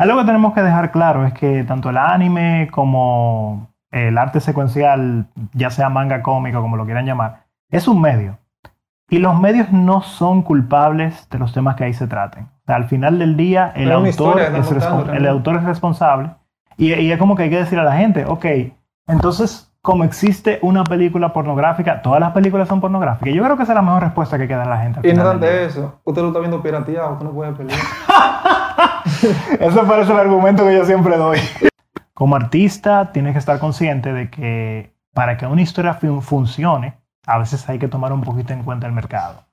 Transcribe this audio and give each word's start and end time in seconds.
Algo 0.00 0.18
que 0.18 0.24
tenemos 0.24 0.54
que 0.54 0.62
dejar 0.62 0.92
claro 0.92 1.26
es 1.26 1.34
que 1.34 1.62
tanto 1.64 1.90
el 1.90 1.98
anime 1.98 2.70
como 2.72 3.68
el 3.90 4.16
arte 4.16 4.40
secuencial, 4.40 5.26
ya 5.52 5.68
sea 5.68 5.90
manga 5.90 6.22
cómico, 6.22 6.62
como 6.62 6.78
lo 6.78 6.86
quieran 6.86 7.04
llamar, 7.04 7.42
es 7.70 7.86
un 7.86 8.00
medio. 8.00 8.38
Y 9.10 9.18
los 9.18 9.38
medios 9.38 9.70
no 9.72 10.00
son 10.00 10.40
culpables 10.40 11.28
de 11.28 11.38
los 11.38 11.52
temas 11.52 11.76
que 11.76 11.84
ahí 11.84 11.92
se 11.92 12.06
traten. 12.06 12.48
al 12.66 12.84
final 12.84 13.18
del 13.18 13.36
día, 13.36 13.72
el, 13.76 13.92
autor 13.92 14.40
es, 14.40 14.72
el 15.12 15.26
autor 15.26 15.56
es 15.56 15.64
responsable. 15.64 16.30
Y, 16.78 16.94
y, 16.94 17.12
es 17.12 17.18
como 17.18 17.36
que 17.36 17.42
hay 17.42 17.50
que 17.50 17.58
decir 17.58 17.78
a 17.78 17.84
la 17.84 17.98
gente, 17.98 18.24
ok, 18.24 18.46
entonces, 19.06 19.70
como 19.82 20.04
existe 20.04 20.60
una 20.62 20.82
película 20.82 21.34
pornográfica, 21.34 22.00
todas 22.00 22.20
las 22.20 22.32
películas 22.32 22.68
son 22.68 22.80
pornográficas. 22.80 23.34
Yo 23.34 23.44
creo 23.44 23.54
que 23.58 23.64
esa 23.64 23.72
es 23.72 23.76
la 23.76 23.82
mejor 23.82 24.02
respuesta 24.02 24.38
que 24.38 24.48
queda 24.48 24.62
a 24.62 24.68
la 24.68 24.78
gente. 24.78 25.06
Y 25.06 25.12
no 25.12 25.34
de 25.34 25.66
eso, 25.66 26.00
usted 26.04 26.22
lo 26.22 26.28
está 26.28 26.40
viendo 26.40 26.62
pirateado, 26.62 27.12
usted 27.12 27.26
no 27.26 27.32
puede 27.32 27.52
pelear. 27.52 27.78
Eso 29.60 29.86
parece 29.86 30.12
el 30.12 30.18
argumento 30.18 30.64
que 30.64 30.74
yo 30.74 30.84
siempre 30.84 31.16
doy. 31.16 31.38
Como 32.14 32.36
artista, 32.36 33.12
tienes 33.12 33.32
que 33.32 33.38
estar 33.38 33.58
consciente 33.58 34.12
de 34.12 34.30
que 34.30 34.94
para 35.14 35.36
que 35.36 35.46
una 35.46 35.62
historia 35.62 35.94
funcione, 35.94 36.98
a 37.26 37.38
veces 37.38 37.68
hay 37.68 37.78
que 37.78 37.88
tomar 37.88 38.12
un 38.12 38.22
poquito 38.22 38.52
en 38.52 38.62
cuenta 38.62 38.86
el 38.86 38.92
mercado. 38.92 39.44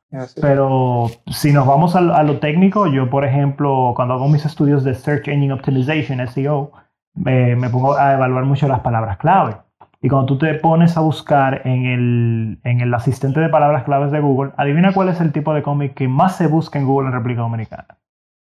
Pero 0.41 1.07
si 1.27 1.51
nos 1.51 1.67
vamos 1.67 1.95
a, 1.95 2.01
lo 2.01 2.39
técnico, 2.39 2.87
yo, 2.87 3.09
por 3.09 3.25
ejemplo, 3.25 3.93
cuando 3.95 4.13
hago 4.13 4.27
mis 4.29 4.45
estudios 4.45 4.83
de 4.83 4.95
Search 4.95 5.27
Engine 5.27 5.53
Optimization, 5.53 6.25
SEO, 6.27 6.71
me 7.15 7.69
pongo 7.69 7.95
a 7.97 8.13
evaluar 8.13 8.45
mucho 8.45 8.67
las 8.67 8.79
palabras 8.79 9.17
clave. 9.17 9.57
Y 10.01 10.09
cuando 10.09 10.27
tú 10.27 10.37
te 10.37 10.53
pones 10.53 10.95
a 10.95 11.01
buscar 11.01 11.61
en 11.65 11.85
el, 11.85 12.59
en 12.63 12.81
el 12.81 12.93
asistente 12.93 13.39
de 13.39 13.49
palabras 13.49 13.83
claves 13.83 14.11
de 14.11 14.19
Google, 14.19 14.51
adivina 14.55 14.93
cuál 14.93 15.09
es 15.09 15.19
el 15.19 15.31
tipo 15.31 15.53
de 15.53 15.63
cómic 15.63 15.95
que 15.95 16.07
más 16.07 16.35
se 16.35 16.47
busca 16.47 16.77
en 16.77 16.85
Google 16.85 17.07
en 17.07 17.13
República 17.13 17.41
Dominicana. 17.41 17.97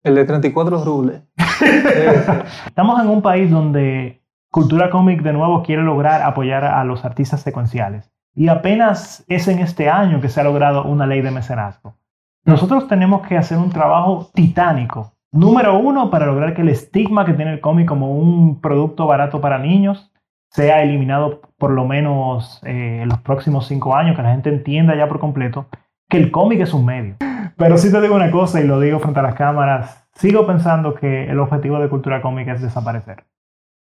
El 0.05 0.15
de 0.15 0.25
34 0.25 0.84
rubles. 0.84 1.23
Estamos 2.66 3.01
en 3.01 3.09
un 3.09 3.20
país 3.20 3.51
donde 3.51 4.23
Cultura 4.51 4.91
Cómic 4.91 5.23
de 5.23 5.33
nuevo 5.33 5.62
quiere 5.62 5.82
lograr 5.82 6.23
apoyar 6.23 6.65
a 6.65 6.85
los 6.85 7.05
artistas 7.05 7.40
secuenciales. 7.43 8.10
Y 8.35 8.49
apenas 8.49 9.24
es 9.29 9.49
en 9.49 9.59
este 9.59 9.90
año 9.90 10.21
que 10.21 10.29
se 10.29 10.40
ha 10.40 10.45
logrado 10.45 10.85
una 10.85 11.07
ley 11.07 11.21
de 11.21 11.32
mecenazgo. 11.32 11.96
Nosotros 12.45 12.87
tenemos 12.87 13.27
que 13.27 13.37
hacer 13.37 13.59
un 13.59 13.71
trabajo 13.71 14.30
titánico. 14.32 15.15
Número 15.32 15.77
uno, 15.79 16.10
para 16.10 16.27
lograr 16.27 16.55
que 16.55 16.62
el 16.62 16.68
estigma 16.68 17.24
que 17.24 17.35
tiene 17.35 17.52
el 17.52 17.60
cómic 17.60 17.88
como 17.88 18.12
un 18.12 18.60
producto 18.60 19.07
barato 19.07 19.40
para 19.40 19.59
niños 19.59 20.12
sea 20.51 20.83
eliminado 20.83 21.40
por 21.59 21.73
lo 21.73 21.85
menos 21.85 22.62
eh, 22.65 23.01
en 23.02 23.09
los 23.09 23.21
próximos 23.21 23.66
cinco 23.66 23.95
años, 23.95 24.16
que 24.16 24.23
la 24.23 24.30
gente 24.30 24.49
entienda 24.49 24.95
ya 24.96 25.09
por 25.09 25.18
completo 25.18 25.66
que 26.09 26.16
el 26.16 26.30
cómic 26.30 26.60
es 26.60 26.73
un 26.73 26.87
medio. 26.87 27.16
Pero 27.56 27.76
sí 27.76 27.90
te 27.90 28.01
digo 28.01 28.14
una 28.14 28.30
cosa 28.30 28.60
y 28.60 28.66
lo 28.66 28.80
digo 28.80 28.98
frente 28.98 29.20
a 29.20 29.23
las 29.23 29.34
cámaras, 29.34 30.04
sigo 30.15 30.46
pensando 30.46 30.95
que 30.95 31.28
el 31.30 31.38
objetivo 31.38 31.78
de 31.78 31.88
cultura 31.88 32.23
cómica 32.23 32.52
es 32.52 32.62
desaparecer. 32.62 33.24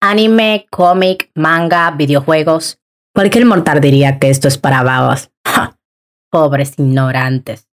Anime, 0.00 0.66
cómic, 0.70 1.30
manga, 1.34 1.90
videojuegos. 1.92 2.78
Cualquier 3.14 3.46
mortal 3.46 3.80
diría 3.80 4.18
que 4.18 4.28
esto 4.28 4.48
es 4.48 4.58
para 4.58 4.82
babas. 4.82 5.32
Pobres 6.30 6.78
ignorantes. 6.78 7.68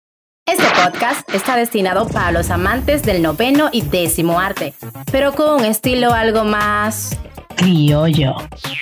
Este 0.47 0.65
podcast 0.83 1.29
está 1.35 1.57
destinado 1.57 2.09
para 2.09 2.33
los 2.33 2.51
amantes 2.51 3.03
del 3.03 3.23
noveno 3.23 3.69
y 3.71 3.83
décimo 3.83 4.41
arte, 4.41 4.73
pero 5.13 5.33
con 5.33 5.61
un 5.61 5.65
estilo 5.67 6.13
algo 6.13 6.45
más 6.45 7.19
criollo. 7.57 8.35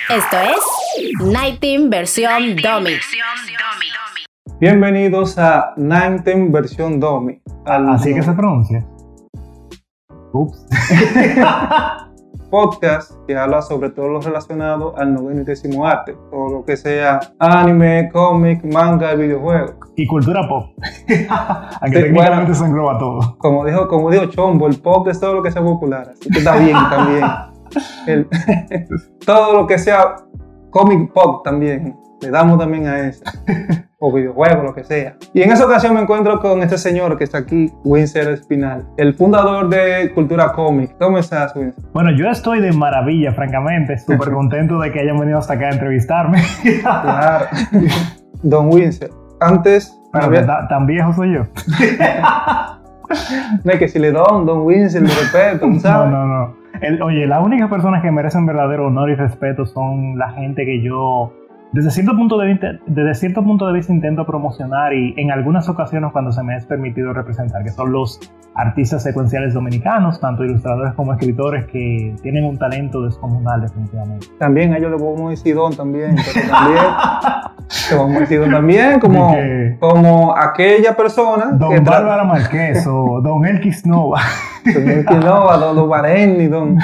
Esto 0.09 0.37
es 0.39 1.19
Nighting 1.19 1.89
versión 1.89 2.55
Domi. 2.55 2.97
Bienvenidos 4.59 5.37
a 5.37 5.73
Nighting 5.77 6.51
versión 6.51 6.99
Domi. 6.99 7.39
Así 7.65 8.11
que 8.13 8.23
se 8.23 8.33
pronuncia. 8.33 8.83
Ups. 10.33 10.65
podcast 12.49 13.11
que 13.27 13.37
habla 13.37 13.61
sobre 13.61 13.89
todo 13.91 14.07
lo 14.07 14.21
relacionado 14.21 14.97
al 14.97 15.13
noveno 15.13 15.41
y 15.41 15.43
décimo 15.43 15.85
arte, 15.85 16.17
todo 16.31 16.49
lo 16.49 16.65
que 16.65 16.75
sea 16.75 17.19
anime, 17.37 18.09
cómic, 18.11 18.63
manga 18.63 19.13
y 19.13 19.17
videojuegos. 19.17 19.75
Y 19.95 20.07
cultura 20.07 20.47
pop. 20.47 20.71
Aunque 21.81 21.99
técnicamente 21.99 22.55
se 22.55 22.65
engloba 22.65 22.97
todo. 22.97 23.37
Como 23.37 23.63
dijo, 23.63 23.87
como 23.87 24.09
dijo 24.09 24.25
Chombo, 24.25 24.67
el 24.67 24.79
pop 24.79 25.07
es 25.09 25.19
todo 25.19 25.35
lo 25.35 25.43
que 25.43 25.51
sea 25.51 25.61
popular, 25.61 26.13
así 26.13 26.29
que 26.29 26.39
está 26.39 26.57
bien 26.57 26.77
también. 26.89 27.25
todo 29.25 29.53
lo 29.53 29.67
que 29.67 29.77
sea 29.77 30.15
cómic 30.71 31.11
pop 31.13 31.43
también, 31.43 31.95
le 32.21 32.31
damos 32.31 32.57
también 32.57 32.87
a 32.87 33.07
eso 33.07 33.23
o 33.99 34.13
videojuegos, 34.13 34.63
lo 34.63 34.75
que 34.75 34.83
sea. 34.83 35.15
Y 35.33 35.41
en 35.41 35.51
esa 35.51 35.65
ocasión 35.65 35.95
me 35.95 36.01
encuentro 36.01 36.39
con 36.39 36.61
este 36.61 36.77
señor 36.77 37.17
que 37.17 37.23
está 37.23 37.39
aquí, 37.39 37.71
Winsor 37.83 38.29
Espinal, 38.29 38.85
el 38.97 39.15
fundador 39.15 39.69
de 39.69 40.11
Cultura 40.13 40.51
Cómic. 40.51 40.95
¿Cómo 40.99 41.17
estás, 41.17 41.55
Winsor? 41.55 41.83
Bueno, 41.93 42.11
yo 42.11 42.29
estoy 42.29 42.61
de 42.61 42.71
maravilla, 42.71 43.33
francamente. 43.33 43.97
Súper 43.97 44.31
contento 44.31 44.79
de 44.79 44.91
que 44.91 44.99
hayan 44.99 45.19
venido 45.19 45.39
hasta 45.39 45.53
acá 45.53 45.67
a 45.67 45.71
entrevistarme. 45.71 46.43
claro. 46.81 47.45
Don 48.43 48.71
Winsor, 48.71 49.09
antes... 49.39 49.99
tan 50.69 50.85
viejo 50.85 51.11
soy 51.13 51.33
yo. 51.33 51.41
no 53.63 53.71
es 53.71 53.79
que 53.79 53.87
si 53.87 53.97
le 53.97 54.11
don, 54.11 54.45
Don 54.45 54.61
Winsor, 54.61 55.01
le 55.01 55.07
respeto, 55.07 55.67
¿sabes? 55.79 56.11
No, 56.11 56.27
no, 56.27 56.55
no. 56.99 57.05
oye, 57.05 57.25
las 57.25 57.43
únicas 57.43 57.67
personas 57.67 58.03
que 58.03 58.11
merecen 58.11 58.45
verdadero 58.45 58.85
honor 58.87 59.09
y 59.09 59.15
respeto 59.15 59.65
son 59.65 60.19
la 60.19 60.29
gente 60.33 60.65
que 60.65 60.83
yo 60.83 61.33
desde 61.73 61.91
cierto, 61.91 62.15
punto 62.15 62.37
de 62.37 62.47
vista, 62.47 62.79
desde 62.85 63.13
cierto 63.13 63.43
punto 63.43 63.67
de 63.67 63.73
vista 63.73 63.91
intento 63.91 64.25
promocionar 64.25 64.93
y 64.93 65.13
en 65.17 65.31
algunas 65.31 65.67
ocasiones 65.67 66.11
cuando 66.13 66.31
se 66.31 66.41
me 66.41 66.55
es 66.55 66.65
permitido 66.65 67.11
representar, 67.13 67.63
que 67.63 67.71
son 67.71 67.91
los 67.91 68.19
artistas 68.55 69.03
secuenciales 69.03 69.53
dominicanos, 69.53 70.19
tanto 70.19 70.43
ilustradores 70.45 70.93
como 70.93 71.13
escritores 71.13 71.65
que 71.65 72.15
tienen 72.21 72.45
un 72.45 72.57
talento 72.57 73.01
descomunal 73.03 73.61
definitivamente. 73.61 74.27
También 74.39 74.73
a 74.73 74.77
ellos 74.77 74.91
le 74.91 74.97
podemos 74.97 75.29
decir 75.31 75.55
don 75.55 75.75
también, 75.75 76.15
pero 76.15 76.47
también 76.49 78.27
don 78.39 78.51
también 78.51 78.99
como, 78.99 79.35
como 79.79 80.35
aquella 80.37 80.95
persona 80.95 81.51
Don 81.51 81.83
Bárbara 81.83 82.23
Marqués 82.23 82.87
o 82.87 83.21
Don 83.21 83.45
Elkis 83.45 83.85
Nova. 83.85 84.21
Don 84.65 84.89
Elkis 84.89 85.17
Nova, 85.17 85.57
Don 85.57 85.75
Lubareni, 85.75 86.47
Don... 86.47 86.77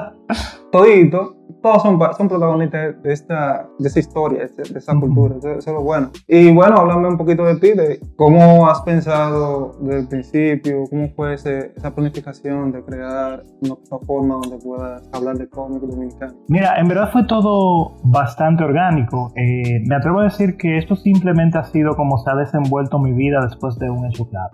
todito 0.72 1.39
todos 1.62 1.82
son, 1.82 1.98
son 2.16 2.28
protagonistas 2.28 3.02
de 3.02 3.12
esta, 3.12 3.66
de 3.78 3.88
esa 3.88 4.00
historia, 4.00 4.48
de, 4.56 4.78
esa 4.78 4.94
cultura, 4.94 5.36
eso, 5.36 5.58
es 5.58 5.66
lo 5.66 5.82
bueno. 5.82 6.10
Y 6.26 6.52
bueno, 6.52 6.76
háblame 6.76 7.08
un 7.08 7.16
poquito 7.16 7.44
de 7.44 7.56
ti, 7.56 7.72
de 7.72 8.00
cómo 8.16 8.68
has 8.68 8.80
pensado 8.82 9.72
desde 9.80 10.00
el 10.00 10.08
principio, 10.08 10.84
cómo 10.88 11.08
fue 11.10 11.34
esa 11.34 11.94
planificación 11.94 12.72
de 12.72 12.82
crear 12.84 13.44
una 13.62 13.74
plataforma 13.76 14.34
donde 14.42 14.58
puedas 14.64 15.08
hablar 15.12 15.36
de 15.36 15.48
cómic 15.48 15.82
dominicano. 15.82 16.34
Mira, 16.48 16.78
en 16.78 16.88
verdad 16.88 17.10
fue 17.12 17.24
todo 17.24 17.96
bastante 18.04 18.64
orgánico. 18.64 19.32
Eh, 19.36 19.80
me 19.86 19.96
atrevo 19.96 20.20
a 20.20 20.24
decir 20.24 20.56
que 20.56 20.78
esto 20.78 20.96
simplemente 20.96 21.58
ha 21.58 21.64
sido 21.64 21.94
como 21.96 22.18
se 22.18 22.30
ha 22.30 22.34
desenvuelto 22.34 22.98
mi 22.98 23.12
vida 23.12 23.40
después 23.42 23.78
de 23.78 23.90
un 23.90 24.06
hecho 24.06 24.28
clave. 24.28 24.50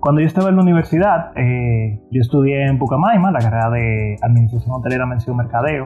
Cuando 0.00 0.20
yo 0.20 0.26
estaba 0.26 0.50
en 0.50 0.56
la 0.56 0.62
universidad, 0.62 1.32
eh, 1.36 1.98
yo 2.10 2.20
estudié 2.20 2.66
en 2.66 2.78
Pucamaima, 2.78 3.30
la 3.32 3.40
carrera 3.40 3.70
de 3.70 4.16
Administración 4.22 4.72
Hotelera, 4.76 5.06
Mención 5.06 5.36
Mercadeo. 5.36 5.84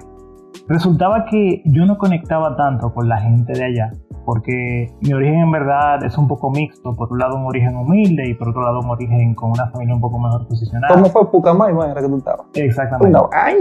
Resultaba 0.68 1.24
que 1.24 1.62
yo 1.64 1.84
no 1.84 1.98
conectaba 1.98 2.56
tanto 2.56 2.92
con 2.94 3.08
la 3.08 3.18
gente 3.18 3.52
de 3.52 3.64
allá, 3.64 3.90
porque 4.24 4.94
mi 5.00 5.12
origen 5.12 5.40
en 5.40 5.50
verdad 5.50 6.04
es 6.04 6.16
un 6.16 6.28
poco 6.28 6.50
mixto. 6.50 6.94
Por 6.94 7.12
un 7.12 7.18
lado, 7.18 7.36
un 7.36 7.46
origen 7.46 7.76
humilde 7.76 8.28
y 8.28 8.34
por 8.34 8.50
otro 8.50 8.62
lado, 8.62 8.80
un 8.80 8.90
origen 8.90 9.34
con 9.34 9.50
una 9.50 9.68
familia 9.70 9.94
un 9.94 10.00
poco 10.00 10.18
mejor 10.18 10.46
posicionada. 10.46 10.94
¿Cómo 10.94 11.06
fue 11.06 11.30
Pucamaima 11.30 11.90
era 11.90 12.00
que 12.00 12.08
tú 12.08 12.18
estabas? 12.18 12.46
Exactamente. 12.54 13.10
No, 13.10 13.28
ay, 13.32 13.56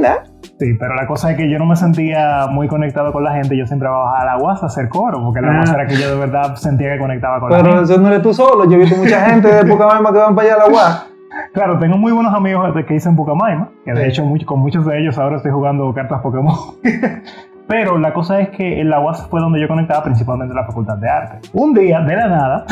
Sí, 0.59 0.73
pero 0.79 0.93
la 0.95 1.07
cosa 1.07 1.31
es 1.31 1.37
que 1.37 1.49
yo 1.49 1.57
no 1.57 1.65
me 1.65 1.75
sentía 1.75 2.47
muy 2.51 2.67
conectado 2.67 3.11
con 3.11 3.23
la 3.23 3.33
gente. 3.33 3.57
Yo 3.57 3.65
siempre 3.65 3.87
bajaba 3.89 4.19
a 4.19 4.25
la 4.25 4.37
UAS 4.37 4.63
a 4.63 4.65
hacer 4.67 4.89
coro, 4.89 5.23
porque 5.23 5.41
la 5.41 5.61
cosa 5.61 5.75
era 5.75 5.87
que 5.87 5.95
yo 5.95 6.09
de 6.09 6.19
verdad 6.19 6.55
sentía 6.55 6.93
que 6.93 6.99
conectaba 6.99 7.39
con 7.39 7.49
la 7.49 7.57
gente. 7.57 7.71
Pero 7.71 7.83
eso 7.83 7.97
no 7.97 8.07
eres 8.09 8.21
tú 8.21 8.33
solo. 8.33 8.65
Yo 8.65 8.73
he 8.73 8.79
visto 8.79 8.97
mucha 8.97 9.29
gente 9.29 9.47
de 9.47 9.65
Pucamaima 9.65 10.11
que 10.11 10.19
van 10.19 10.35
para 10.35 10.53
allá 10.53 10.63
a 10.63 10.67
la 10.67 10.73
UAS. 10.73 11.09
Claro, 11.53 11.79
tengo 11.79 11.97
muy 11.97 12.11
buenos 12.11 12.33
amigos 12.33 12.73
que 12.87 12.93
dicen 12.93 13.15
Pucamaima, 13.15 13.69
que 13.85 13.93
de 13.93 14.07
hecho 14.07 14.23
con 14.45 14.59
muchos 14.59 14.85
de 14.85 14.99
ellos 14.99 15.17
ahora 15.17 15.37
estoy 15.37 15.51
jugando 15.51 15.93
cartas 15.93 16.21
Pokémon. 16.21 16.55
Pero 17.67 17.99
la 17.99 18.13
cosa 18.13 18.39
es 18.39 18.49
que 18.49 18.81
en 18.81 18.89
la 18.89 18.99
UAS 18.99 19.27
fue 19.29 19.39
donde 19.39 19.61
yo 19.61 19.67
conectaba 19.67 20.03
principalmente 20.03 20.55
la 20.55 20.65
Facultad 20.65 20.97
de 20.97 21.07
Arte. 21.07 21.49
Un 21.53 21.75
día, 21.75 22.01
de 22.01 22.15
la 22.15 22.27
nada, 22.27 22.65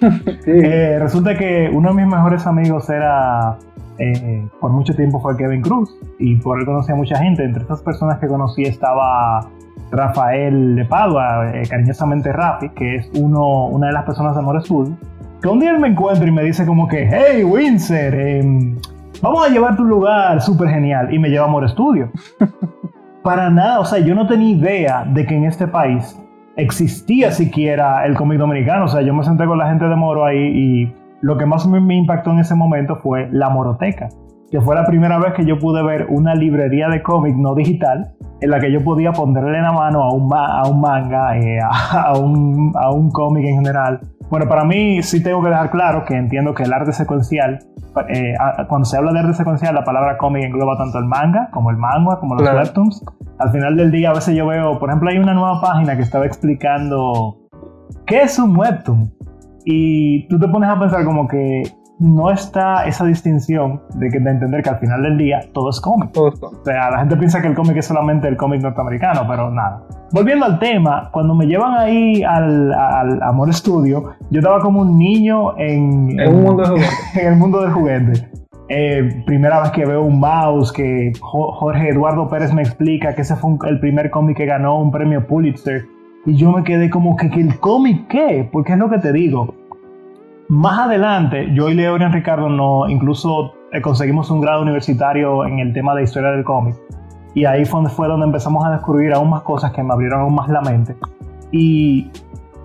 eh, 0.46 0.96
resulta 0.98 1.36
que 1.36 1.70
uno 1.70 1.90
de 1.90 1.94
mis 1.96 2.06
mejores 2.06 2.46
amigos 2.46 2.88
era, 2.88 3.58
eh, 3.98 4.48
por 4.58 4.72
mucho 4.72 4.94
tiempo 4.94 5.20
fue 5.20 5.36
Kevin 5.36 5.60
Cruz, 5.60 5.94
y 6.18 6.36
por 6.36 6.58
él 6.58 6.64
conocí 6.64 6.90
a 6.90 6.94
mucha 6.94 7.18
gente. 7.18 7.44
Entre 7.44 7.60
estas 7.60 7.82
personas 7.82 8.18
que 8.18 8.28
conocí 8.28 8.62
estaba 8.62 9.46
Rafael 9.90 10.74
de 10.74 10.86
Padua, 10.86 11.50
eh, 11.52 11.64
cariñosamente 11.68 12.32
Rafi, 12.32 12.70
que 12.70 12.94
es 12.94 13.10
uno, 13.20 13.66
una 13.66 13.88
de 13.88 13.92
las 13.92 14.04
personas 14.04 14.34
de 14.34 14.40
Amores 14.40 14.64
Azul 14.64 14.96
que 15.40 15.48
un 15.48 15.58
día 15.58 15.70
él 15.70 15.78
me 15.78 15.88
encuentra 15.88 16.26
y 16.26 16.30
me 16.30 16.42
dice 16.42 16.66
como 16.66 16.86
que, 16.86 17.08
hey, 17.10 17.44
Windsor, 17.44 18.14
em, 18.14 18.76
vamos 19.22 19.46
a 19.46 19.48
llevar 19.48 19.76
tu 19.76 19.84
lugar, 19.84 20.40
súper 20.40 20.68
genial, 20.68 21.12
y 21.12 21.18
me 21.18 21.30
lleva 21.30 21.46
a 21.46 21.48
More 21.48 21.68
Studio. 21.68 22.10
Para 23.22 23.50
nada, 23.50 23.80
o 23.80 23.84
sea, 23.84 23.98
yo 23.98 24.14
no 24.14 24.26
tenía 24.26 24.50
idea 24.50 25.04
de 25.04 25.26
que 25.26 25.36
en 25.36 25.44
este 25.44 25.66
país 25.66 26.18
existía 26.56 27.30
siquiera 27.30 28.04
el 28.06 28.14
cómic 28.16 28.38
dominicano, 28.38 28.84
o 28.84 28.88
sea, 28.88 29.02
yo 29.02 29.14
me 29.14 29.24
senté 29.24 29.46
con 29.46 29.58
la 29.58 29.68
gente 29.68 29.86
de 29.86 29.96
Moro 29.96 30.24
ahí 30.24 30.38
y 30.38 30.94
lo 31.22 31.36
que 31.36 31.46
más 31.46 31.66
me, 31.66 31.94
impactó 31.94 32.32
en 32.32 32.38
ese 32.38 32.54
momento 32.54 32.96
fue 32.96 33.28
la 33.30 33.50
moroteca. 33.50 34.08
que 34.50 34.60
fue 34.60 34.74
la 34.74 34.84
primera 34.84 35.18
vez 35.18 35.34
que 35.34 35.44
yo 35.44 35.58
pude 35.58 35.82
ver 35.82 36.06
una 36.08 36.34
librería 36.34 36.88
de 36.88 37.02
cómic 37.02 37.36
no 37.36 37.54
digital 37.54 38.12
en 38.40 38.50
la 38.50 38.58
que 38.58 38.72
yo 38.72 38.82
podía 38.82 39.12
ponerle 39.12 39.60
la 39.60 39.72
mano 39.72 40.02
a 40.02 40.12
un, 40.12 40.28
a 40.34 40.66
un 40.66 40.80
manga, 40.80 41.38
eh, 41.38 41.60
a, 41.62 42.18
un, 42.18 42.72
a 42.74 42.90
un 42.90 43.10
cómic 43.10 43.44
en 43.44 43.56
general. 43.56 44.00
Bueno, 44.30 44.46
para 44.48 44.64
mí 44.64 45.02
sí 45.02 45.20
tengo 45.20 45.42
que 45.42 45.48
dejar 45.48 45.70
claro 45.72 46.04
que 46.04 46.14
entiendo 46.14 46.54
que 46.54 46.62
el 46.62 46.72
arte 46.72 46.92
secuencial, 46.92 47.58
eh, 48.08 48.34
cuando 48.68 48.84
se 48.84 48.96
habla 48.96 49.12
de 49.12 49.18
arte 49.18 49.34
secuencial, 49.34 49.74
la 49.74 49.82
palabra 49.82 50.16
cómic 50.18 50.44
engloba 50.44 50.78
tanto 50.78 50.98
el 50.98 51.06
manga 51.06 51.50
como 51.50 51.70
el 51.70 51.76
manga, 51.76 52.20
como 52.20 52.36
los 52.36 52.48
webtoons. 52.48 53.04
Al 53.40 53.50
final 53.50 53.76
del 53.76 53.90
día 53.90 54.10
a 54.10 54.14
veces 54.14 54.36
yo 54.36 54.46
veo, 54.46 54.78
por 54.78 54.88
ejemplo, 54.88 55.10
hay 55.10 55.18
una 55.18 55.34
nueva 55.34 55.60
página 55.60 55.96
que 55.96 56.02
estaba 56.02 56.26
explicando 56.26 57.38
qué 58.06 58.22
es 58.22 58.38
un 58.38 58.56
webtoon. 58.56 59.12
Y 59.64 60.28
tú 60.28 60.38
te 60.38 60.46
pones 60.46 60.70
a 60.70 60.78
pensar 60.78 61.04
como 61.04 61.26
que 61.26 61.62
no 62.00 62.30
está 62.30 62.86
esa 62.86 63.04
distinción 63.04 63.82
de, 63.94 64.08
que, 64.08 64.18
de 64.18 64.30
entender 64.30 64.62
que 64.62 64.70
al 64.70 64.78
final 64.78 65.02
del 65.02 65.18
día 65.18 65.40
todo 65.52 65.70
es 65.70 65.80
cómic. 65.80 66.10
Todo 66.12 66.28
es 66.28 66.40
cómic. 66.40 66.60
O 66.60 66.64
sea, 66.64 66.90
la 66.90 66.98
gente 67.00 67.16
piensa 67.16 67.40
que 67.40 67.48
el 67.48 67.54
cómic 67.54 67.76
es 67.76 67.86
solamente 67.86 68.26
el 68.26 68.36
cómic 68.36 68.62
norteamericano, 68.62 69.22
pero 69.28 69.50
nada. 69.50 69.82
Volviendo 70.12 70.46
al 70.46 70.58
tema, 70.58 71.10
cuando 71.12 71.34
me 71.34 71.46
llevan 71.46 71.74
ahí 71.78 72.22
al, 72.24 72.72
al 72.72 73.22
Amor 73.22 73.52
Studio, 73.54 74.10
yo 74.30 74.40
estaba 74.40 74.60
como 74.60 74.80
un 74.80 74.98
niño 74.98 75.56
en, 75.58 76.18
En 76.18 76.34
un 76.34 76.42
mundo 76.42 76.62
de 76.62 76.68
juguetes. 76.70 77.16
en 77.20 77.26
el 77.32 77.36
mundo 77.38 77.60
del 77.60 77.70
juguete. 77.70 78.28
Eh, 78.72 79.22
primera 79.26 79.60
vez 79.60 79.70
que 79.72 79.84
veo 79.84 80.02
un 80.02 80.20
mouse, 80.20 80.72
que 80.72 81.12
Jo- 81.20 81.52
Jorge 81.52 81.88
Eduardo 81.90 82.28
Pérez 82.28 82.52
me 82.54 82.62
explica 82.62 83.14
que 83.14 83.22
ese 83.22 83.36
fue 83.36 83.50
un- 83.50 83.58
el 83.66 83.78
primer 83.80 84.10
cómic 84.10 84.36
que 84.36 84.46
ganó 84.46 84.78
un 84.80 84.90
premio 84.90 85.26
Pulitzer. 85.26 85.82
Y 86.24 86.34
yo 86.36 86.52
me 86.52 86.62
quedé 86.62 86.88
como 86.90 87.16
que, 87.16 87.30
que 87.30 87.40
el 87.40 87.58
cómic 87.60 88.06
qué, 88.08 88.48
porque 88.52 88.72
es 88.72 88.78
lo 88.78 88.88
que 88.88 88.98
te 88.98 89.12
digo. 89.12 89.54
Más 90.50 90.80
adelante, 90.80 91.48
yo 91.54 91.68
y 91.68 91.74
Leo 91.74 91.96
y 91.96 92.00
Ricardo 92.00 92.48
no, 92.48 92.88
incluso 92.88 93.54
eh, 93.72 93.80
conseguimos 93.80 94.30
un 94.32 94.40
grado 94.40 94.62
universitario 94.62 95.46
en 95.46 95.60
el 95.60 95.72
tema 95.72 95.94
de 95.94 96.02
historia 96.02 96.32
del 96.32 96.42
cómic. 96.44 96.74
Y 97.34 97.44
ahí 97.44 97.64
fue 97.64 97.78
donde, 97.78 97.90
fue 97.90 98.08
donde 98.08 98.26
empezamos 98.26 98.64
a 98.66 98.70
descubrir 98.72 99.12
aún 99.12 99.30
más 99.30 99.42
cosas 99.42 99.70
que 99.70 99.82
me 99.84 99.92
abrieron 99.92 100.22
aún 100.22 100.34
más 100.34 100.48
la 100.48 100.60
mente. 100.60 100.96
Y 101.52 102.10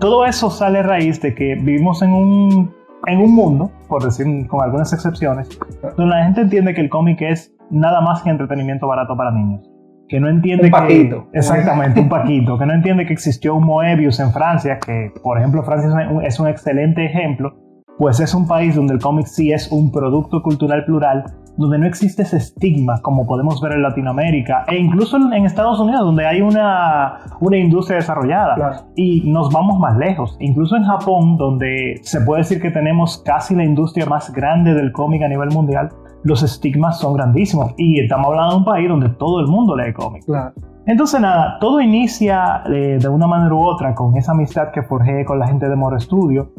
todo 0.00 0.26
eso 0.26 0.50
sale 0.50 0.80
a 0.80 0.82
raíz 0.82 1.20
de 1.22 1.34
que 1.34 1.54
vivimos 1.54 2.02
en 2.02 2.12
un, 2.12 2.74
en 3.06 3.20
un 3.20 3.32
mundo, 3.32 3.70
por 3.88 4.02
decir 4.02 4.26
con 4.48 4.62
algunas 4.64 4.92
excepciones, 4.92 5.48
donde 5.96 6.06
la 6.16 6.24
gente 6.24 6.40
entiende 6.40 6.74
que 6.74 6.80
el 6.80 6.88
cómic 6.88 7.22
es 7.22 7.54
nada 7.70 8.00
más 8.00 8.22
que 8.22 8.30
entretenimiento 8.30 8.88
barato 8.88 9.16
para 9.16 9.30
niños. 9.30 9.70
Que 10.08 10.18
no 10.18 10.28
entiende 10.28 10.64
Un 10.64 10.70
que- 10.72 10.76
paquito. 10.78 11.26
exactamente, 11.32 12.00
un 12.00 12.08
paquito. 12.10 12.58
Que 12.58 12.66
no 12.66 12.74
entiende 12.74 13.06
que 13.06 13.12
existió 13.12 13.54
un 13.54 13.64
Moebius 13.64 14.18
en 14.18 14.32
Francia, 14.32 14.78
que 14.84 15.12
por 15.22 15.38
ejemplo 15.38 15.62
Francia 15.62 15.88
es 15.88 16.10
un, 16.10 16.24
es 16.24 16.40
un 16.40 16.48
excelente 16.48 17.04
ejemplo, 17.06 17.54
pues 17.98 18.20
es 18.20 18.34
un 18.34 18.46
país 18.46 18.74
donde 18.74 18.94
el 18.94 19.00
cómic 19.00 19.26
sí 19.26 19.52
es 19.52 19.70
un 19.72 19.90
producto 19.90 20.42
cultural 20.42 20.84
plural, 20.84 21.24
donde 21.56 21.78
no 21.78 21.86
existe 21.86 22.22
ese 22.22 22.36
estigma 22.36 23.00
como 23.00 23.26
podemos 23.26 23.60
ver 23.62 23.72
en 23.72 23.82
Latinoamérica 23.82 24.64
e 24.68 24.76
incluso 24.76 25.16
en, 25.16 25.46
Estados 25.46 25.80
Unidos, 25.80 26.02
donde 26.02 26.26
hay 26.26 26.42
una, 26.42 27.20
una 27.40 27.56
industria 27.56 27.96
desarrollada. 27.96 28.54
Claro. 28.56 28.76
Y 28.94 29.30
nos 29.30 29.50
vamos 29.50 29.78
más 29.78 29.96
lejos. 29.96 30.36
Incluso 30.40 30.76
en 30.76 30.84
Japón, 30.84 31.38
donde 31.38 31.98
se 32.02 32.20
puede 32.20 32.42
decir 32.42 32.60
que 32.60 32.70
tenemos 32.70 33.22
casi 33.24 33.54
la 33.54 33.64
industria 33.64 34.06
más 34.06 34.32
grande 34.32 34.74
del 34.74 34.92
cómic 34.92 35.22
a 35.22 35.28
nivel 35.28 35.48
mundial, 35.50 35.88
los 36.24 36.42
estigmas 36.42 36.98
son 36.98 37.14
grandísimos. 37.14 37.72
Y 37.78 38.00
estamos 38.00 38.26
hablando 38.26 38.50
de 38.50 38.58
un 38.58 38.64
país 38.64 38.88
donde 38.88 39.08
todo 39.10 39.40
el 39.40 39.46
mundo 39.46 39.74
lee 39.76 39.92
cómic. 39.94 40.24
Claro. 40.26 40.52
Entonces 40.86 41.20
nada, 41.20 41.58
todo 41.58 41.80
inicia 41.80 42.62
eh, 42.66 42.98
de 43.00 43.08
una 43.08 43.26
manera 43.26 43.52
u 43.54 43.60
otra 43.60 43.94
con 43.94 44.16
esa 44.16 44.32
amistad 44.32 44.70
que 44.72 44.82
forjé 44.82 45.24
con 45.24 45.38
la 45.38 45.46
gente 45.48 45.68
de 45.68 45.74
Moro 45.74 45.98
Studio. 45.98 46.52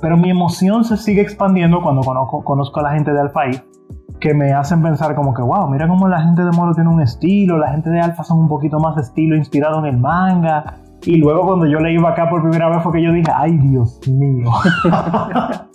Pero 0.00 0.16
mi 0.16 0.30
emoción 0.30 0.84
se 0.84 0.96
sigue 0.96 1.20
expandiendo 1.20 1.82
cuando 1.82 2.02
conozco, 2.02 2.44
conozco 2.44 2.80
a 2.80 2.84
la 2.84 2.90
gente 2.92 3.12
de 3.12 3.20
Alpha 3.20 3.42
que 4.20 4.34
me 4.34 4.52
hacen 4.52 4.82
pensar 4.82 5.14
como 5.14 5.32
que, 5.32 5.42
wow, 5.42 5.68
mira 5.68 5.86
cómo 5.86 6.08
la 6.08 6.20
gente 6.20 6.44
de 6.44 6.50
Moro 6.50 6.74
tiene 6.74 6.90
un 6.90 7.00
estilo, 7.00 7.56
la 7.58 7.70
gente 7.70 7.90
de 7.90 8.00
Alpha 8.00 8.24
son 8.24 8.40
un 8.40 8.48
poquito 8.48 8.78
más 8.78 8.96
de 8.96 9.02
estilo 9.02 9.36
inspirado 9.36 9.78
en 9.80 9.86
el 9.86 9.98
manga. 9.98 10.74
Y 11.04 11.16
luego 11.16 11.42
cuando 11.42 11.66
yo 11.66 11.78
leí 11.78 11.96
acá 12.04 12.28
por 12.28 12.42
primera 12.42 12.68
vez 12.68 12.82
fue 12.82 12.92
que 12.92 13.02
yo 13.02 13.12
dije, 13.12 13.30
ay 13.34 13.56
Dios 13.58 14.00
mío. 14.08 14.50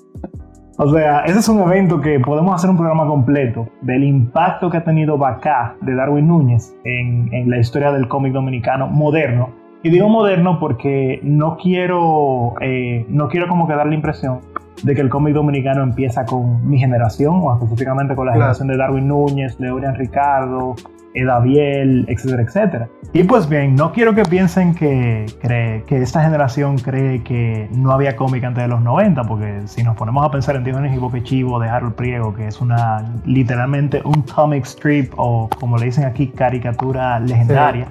O 0.79 0.89
sea, 0.89 1.19
ese 1.25 1.37
es 1.37 1.47
un 1.49 1.59
evento 1.61 2.01
que 2.01 2.19
podemos 2.19 2.55
hacer 2.55 2.67
un 2.67 2.77
programa 2.77 3.05
completo 3.05 3.67
del 3.81 4.03
impacto 4.03 4.71
que 4.71 4.77
ha 4.77 4.83
tenido 4.83 5.19
Bacá 5.19 5.75
de 5.81 5.93
Darwin 5.93 6.27
Núñez 6.27 6.75
en, 6.83 7.31
en 7.31 7.47
la 7.47 7.59
historia 7.59 7.91
del 7.91 8.07
cómic 8.07 8.33
dominicano 8.33 8.87
moderno. 8.87 9.49
Y 9.83 9.89
digo 9.89 10.07
moderno 10.07 10.59
porque 10.59 11.19
no 11.23 11.57
quiero, 11.57 12.53
eh, 12.61 13.05
no 13.09 13.27
quiero 13.27 13.47
como 13.49 13.67
que 13.67 13.75
dar 13.75 13.85
la 13.85 13.95
impresión 13.95 14.39
de 14.81 14.95
que 14.95 15.01
el 15.01 15.09
cómic 15.09 15.33
dominicano 15.33 15.83
empieza 15.83 16.25
con 16.25 16.67
mi 16.69 16.79
generación, 16.79 17.41
o 17.43 17.53
específicamente 17.53 18.15
con 18.15 18.25
la 18.25 18.31
Claro. 18.31 18.45
generación 18.55 18.67
de 18.69 18.77
Darwin 18.77 19.07
Núñez, 19.07 19.59
Leorian 19.59 19.95
Ricardo, 19.95 20.75
Edaviel, 21.13 22.05
etcétera, 22.07 22.43
etcétera. 22.43 22.89
Y 23.13 23.23
pues 23.23 23.47
bien, 23.47 23.75
no 23.75 23.91
quiero 23.91 24.15
que 24.15 24.23
piensen 24.23 24.73
que, 24.73 25.25
cree, 25.39 25.83
que 25.83 26.01
esta 26.01 26.23
generación 26.23 26.77
cree 26.77 27.23
que 27.23 27.69
no 27.71 27.91
había 27.91 28.15
cómic 28.15 28.43
antes 28.43 28.63
de 28.63 28.67
los 28.67 28.81
90, 28.81 29.23
porque 29.23 29.61
si 29.65 29.83
nos 29.83 29.95
ponemos 29.95 30.25
a 30.25 30.31
pensar 30.31 30.55
en 30.55 30.63
Diógenes 30.63 30.95
y 30.95 30.97
Boquechivo 30.97 31.59
de 31.59 31.69
Harold 31.69 31.93
Priego, 31.93 32.33
que 32.33 32.47
es 32.47 32.59
una 32.59 33.05
literalmente 33.25 34.01
un 34.03 34.23
comic 34.23 34.65
strip 34.65 35.13
o 35.17 35.49
como 35.59 35.77
le 35.77 35.85
dicen 35.85 36.05
aquí, 36.05 36.27
caricatura 36.27 37.19
legendaria, 37.19 37.87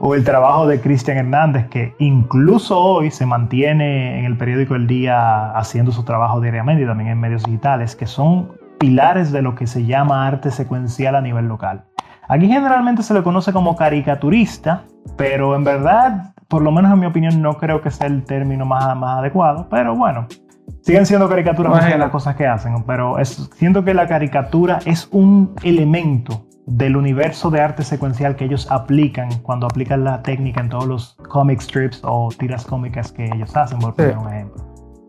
o 0.00 0.14
el 0.14 0.24
trabajo 0.24 0.66
de 0.66 0.80
Cristian 0.80 1.18
Hernández, 1.18 1.68
que 1.68 1.94
incluso 1.98 2.80
hoy 2.80 3.10
se 3.10 3.26
mantiene 3.26 4.18
en 4.18 4.24
el 4.24 4.36
periódico 4.36 4.74
El 4.74 4.86
Día 4.86 5.50
haciendo 5.52 5.92
su 5.92 6.02
trabajo 6.04 6.40
diariamente 6.40 6.82
y 6.82 6.86
también 6.86 7.10
en 7.10 7.20
medios 7.20 7.44
digitales, 7.44 7.94
que 7.94 8.06
son 8.06 8.52
pilares 8.78 9.32
de 9.32 9.42
lo 9.42 9.54
que 9.54 9.66
se 9.66 9.86
llama 9.86 10.26
arte 10.26 10.50
secuencial 10.50 11.14
a 11.14 11.20
nivel 11.20 11.46
local. 11.46 11.84
Aquí 12.28 12.48
generalmente 12.48 13.02
se 13.02 13.14
le 13.14 13.22
conoce 13.22 13.52
como 13.52 13.76
caricaturista, 13.76 14.82
pero 15.16 15.54
en 15.54 15.64
verdad, 15.64 16.34
por 16.48 16.62
lo 16.62 16.72
menos 16.72 16.92
en 16.92 16.98
mi 17.00 17.06
opinión, 17.06 17.40
no 17.40 17.54
creo 17.56 17.80
que 17.80 17.90
sea 17.90 18.06
el 18.06 18.24
término 18.24 18.64
más, 18.66 18.96
más 18.96 19.18
adecuado. 19.18 19.68
Pero 19.70 19.94
bueno, 19.96 20.26
siguen 20.82 21.06
siendo 21.06 21.28
caricaturas 21.28 21.72
de 21.72 21.78
Imagínate. 21.78 21.98
las 22.00 22.10
cosas 22.10 22.34
que 22.36 22.46
hacen, 22.46 22.82
pero 22.84 23.18
es- 23.18 23.48
siento 23.56 23.84
que 23.84 23.94
la 23.94 24.06
caricatura 24.08 24.78
es 24.84 25.08
un 25.12 25.54
elemento 25.62 26.42
del 26.66 26.96
universo 26.96 27.48
de 27.50 27.60
arte 27.60 27.84
secuencial 27.84 28.34
que 28.34 28.44
ellos 28.44 28.66
aplican 28.72 29.28
cuando 29.42 29.66
aplican 29.66 30.02
la 30.02 30.20
técnica 30.22 30.60
en 30.60 30.68
todos 30.68 30.86
los 30.86 31.14
comic 31.28 31.60
strips 31.60 32.00
o 32.02 32.28
tiras 32.36 32.64
cómicas 32.64 33.12
que 33.12 33.26
ellos 33.26 33.56
hacen, 33.56 33.78
por 33.78 33.94
poner 33.94 34.14
Sí. 34.14 34.18
un 34.20 34.32
ejemplo. 34.32 34.64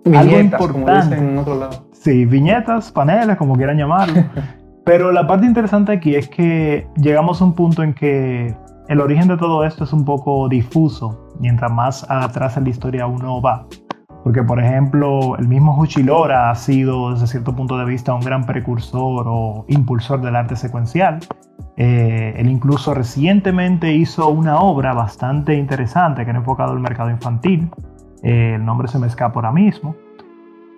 Viñetas, 0.06 0.62
como 0.62 0.78
importante. 0.80 1.16
dicen 1.16 1.30
en 1.30 1.38
otro 1.40 1.56
lado. 1.60 1.88
Sí, 1.94 2.26
viñetas, 2.26 2.92
paneles, 2.92 3.36
como 3.38 3.56
quieran 3.56 3.76
llamarlo. 3.78 4.14
Pero 4.88 5.12
la 5.12 5.28
parte 5.28 5.46
interesante 5.46 5.92
aquí 5.92 6.16
es 6.16 6.30
que 6.30 6.88
llegamos 6.96 7.42
a 7.42 7.44
un 7.44 7.54
punto 7.54 7.84
en 7.84 7.94
que 7.94 8.56
el 8.88 9.02
origen 9.02 9.28
de 9.28 9.36
todo 9.36 9.66
esto 9.66 9.84
es 9.84 9.92
un 9.92 10.06
poco 10.06 10.48
difuso 10.48 11.28
mientras 11.42 11.70
más 11.70 12.10
atrás 12.10 12.56
en 12.56 12.64
la 12.64 12.70
historia 12.70 13.06
uno 13.06 13.42
va. 13.42 13.68
Porque, 14.24 14.44
por 14.44 14.62
ejemplo, 14.62 15.36
el 15.38 15.50
mismo 15.50 15.78
Huchilora 15.78 16.52
ha 16.52 16.56
sido, 16.56 17.12
desde 17.12 17.28
cierto 17.28 17.54
punto 17.54 17.78
de 17.78 17.84
vista, 17.84 18.14
un 18.14 18.22
gran 18.22 18.46
precursor 18.46 19.26
o 19.28 19.66
impulsor 19.68 20.22
del 20.22 20.38
arte 20.38 20.56
secuencial. 20.56 21.20
Eh, 21.76 22.36
él 22.38 22.48
incluso 22.50 22.94
recientemente 22.94 23.92
hizo 23.92 24.30
una 24.30 24.62
obra 24.62 24.94
bastante 24.94 25.56
interesante 25.56 26.24
que 26.24 26.30
era 26.30 26.40
enfocado 26.40 26.72
al 26.72 26.80
mercado 26.80 27.10
infantil. 27.10 27.70
Eh, 28.24 28.54
el 28.56 28.64
nombre 28.64 28.88
se 28.88 29.00
me 29.00 29.08
escapa 29.08 29.36
ahora 29.36 29.52
mismo. 29.52 29.98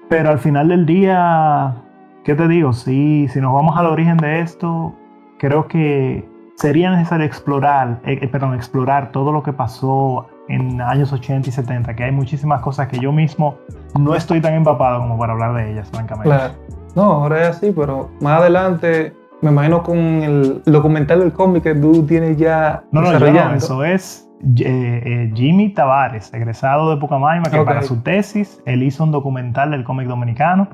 Pero 0.10 0.30
al 0.32 0.40
final 0.40 0.70
del 0.70 0.88
día, 0.88 1.84
¿qué 2.30 2.36
te 2.36 2.48
digo? 2.48 2.74
Si, 2.74 3.28
si 3.30 3.42
nos 3.42 3.52
vamos 3.52 3.76
al 3.76 3.88
origen 3.88 4.18
de 4.18 4.42
esto, 4.42 4.94
creo 5.40 5.68
que 5.68 6.30
sería 6.58 6.92
necesario 6.92 7.26
explorar, 7.26 8.02
eh, 8.06 8.20
eh, 8.22 8.28
perdón, 8.28 8.54
explorar 8.54 9.12
todo 9.12 9.32
lo 9.32 9.42
que 9.42 9.52
pasó 9.52 10.28
en 10.48 10.80
años 10.80 11.12
80 11.12 11.50
y 11.50 11.52
70, 11.52 11.96
que 11.96 12.04
hay 12.04 12.12
muchísimas 12.12 12.62
cosas 12.62 12.88
que 12.88 13.00
yo 13.00 13.12
mismo 13.12 13.56
no 14.00 14.14
estoy 14.14 14.42
tan 14.42 14.54
empapado 14.54 15.00
como 15.00 15.18
para 15.18 15.34
hablar 15.34 15.56
de 15.56 15.72
ellas, 15.72 15.90
francamente. 15.90 16.30
Claro. 16.30 16.54
No, 16.96 17.02
ahora 17.02 17.42
es 17.42 17.58
así, 17.58 17.74
pero 17.76 18.12
más 18.22 18.42
adelante, 18.42 19.16
me 19.42 19.50
imagino 19.50 19.82
con 19.82 19.98
el 19.98 20.62
documental 20.68 21.22
del 21.22 21.34
cómic 21.34 21.64
que 21.64 21.74
tú 21.74 22.06
tienes 22.06 22.38
ya 22.38 22.84
No, 22.92 23.02
no, 23.02 23.12
no, 23.12 23.56
eso 23.56 23.84
es 23.84 24.30
eh, 24.56 25.02
eh, 25.04 25.32
Jimmy 25.34 25.74
Tavares, 25.74 26.32
egresado 26.32 26.92
de 26.92 26.98
Pucamaima, 26.98 27.50
que 27.50 27.58
Ok. 27.58 27.66
para 27.66 27.82
su 27.82 28.04
tesis 28.04 28.62
él 28.68 28.84
hizo 28.84 29.04
un 29.04 29.10
documental 29.12 29.72
del 29.72 29.84
cómic 29.84 30.08
dominicano, 30.08 30.70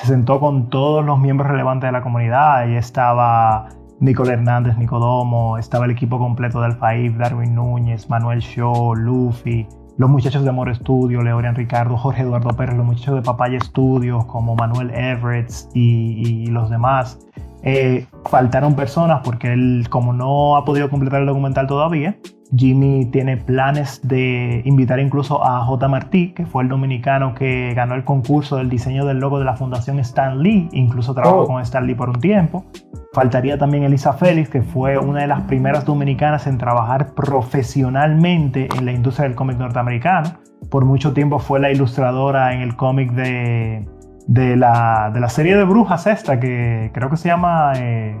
se 0.00 0.06
sentó 0.06 0.40
con 0.40 0.70
todos 0.70 1.04
los 1.04 1.18
miembros 1.18 1.50
relevantes 1.50 1.88
de 1.88 1.92
la 1.92 2.02
comunidad, 2.02 2.56
ahí 2.56 2.74
estaba 2.74 3.68
Nicole 3.98 4.32
Hernández, 4.32 4.78
Nicodomo, 4.78 5.58
estaba 5.58 5.84
el 5.84 5.90
equipo 5.90 6.18
completo 6.18 6.62
del 6.62 6.72
FAIF, 6.72 7.18
Darwin 7.18 7.54
Núñez, 7.54 8.08
Manuel 8.08 8.40
Shaw, 8.40 8.94
Luffy, 8.94 9.68
los 9.98 10.08
muchachos 10.08 10.42
de 10.42 10.48
Amor 10.48 10.74
Studio, 10.74 11.20
Leorian 11.20 11.54
Ricardo, 11.54 11.98
Jorge 11.98 12.22
Eduardo 12.22 12.48
Pérez, 12.56 12.76
los 12.76 12.86
muchachos 12.86 13.16
de 13.16 13.22
Papaya 13.22 13.60
Studios 13.60 14.24
como 14.24 14.56
Manuel 14.56 14.90
Everett 14.94 15.52
y 15.74 16.46
los 16.46 16.70
demás. 16.70 17.18
Eh, 17.62 18.06
faltaron 18.30 18.74
personas 18.74 19.20
porque 19.24 19.52
él, 19.52 19.86
como 19.90 20.12
no 20.12 20.56
ha 20.56 20.64
podido 20.64 20.88
completar 20.88 21.20
el 21.20 21.26
documental 21.26 21.66
todavía, 21.66 22.16
Jimmy 22.56 23.06
tiene 23.06 23.36
planes 23.36 24.00
de 24.02 24.62
invitar 24.64 24.98
incluso 24.98 25.44
a 25.44 25.64
J. 25.64 25.86
Martí, 25.88 26.32
que 26.32 26.46
fue 26.46 26.64
el 26.64 26.68
dominicano 26.68 27.32
que 27.34 27.72
ganó 27.74 27.94
el 27.94 28.04
concurso 28.04 28.56
del 28.56 28.68
diseño 28.68 29.04
del 29.04 29.18
logo 29.18 29.38
de 29.38 29.44
la 29.44 29.54
Fundación 29.56 30.00
Stan 30.00 30.42
Lee, 30.42 30.68
incluso 30.72 31.14
trabajó 31.14 31.42
Oh. 31.42 31.46
con 31.46 31.62
Stan 31.62 31.86
Lee 31.86 31.94
por 31.94 32.08
un 32.08 32.18
tiempo. 32.20 32.64
Faltaría 33.12 33.56
también 33.56 33.84
Elisa 33.84 34.12
Félix, 34.12 34.48
que 34.48 34.62
fue 34.62 34.98
una 34.98 35.20
de 35.20 35.26
las 35.28 35.42
primeras 35.42 35.84
dominicanas 35.84 36.46
en 36.46 36.58
trabajar 36.58 37.14
profesionalmente 37.14 38.68
en 38.76 38.84
la 38.84 38.92
industria 38.92 39.28
del 39.28 39.36
cómic 39.36 39.58
norteamericano. 39.58 40.30
Por 40.70 40.84
mucho 40.84 41.12
tiempo 41.12 41.38
fue 41.38 41.60
la 41.60 41.70
ilustradora 41.70 42.52
en 42.52 42.60
el 42.60 42.76
cómic 42.76 43.12
de, 43.12 43.88
de, 44.26 44.56
la, 44.56 45.10
de 45.12 45.20
la 45.20 45.28
serie 45.28 45.56
de 45.56 45.64
brujas 45.64 46.06
esta, 46.06 46.38
que 46.40 46.90
creo 46.94 47.10
que 47.10 47.16
se 47.16 47.28
llama... 47.28 47.72
eh, 47.76 48.20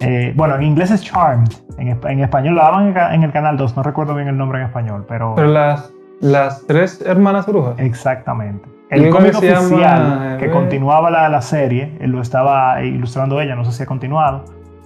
eh, 0.00 0.32
bueno, 0.36 0.56
en 0.56 0.62
inglés 0.62 0.90
es 0.90 1.02
Charmed. 1.02 1.48
En, 1.78 1.88
en 2.06 2.20
español 2.20 2.54
lo 2.54 2.62
daban 2.62 2.94
en, 3.14 3.22
el 3.22 3.32
canal 3.32 3.56
2, 3.56 3.76
no 3.76 3.82
recuerdo 3.82 4.14
bien 4.14 4.28
el 4.28 4.36
nombre 4.36 4.58
en 4.60 4.66
español, 4.66 5.04
pero, 5.08 5.34
Pero 5.34 5.48
las, 5.48 5.92
las 6.20 6.66
tres 6.66 7.02
hermanas 7.06 7.46
brujas. 7.46 7.78
exactamente. 7.78 8.68
El 8.90 9.10
cómic 9.10 9.32
que 9.32 9.38
oficial 9.38 9.80
llama, 9.80 10.36
que 10.38 10.50
continuaba 10.50 11.10
la, 11.10 11.28
la 11.28 11.40
serie, 11.42 11.96
él 12.00 12.12
lo 12.12 12.20
estaba 12.20 12.80
ilustrando 12.82 13.40
ella, 13.40 13.56
no 13.56 13.64
sé 13.64 13.72
si 13.72 13.82
ha 13.82 13.86
continuado, 13.86 14.44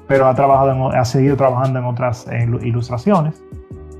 pero 0.08 0.26
ha, 0.26 0.34
trabajado 0.34 0.72
en 0.90 0.96
ha 0.98 1.04
seguido 1.04 1.36
trabajando 1.36 1.80
en 1.80 1.84
otras 1.84 2.26
eh, 2.28 2.46
ilu- 2.46 2.62
ilustraciones. 2.64 3.44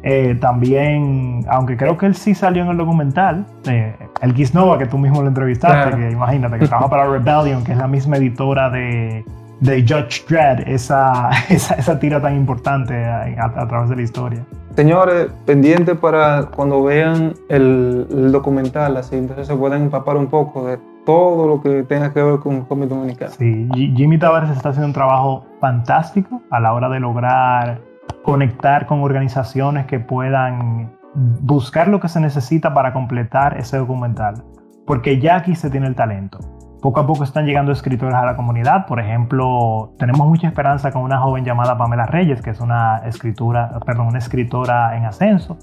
Eh, 0.03 0.37
también, 0.41 1.45
aunque 1.51 1.77
creo 1.77 1.97
que 1.99 2.07
él 2.07 2.15
sí 2.15 2.35
salió 2.35 2.63
en 2.63 2.71
el 2.71 2.77
documental, 2.79 3.45
eh, 3.69 3.95
el 4.23 4.35
Gisnova, 4.35 4.79
que 4.79 4.87
tú 4.87 4.97
mismo 4.99 5.21
lo 5.23 5.29
entrevistaste, 5.29 5.77
Claro. 5.91 5.97
que 5.99 6.11
imagínate, 6.11 6.59
que 6.59 6.67
trabaja 6.67 6.89
para 6.89 7.07
Rebellion, 7.07 7.63
que 7.65 7.73
es 7.73 7.79
la 7.79 7.87
misma 7.87 8.17
editora 8.17 8.71
de, 8.71 9.25
de 9.61 9.83
Judge 9.83 10.25
Dredd, 10.29 10.67
esa, 10.67 11.29
esa, 11.51 11.75
esa 11.75 11.99
tira 11.99 12.21
tan 12.21 12.35
importante 12.37 12.95
a, 13.05 13.25
a- 13.25 13.63
a 13.63 13.69
través 13.69 13.91
de 13.91 13.97
la 13.97 14.03
historia. 14.03 14.45
Señores, 14.77 15.27
pendiente 15.45 15.95
para 15.95 16.47
cuando 16.57 16.83
vean 16.85 17.35
el, 17.51 18.07
el 18.11 18.33
documental, 18.33 18.97
así 18.97 19.17
entonces 19.17 19.49
se 19.49 19.55
pueden 19.57 19.83
empapar 19.83 20.17
un 20.17 20.29
poco 20.29 20.67
de 20.67 20.79
todo 21.05 21.47
lo 21.49 21.61
que 21.61 21.83
tenga 21.83 22.13
que 22.13 22.23
ver 22.23 22.39
con 22.39 22.63
cómic 22.63 22.89
dominicano. 22.89 23.33
Sí, 23.33 23.67
G- 23.71 23.97
Jimmy 23.97 24.17
Tavares 24.19 24.49
está 24.51 24.69
haciendo 24.71 24.87
un 24.87 24.93
trabajo 24.95 25.45
fantástico 25.61 26.41
a 26.51 26.61
la 26.61 26.73
hora 26.73 26.89
de 26.89 27.01
lograr 27.01 27.81
conectar 28.23 28.87
con 28.87 29.03
organizaciones 29.03 29.87
que 29.87 30.01
puedan 30.01 30.93
buscar 31.15 31.89
lo 31.89 32.01
que 32.01 32.09
se 32.09 32.21
necesita 32.21 32.73
para 32.75 32.93
completar 32.93 33.59
ese 33.59 33.79
documental. 33.79 34.43
Porque 34.87 35.21
ya 35.21 35.37
aquí 35.37 35.55
se 35.55 35.71
tiene 35.71 35.87
el 35.87 35.95
talento. 35.95 36.39
Poco 36.81 37.01
a 37.01 37.07
poco 37.07 37.25
están 37.25 37.45
llegando 37.45 37.73
escritores 37.73 38.15
a 38.15 38.25
la 38.25 38.37
comunidad. 38.37 38.87
Por 38.87 39.01
ejemplo, 39.01 39.93
tenemos 39.99 40.27
mucha 40.27 40.49
esperanza 40.49 40.91
con 40.91 41.03
una 41.03 41.19
joven 41.19 41.45
llamada 41.45 41.77
Pamela 41.77 42.07
Reyes, 42.07 42.41
que 42.41 42.51
es 42.51 42.61
una 42.61 43.03
escritura, 43.05 43.79
perdón, 43.85 44.09
una 44.09 44.19
escritora 44.19 44.97
en 44.97 45.05
ascenso. 45.05 45.59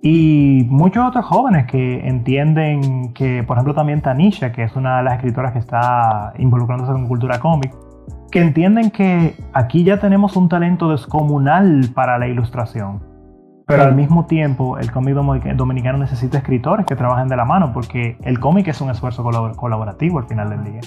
Y 0.00 0.66
muchos 0.70 1.06
otros 1.06 1.26
jóvenes 1.26 1.66
que 1.66 2.06
entienden 2.06 3.12
que, 3.12 3.42
por 3.42 3.56
ejemplo, 3.56 3.74
también 3.74 4.00
Tanisha, 4.00 4.52
que 4.52 4.62
es 4.62 4.74
una 4.74 4.98
de 4.98 5.02
las 5.02 5.14
escritoras 5.14 5.52
que 5.52 5.58
está 5.58 6.32
involucrándose 6.38 6.92
con 6.92 7.06
cultura 7.08 7.38
cómic, 7.38 7.74
que 8.30 8.40
entienden 8.40 8.90
que 8.90 9.36
aquí 9.52 9.84
ya 9.84 9.98
tenemos 9.98 10.36
un 10.36 10.48
talento 10.48 10.90
descomunal 10.90 11.82
para 11.94 12.18
la 12.18 12.28
ilustración. 12.28 13.02
Pero 13.66 13.82
al 13.82 13.94
mismo 13.94 14.24
tiempo, 14.24 14.78
el 14.78 14.90
cómic 14.90 15.14
dominicano 15.54 15.98
necesita 15.98 16.38
escritores 16.38 16.86
que 16.86 16.96
trabajen 16.96 17.28
de 17.28 17.36
la 17.36 17.44
mano, 17.44 17.70
porque 17.74 18.16
el 18.22 18.40
cómic 18.40 18.68
es 18.68 18.80
un 18.80 18.88
esfuerzo 18.88 19.22
colabor- 19.22 19.56
colaborativo 19.56 20.18
al 20.18 20.26
final 20.26 20.48
del 20.48 20.64
día. 20.64 20.80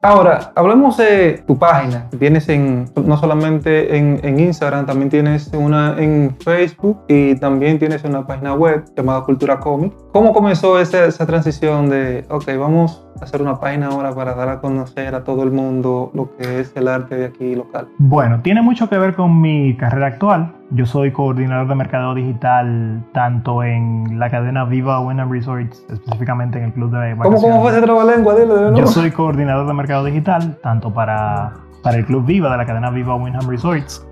Ahora, 0.00 0.52
hablemos 0.54 0.96
de 0.96 1.42
tu 1.46 1.58
página. 1.58 2.08
Tienes 2.18 2.48
en, 2.48 2.86
no 3.04 3.16
solamente 3.16 3.96
en, 3.96 4.20
en 4.22 4.40
Instagram, 4.40 4.86
también 4.86 5.10
tienes 5.10 5.52
una 5.52 5.96
en 5.98 6.36
Facebook 6.38 7.02
y 7.08 7.34
también 7.40 7.78
tienes 7.78 8.04
una 8.04 8.26
página 8.26 8.54
web 8.54 8.84
llamada 8.96 9.22
Cultura 9.24 9.58
Cómic. 9.58 9.92
¿Cómo 10.12 10.32
comenzó 10.32 10.78
esa, 10.78 11.04
esa 11.06 11.26
transición 11.26 11.90
de, 11.90 12.24
ok, 12.30 12.44
vamos 12.58 13.05
hacer 13.20 13.42
una 13.42 13.58
página 13.58 13.88
ahora 13.88 14.14
para 14.14 14.34
dar 14.34 14.48
a 14.48 14.60
conocer 14.60 15.14
a 15.14 15.24
todo 15.24 15.42
el 15.42 15.50
mundo 15.50 16.10
lo 16.14 16.36
que 16.36 16.60
es 16.60 16.72
el 16.76 16.88
arte 16.88 17.16
de 17.16 17.24
aquí 17.26 17.54
local? 17.54 17.88
Bueno, 17.98 18.40
tiene 18.42 18.62
mucho 18.62 18.88
que 18.88 18.98
ver 18.98 19.14
con 19.14 19.40
mi 19.40 19.76
carrera 19.76 20.08
actual. 20.08 20.52
Yo 20.70 20.84
soy 20.84 21.12
coordinador 21.12 21.68
de 21.68 21.74
mercadeo 21.76 22.14
digital 22.14 23.04
tanto 23.12 23.62
en 23.62 24.18
la 24.18 24.28
cadena 24.30 24.64
Viva 24.64 25.00
Wyndham 25.00 25.30
Resorts, 25.30 25.84
específicamente 25.88 26.58
en 26.58 26.64
el 26.64 26.72
club 26.72 26.90
de 26.90 27.10
¿Cómo, 27.10 27.16
vacaciones. 27.30 27.42
cómo 27.42 27.62
fue 27.62 27.70
ese 27.72 27.82
trabalengua? 27.82 28.34
Dile 28.34 28.54
de 28.54 28.60
nuevo. 28.60 28.76
Yo 28.76 28.86
soy 28.86 29.10
coordinador 29.10 29.66
de 29.66 29.74
mercado 29.74 30.04
digital, 30.04 30.58
tanto 30.62 30.92
para, 30.92 31.52
para 31.82 31.98
el 31.98 32.04
Club 32.04 32.26
Viva 32.26 32.50
de 32.50 32.56
la 32.56 32.66
cadena 32.66 32.90
Viva 32.90 33.14
Wyndham 33.14 33.48
Resorts, 33.48 34.04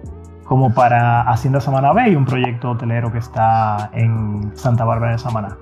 como 0.45 0.73
para 0.73 1.23
Hacienda 1.23 1.61
Samana 1.61 1.93
Bay, 1.93 2.15
un 2.15 2.25
proyecto 2.25 2.71
hotelero 2.71 3.11
que 3.11 3.19
está 3.19 3.91
en 3.95 4.53
Santa 4.55 4.85
Bárbara 4.85 5.13
de 5.13 5.19
Samaná. 5.19 5.57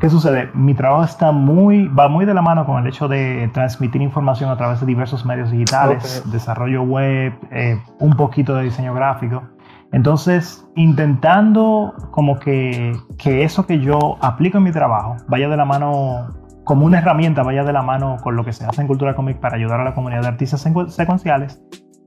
¿Qué 0.00 0.08
sucede? 0.08 0.48
Mi 0.54 0.74
trabajo 0.74 1.02
está 1.04 1.32
muy, 1.32 1.88
va 1.88 2.08
muy 2.08 2.24
de 2.24 2.32
la 2.34 2.40
mano 2.42 2.64
con 2.64 2.78
el 2.80 2.86
hecho 2.86 3.08
de 3.08 3.50
transmitir 3.52 4.00
información 4.00 4.48
a 4.50 4.56
través 4.56 4.78
de 4.80 4.86
diversos 4.86 5.24
medios 5.26 5.50
digitales, 5.50 6.22
Ok. 6.24 6.32
desarrollo 6.32 6.82
web, 6.84 7.32
eh, 7.50 7.80
un 7.98 8.14
poquito 8.14 8.54
de 8.54 8.64
diseño 8.64 8.94
gráfico. 8.94 9.42
Entonces, 9.90 10.68
intentando 10.76 11.94
como 12.10 12.38
que, 12.38 12.92
que 13.16 13.42
eso 13.42 13.66
que 13.66 13.80
yo 13.80 14.18
aplico 14.20 14.58
en 14.58 14.64
mi 14.64 14.70
trabajo 14.72 15.16
vaya 15.28 15.48
de 15.48 15.56
la 15.56 15.64
mano, 15.64 16.34
como 16.64 16.84
una 16.86 16.98
herramienta, 16.98 17.42
vaya 17.42 17.64
de 17.64 17.72
la 17.72 17.82
mano 17.82 18.16
con 18.22 18.36
lo 18.36 18.44
que 18.44 18.52
se 18.52 18.64
hace 18.66 18.82
en 18.82 18.86
Cultura 18.86 19.16
Cómic 19.16 19.40
para 19.40 19.56
ayudar 19.56 19.80
a 19.80 19.84
la 19.84 19.94
comunidad 19.94 20.20
de 20.22 20.28
artistas 20.28 20.64
secu- 20.64 20.88
secuenciales, 20.88 21.60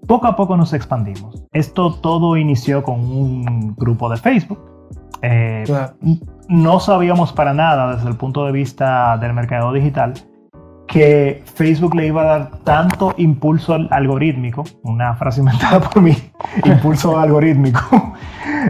poco 0.07 0.27
a 0.27 0.35
poco 0.35 0.55
nos 0.55 0.73
expandimos. 0.73 1.43
Esto 1.51 1.93
todo 1.95 2.37
inició 2.37 2.83
con 2.83 2.99
un 2.99 3.75
grupo 3.75 4.09
de 4.09 4.17
Facebook. 4.17 4.59
Eh, 5.23 5.63
Claro. 5.65 5.93
No 6.49 6.79
sabíamos 6.79 7.31
para 7.33 7.53
nada 7.53 7.95
desde 7.95 8.09
el 8.09 8.15
punto 8.15 8.45
de 8.45 8.51
vista 8.51 9.17
del 9.17 9.33
mercado 9.33 9.71
digital 9.73 10.13
que 10.87 11.41
Facebook 11.55 11.95
le 11.95 12.07
iba 12.07 12.21
a 12.21 12.25
dar 12.25 12.51
tanto 12.65 13.13
impulso 13.17 13.73
al- 13.75 13.87
algorítmico, 13.91 14.63
una 14.83 15.15
frase 15.15 15.39
inventada 15.39 15.79
por 15.79 16.01
mí, 16.01 16.17
impulso 16.65 17.17
algorítmico, 17.17 17.79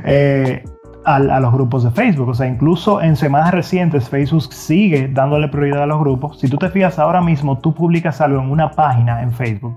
eh, 0.06 0.64
al- 1.06 1.32
a, 1.32 1.40
los 1.40 1.52
grupos 1.52 1.84
de 1.84 1.90
Facebook. 1.90 2.30
O 2.30 2.34
sea, 2.36 2.46
incluso 2.46 3.02
en 3.02 3.16
semanas 3.16 3.52
recientes 3.52 4.08
Facebook 4.08 4.54
sigue 4.54 5.08
dándole 5.08 5.48
prioridad 5.48 5.82
a 5.84 5.88
los 5.88 6.00
grupos. 6.00 6.40
Si 6.40 6.48
tú 6.48 6.58
te 6.58 6.70
fijas 6.70 7.00
ahora 7.00 7.22
mismo, 7.22 7.58
tú 7.58 7.74
publicas 7.74 8.22
algo 8.22 8.40
en 8.40 8.52
una 8.52 8.70
página 8.70 9.24
en 9.24 9.32
Facebook 9.32 9.76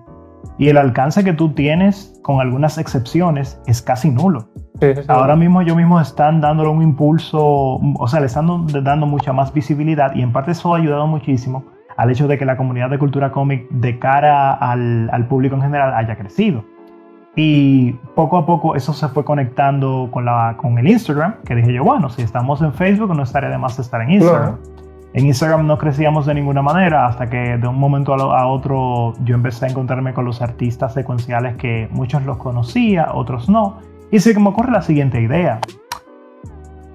y 0.59 0.69
el 0.69 0.77
alcance 0.77 1.25
que 1.25 1.33
tú 1.33 1.51
tienes, 1.51 2.19
con 2.23 2.41
algunas 2.41 2.79
excepciones, 2.79 3.61
es 3.67 3.83
casi 3.83 4.11
nulo. 4.11 4.49
Sí, 4.81 4.95
sí, 4.95 5.03
sí. 5.03 5.07
Ahora 5.09 5.37
mismo 5.37 5.61
ellos 5.61 5.77
mismos 5.77 6.07
están 6.09 6.41
dándole 6.41 6.69
un 6.71 6.83
impulso, 6.83 7.43
o 7.45 8.09
sea, 8.09 8.21
le 8.21 8.27
están 8.27 8.47
dando- 8.47 8.83
dando 8.83 9.07
mucha 9.07 9.33
más 9.33 9.53
visibilidad 9.53 10.15
y 10.15 10.23
en 10.23 10.33
parte 10.33 10.51
eso 10.53 10.75
ha 10.75 10.79
ayudado 10.79 11.07
muchísimo 11.07 11.65
al 11.97 12.11
hecho 12.11 12.27
de 12.27 12.37
que 12.39 12.45
la 12.45 12.57
comunidad 12.57 12.91
de 12.91 12.99
cultura 12.99 13.31
cómic 13.31 13.69
de 13.71 13.99
cara 14.01 14.53
al, 14.53 15.09
al 15.13 15.27
público 15.29 15.55
en 15.55 15.63
general 15.63 15.95
haya 15.95 16.17
crecido. 16.17 16.65
Y 17.37 17.93
poco 18.15 18.37
a 18.39 18.47
poco 18.47 18.77
eso 18.77 18.93
se 18.93 19.09
fue 19.09 19.25
conectando 19.25 20.09
con, 20.13 20.25
la, 20.25 20.57
con 20.57 20.79
el 20.79 20.87
Instagram, 20.89 21.35
que 21.45 21.55
dije 21.57 21.73
yo, 21.73 21.83
bueno, 21.85 22.09
si 22.11 22.23
estamos 22.23 22.63
en 22.63 22.73
Facebook 22.73 23.15
no 23.15 23.23
estaría 23.25 23.49
de 23.51 23.59
más 23.59 23.79
estar 23.79 24.01
en 24.03 24.11
Instagram. 24.13 24.57
En 25.15 25.27
Instagram 25.27 25.65
no 25.65 25.79
crecíamos 25.79 26.27
de 26.27 26.35
ninguna 26.35 26.61
manera 26.61 27.07
hasta 27.07 27.31
que 27.31 27.57
de 27.57 27.69
un 27.69 27.79
momento 27.79 28.15
a, 28.15 28.41
a 28.41 28.49
otro 28.49 29.15
yo 29.23 29.37
empecé 29.37 29.67
a 29.67 29.69
encontrarme 29.69 30.13
con 30.13 30.25
los 30.25 30.43
artistas 30.43 30.93
secuenciales 30.93 31.55
que 31.57 31.89
muchos 31.93 32.25
los 32.25 32.37
conocía, 32.37 33.09
otros 33.15 33.49
no. 33.49 33.79
Y 34.11 34.19
se 34.19 34.37
me 34.39 34.49
ocurre 34.49 34.73
la 34.73 34.83
siguiente 34.83 35.21
idea. 35.21 35.61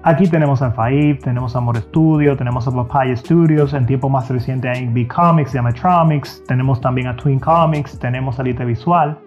Aquí 0.02 0.28
tenemos 0.28 0.60
a 0.60 0.70
Faib, 0.70 1.20
tenemos 1.20 1.54
a 1.54 1.60
Amor 1.60 1.78
Studio, 1.78 2.36
tenemos 2.36 2.68
a 2.68 2.70
Papaya 2.70 3.16
Studios, 3.16 3.72
en 3.72 3.86
tiempo 3.86 4.10
más 4.10 4.28
reciente 4.28 4.68
hay 4.68 4.86
B 4.86 5.08
Comics, 5.08 5.56
Amatronics, 5.56 6.44
tenemos 6.46 6.78
también 6.78 7.06
a 7.06 7.16
Twin 7.16 7.40
Comics, 7.40 7.98
tenemos 7.98 8.38
a 8.38 8.42
Lite 8.42 8.66
Visual, 8.66 9.18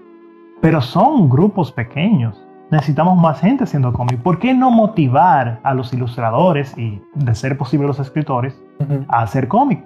pero 0.61 0.81
son 0.81 1.29
grupos 1.29 1.71
pequeños. 1.71 2.39
Necesitamos 2.69 3.19
más 3.19 3.39
gente 3.39 3.63
haciendo 3.63 3.91
cómic. 3.91 4.19
¿Por 4.21 4.37
qué 4.37 4.53
no 4.53 4.69
motivar 4.69 5.59
a 5.63 5.73
los 5.73 5.93
ilustradores 5.93 6.75
y, 6.77 7.01
de 7.15 7.33
ser 7.33 7.57
posible, 7.57 7.87
los 7.87 7.99
escritores 7.99 8.62
A 9.07 9.23
hacer 9.23 9.47
cómic. 9.47 9.83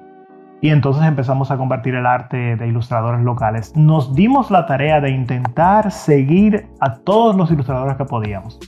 Y 0.59 0.69
entonces 0.69 1.03
empezamos 1.05 1.51
a 1.51 1.57
compartir 1.57 1.93
el 1.93 2.05
arte 2.05 2.55
de 2.55 2.67
ilustradores 2.67 3.21
locales. 3.21 3.75
Nos 3.75 4.15
dimos 4.15 4.49
la 4.49 4.65
tarea 4.65 4.99
de 4.99 5.11
intentar 5.11 5.91
seguir 5.91 6.67
a 6.79 6.95
todos 6.95 7.35
los 7.35 7.51
ilustradores 7.51 7.95
que 7.95 8.05
podíamos. 8.05 8.59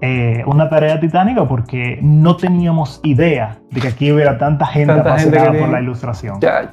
Eh, 0.00 0.44
una 0.46 0.68
tarea 0.68 1.00
titánica 1.00 1.46
porque 1.48 1.98
no 2.02 2.36
teníamos 2.36 3.00
idea 3.04 3.58
de 3.70 3.80
que 3.80 3.88
aquí 3.88 4.12
hubiera 4.12 4.38
tanta 4.38 4.66
gente 4.66 4.92
Tanta 4.92 5.18
gente 5.18 5.38
apasionada 5.38 5.52
que 5.52 5.58
por 5.58 5.68
la 5.70 5.80
ilustración. 5.80 6.40
Ya, 6.40 6.70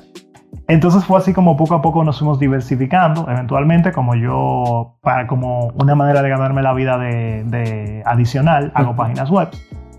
Entonces 0.68 1.06
fue 1.06 1.18
así 1.18 1.34
como 1.34 1.56
poco 1.56 1.76
a 1.76 1.82
poco 1.82 2.04
nos 2.04 2.20
fuimos 2.20 2.40
diversificando. 2.40 3.28
Eventualmente, 3.30 3.92
como 3.92 4.16
yo, 4.16 4.98
para 5.02 5.26
como 5.26 5.68
una 5.82 5.96
manera 5.96 6.22
de 6.22 6.30
ganarme 6.30 6.62
la 6.62 6.74
vida 6.74 6.98
de, 7.00 7.44
de 7.46 8.04
adicional, 8.06 8.72
hago 8.76 8.96
páginas 8.96 9.32
web. 9.32 9.50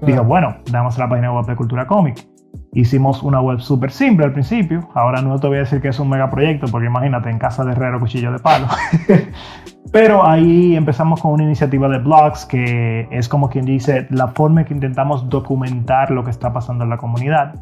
Claro. 0.04 0.24
bueno, 0.24 0.56
damos 0.70 0.98
la 0.98 1.08
página 1.08 1.32
web 1.32 1.46
de 1.46 1.56
Cultura 1.56 1.86
Cómic. 1.86 2.31
Hicimos 2.74 3.22
una 3.22 3.40
web 3.40 3.60
súper 3.60 3.90
simple 3.90 4.24
al 4.24 4.32
principio. 4.32 4.88
Ahora 4.94 5.20
no 5.20 5.38
te 5.38 5.46
voy 5.46 5.58
a 5.58 5.60
decir 5.60 5.80
que 5.80 5.88
es 5.88 6.00
un 6.00 6.08
megaproyecto, 6.08 6.66
porque 6.68 6.86
imagínate, 6.86 7.28
en 7.28 7.38
casa 7.38 7.64
de 7.64 7.72
herrero, 7.72 8.00
cuchillo 8.00 8.32
de 8.32 8.38
palo. 8.38 8.66
Pero 9.92 10.26
ahí 10.26 10.74
empezamos 10.74 11.20
con 11.20 11.32
una 11.32 11.42
iniciativa 11.42 11.86
de 11.88 11.98
blogs 11.98 12.46
que 12.46 13.06
es 13.10 13.28
como 13.28 13.50
quien 13.50 13.66
dice 13.66 14.06
la 14.10 14.28
forma 14.28 14.62
en 14.62 14.66
que 14.66 14.74
intentamos 14.74 15.28
documentar 15.28 16.10
lo 16.10 16.24
que 16.24 16.30
está 16.30 16.50
pasando 16.50 16.84
en 16.84 16.90
la 16.90 16.96
comunidad. 16.96 17.54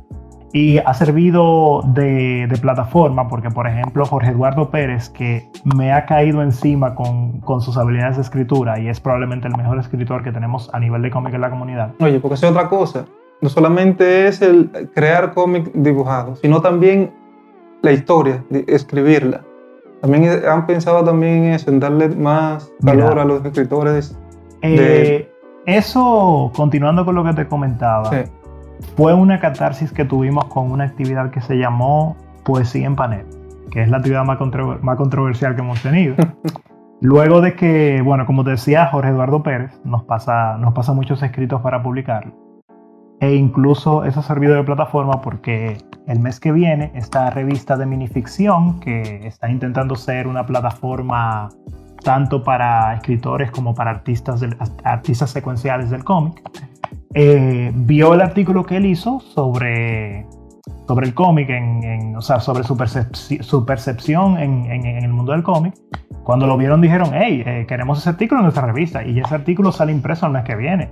Y 0.52 0.78
ha 0.78 0.94
servido 0.94 1.82
de, 1.94 2.46
de 2.48 2.56
plataforma 2.58 3.26
porque, 3.28 3.50
por 3.50 3.66
ejemplo, 3.66 4.04
Jorge 4.04 4.30
Eduardo 4.30 4.70
Pérez, 4.70 5.08
que 5.08 5.48
me 5.76 5.92
ha 5.92 6.06
caído 6.06 6.42
encima 6.42 6.94
con, 6.94 7.40
con, 7.40 7.60
sus 7.60 7.76
habilidades 7.76 8.16
de 8.16 8.22
escritura 8.22 8.78
y 8.78 8.88
es 8.88 9.00
probablemente 9.00 9.48
el 9.48 9.56
mejor 9.56 9.78
escritor 9.78 10.22
que 10.24 10.32
tenemos 10.32 10.72
a 10.72 10.80
nivel 10.80 11.02
de 11.02 11.10
cómic 11.10 11.34
en 11.34 11.40
la 11.40 11.50
comunidad. 11.50 11.94
Oye, 12.00 12.18
porque 12.18 12.34
es 12.34 12.44
otra 12.44 12.68
cosa. 12.68 13.06
No 13.40 13.48
solamente 13.48 14.28
es 14.28 14.42
el 14.42 14.70
crear 14.94 15.32
cómic 15.32 15.70
dibujado, 15.72 16.36
sino 16.36 16.60
también 16.60 17.12
la 17.82 17.92
historia, 17.92 18.44
escribirla. 18.66 19.42
También 20.00 20.42
han 20.46 20.66
pensado 20.66 21.04
también 21.04 21.44
en 21.44 21.52
eso, 21.52 21.70
en 21.70 21.80
darle 21.80 22.08
más 22.08 22.70
valor 22.80 23.18
a 23.18 23.24
los 23.24 23.44
escritores. 23.44 24.16
Eh, 24.62 25.30
eso, 25.66 26.50
continuando 26.54 27.04
con 27.04 27.14
lo 27.14 27.24
que 27.24 27.34
te 27.34 27.46
comentaba, 27.46 28.10
fue 28.96 29.14
una 29.14 29.40
catarsis 29.40 29.92
que 29.92 30.04
tuvimos 30.04 30.46
con 30.46 30.70
una 30.70 30.84
actividad 30.84 31.30
que 31.30 31.40
se 31.40 31.56
llamó 31.56 32.16
Poesía 32.44 32.86
en 32.86 32.96
Panel, 32.96 33.26
que 33.70 33.82
es 33.82 33.90
la 33.90 33.98
actividad 33.98 34.24
más, 34.24 34.38
más 34.82 34.96
controversial 34.96 35.54
que 35.54 35.60
hemos 35.60 35.82
tenido. 35.82 36.16
Luego 37.02 37.40
de 37.40 37.54
que, 37.54 38.02
bueno, 38.04 38.26
como 38.26 38.44
te 38.44 38.50
decía 38.50 38.86
Jorge 38.86 39.10
Eduardo 39.10 39.42
Pérez, 39.42 39.72
nos 39.84 40.04
pasa, 40.04 40.58
nos 40.58 40.74
pasa 40.74 40.92
muchos 40.92 41.22
escritos 41.22 41.62
para 41.62 41.82
publicarlo. 41.82 42.34
E 43.20 43.34
incluso 43.34 44.04
eso 44.04 44.20
ha 44.20 44.22
servido 44.22 44.54
de 44.54 44.64
plataforma 44.64 45.20
porque 45.20 45.76
el 46.06 46.20
mes 46.20 46.40
que 46.40 46.52
viene 46.52 46.90
esta 46.94 47.30
revista 47.30 47.76
de 47.76 47.84
minificción, 47.84 48.80
que 48.80 49.26
está 49.26 49.50
intentando 49.50 49.94
ser 49.94 50.26
una 50.26 50.46
plataforma 50.46 51.50
tanto 52.02 52.42
para 52.42 52.94
escritores 52.94 53.50
como 53.50 53.74
para 53.74 53.90
artistas, 53.90 54.42
artistas 54.84 55.30
secuenciales 55.30 55.90
del 55.90 56.02
cómic, 56.02 56.42
eh, 57.12 57.70
vio 57.74 58.14
el 58.14 58.22
artículo 58.22 58.64
que 58.64 58.78
él 58.78 58.86
hizo 58.86 59.20
sobre, 59.20 60.26
sobre 60.88 61.06
el 61.06 61.14
cómic, 61.14 61.50
en, 61.50 62.16
o 62.16 62.22
sea, 62.22 62.40
sobre 62.40 62.64
su, 62.64 62.76
su 63.42 63.66
percepción 63.66 64.38
en, 64.38 64.64
en, 64.64 65.04
el 65.04 65.12
mundo 65.12 65.32
del 65.32 65.42
cómic. 65.42 65.74
Cuando 66.24 66.46
lo 66.46 66.56
vieron 66.56 66.80
dijeron, 66.80 67.10
hey, 67.12 67.42
eh, 67.44 67.66
queremos 67.68 67.98
ese 67.98 68.08
artículo 68.10 68.40
en 68.40 68.44
nuestra 68.44 68.66
revista 68.66 69.04
y 69.04 69.18
ese 69.20 69.34
artículo 69.34 69.72
sale 69.72 69.92
impreso 69.92 70.26
el 70.26 70.32
mes 70.32 70.44
que 70.44 70.56
viene. 70.56 70.90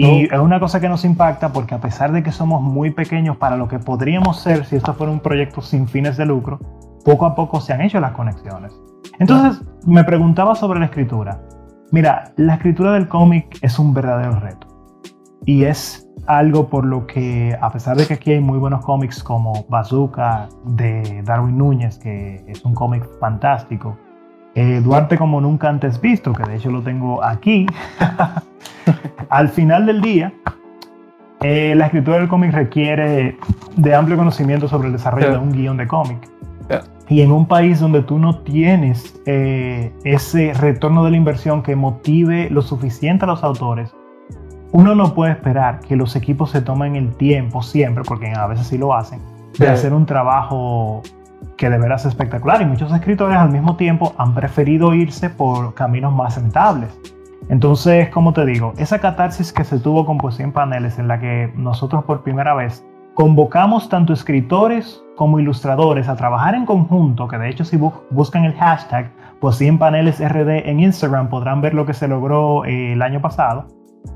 Y 0.00 0.24
es 0.24 0.40
una 0.40 0.58
cosa 0.58 0.80
que 0.80 0.88
nos 0.88 1.04
impacta 1.04 1.52
porque 1.52 1.74
a 1.74 1.80
pesar 1.80 2.12
de 2.12 2.22
que 2.22 2.32
somos 2.32 2.62
muy 2.62 2.90
pequeños 2.90 3.36
para 3.36 3.56
lo 3.56 3.68
que 3.68 3.78
podríamos 3.78 4.40
ser 4.40 4.64
si 4.64 4.76
esto 4.76 4.94
fuera 4.94 5.12
un 5.12 5.20
proyecto 5.20 5.60
sin 5.60 5.86
fines 5.86 6.16
de 6.16 6.24
lucro, 6.26 6.58
poco 7.04 7.26
a 7.26 7.34
poco 7.34 7.60
se 7.60 7.72
han 7.72 7.82
hecho 7.82 8.00
las 8.00 8.12
conexiones. 8.12 8.72
Entonces 9.18 9.62
me 9.86 10.02
preguntaba 10.04 10.54
sobre 10.54 10.80
la 10.80 10.86
escritura. 10.86 11.42
Mira, 11.92 12.32
la 12.36 12.54
escritura 12.54 12.92
del 12.92 13.08
cómic 13.08 13.58
es 13.60 13.78
un 13.78 13.92
verdadero 13.92 14.40
reto. 14.40 14.66
Y 15.44 15.64
es 15.64 16.08
algo 16.26 16.68
por 16.68 16.84
lo 16.84 17.06
que, 17.06 17.56
a 17.60 17.70
pesar 17.70 17.96
de 17.96 18.06
que 18.06 18.14
aquí 18.14 18.32
hay 18.32 18.40
muy 18.40 18.58
buenos 18.58 18.84
cómics 18.84 19.22
como 19.22 19.64
Bazooka 19.68 20.48
de 20.64 21.22
Darwin 21.24 21.58
Núñez, 21.58 21.98
que 21.98 22.44
es 22.46 22.64
un 22.64 22.74
cómic 22.74 23.06
fantástico, 23.18 23.96
eh, 24.54 24.80
Duarte 24.82 25.16
como 25.16 25.40
nunca 25.40 25.68
antes 25.68 26.00
visto, 26.00 26.32
que 26.32 26.42
de 26.44 26.56
hecho 26.56 26.70
lo 26.70 26.82
tengo 26.82 27.22
aquí, 27.22 27.66
al 29.28 29.48
final 29.48 29.86
del 29.86 30.00
día, 30.00 30.32
eh, 31.42 31.74
la 31.74 31.86
escritura 31.86 32.18
del 32.18 32.28
cómic 32.28 32.52
requiere 32.52 33.36
de 33.76 33.94
amplio 33.94 34.16
conocimiento 34.16 34.68
sobre 34.68 34.88
el 34.88 34.92
desarrollo 34.92 35.30
de 35.30 35.38
un 35.38 35.52
guion 35.52 35.76
de 35.76 35.86
cómic. 35.86 36.28
Y 37.08 37.22
en 37.22 37.32
un 37.32 37.46
país 37.46 37.80
donde 37.80 38.02
tú 38.02 38.20
no 38.20 38.38
tienes 38.38 39.20
eh, 39.26 39.92
ese 40.04 40.54
retorno 40.54 41.04
de 41.04 41.10
la 41.10 41.16
inversión 41.16 41.60
que 41.60 41.74
motive 41.74 42.48
lo 42.50 42.62
suficiente 42.62 43.24
a 43.24 43.28
los 43.28 43.42
autores, 43.42 43.92
uno 44.70 44.94
no 44.94 45.12
puede 45.12 45.32
esperar 45.32 45.80
que 45.80 45.96
los 45.96 46.14
equipos 46.14 46.50
se 46.50 46.62
tomen 46.62 46.94
el 46.94 47.12
tiempo 47.16 47.62
siempre, 47.62 48.04
porque 48.04 48.30
a 48.30 48.46
veces 48.46 48.68
sí 48.68 48.78
lo 48.78 48.94
hacen, 48.94 49.20
de 49.58 49.66
hacer 49.66 49.92
un 49.92 50.06
trabajo 50.06 51.02
que 51.60 51.68
de 51.68 51.78
veras 51.78 52.06
es 52.06 52.08
espectacular. 52.08 52.62
Y 52.62 52.64
muchos 52.64 52.90
escritores 52.90 53.36
al 53.36 53.52
mismo 53.52 53.76
tiempo 53.76 54.14
han 54.16 54.34
preferido 54.34 54.94
irse 54.94 55.28
por 55.28 55.74
caminos 55.74 56.12
más 56.12 56.36
rentables. 56.36 56.88
Entonces, 57.50 58.08
como 58.08 58.32
te 58.32 58.46
digo, 58.46 58.72
esa 58.78 58.98
catarsis 58.98 59.52
que 59.52 59.64
se 59.64 59.78
tuvo 59.78 60.06
con 60.06 60.16
Poesía 60.16 60.46
en 60.46 60.52
Paneles, 60.52 60.98
en 60.98 61.06
la 61.06 61.20
que 61.20 61.52
nosotros 61.56 62.04
por 62.04 62.22
primera 62.22 62.54
vez 62.54 62.84
convocamos 63.14 63.88
tanto 63.88 64.14
escritores 64.14 65.02
como 65.16 65.38
ilustradores 65.38 66.08
a 66.08 66.16
trabajar 66.16 66.54
en 66.54 66.64
conjunto, 66.64 67.28
que 67.28 67.36
de 67.36 67.50
hecho 67.50 67.64
si 67.64 67.76
buscan 67.76 68.44
el 68.44 68.54
hashtag 68.54 69.10
Poesía 69.40 69.68
en 69.68 69.78
Paneles 69.78 70.20
RD 70.20 70.68
en 70.68 70.80
Instagram 70.80 71.28
podrán 71.28 71.60
ver 71.60 71.74
lo 71.74 71.84
que 71.84 71.92
se 71.92 72.08
logró 72.08 72.64
eh, 72.64 72.92
el 72.92 73.02
año 73.02 73.20
pasado, 73.20 73.66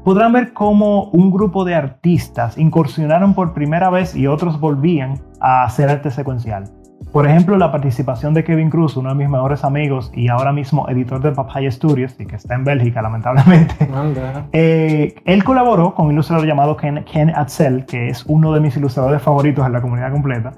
podrán 0.04 0.32
ver 0.32 0.52
cómo 0.54 1.10
un 1.10 1.30
grupo 1.30 1.64
de 1.64 1.74
artistas 1.74 2.56
incursionaron 2.56 3.34
por 3.34 3.52
primera 3.52 3.90
vez 3.90 4.14
y 4.14 4.26
otros 4.26 4.60
volvían 4.60 5.18
a 5.40 5.64
hacer 5.64 5.90
arte 5.90 6.10
secuencial. 6.10 6.64
Por 7.12 7.28
ejemplo, 7.28 7.56
la 7.56 7.70
participación 7.70 8.34
de 8.34 8.42
Kevin 8.42 8.70
Cruz, 8.70 8.96
uno 8.96 9.10
de 9.10 9.14
mis 9.14 9.28
mejores 9.28 9.62
amigos 9.62 10.10
y 10.14 10.28
ahora 10.28 10.52
mismo 10.52 10.88
editor 10.88 11.22
de 11.22 11.30
Papaya 11.30 11.70
Studios, 11.70 12.16
y 12.18 12.26
que 12.26 12.36
está 12.36 12.54
en 12.54 12.64
Bélgica, 12.64 13.02
lamentablemente. 13.02 13.74
Eh, 14.52 15.14
él 15.24 15.44
colaboró 15.44 15.94
con 15.94 16.06
un 16.06 16.12
ilustrador 16.12 16.46
llamado 16.46 16.76
Ken, 16.76 17.04
Ken 17.04 17.30
Atzel, 17.34 17.84
que 17.86 18.08
es 18.08 18.24
uno 18.26 18.52
de 18.52 18.60
mis 18.60 18.76
ilustradores 18.76 19.22
favoritos 19.22 19.64
en 19.66 19.72
la 19.72 19.80
comunidad 19.80 20.10
completa. 20.10 20.52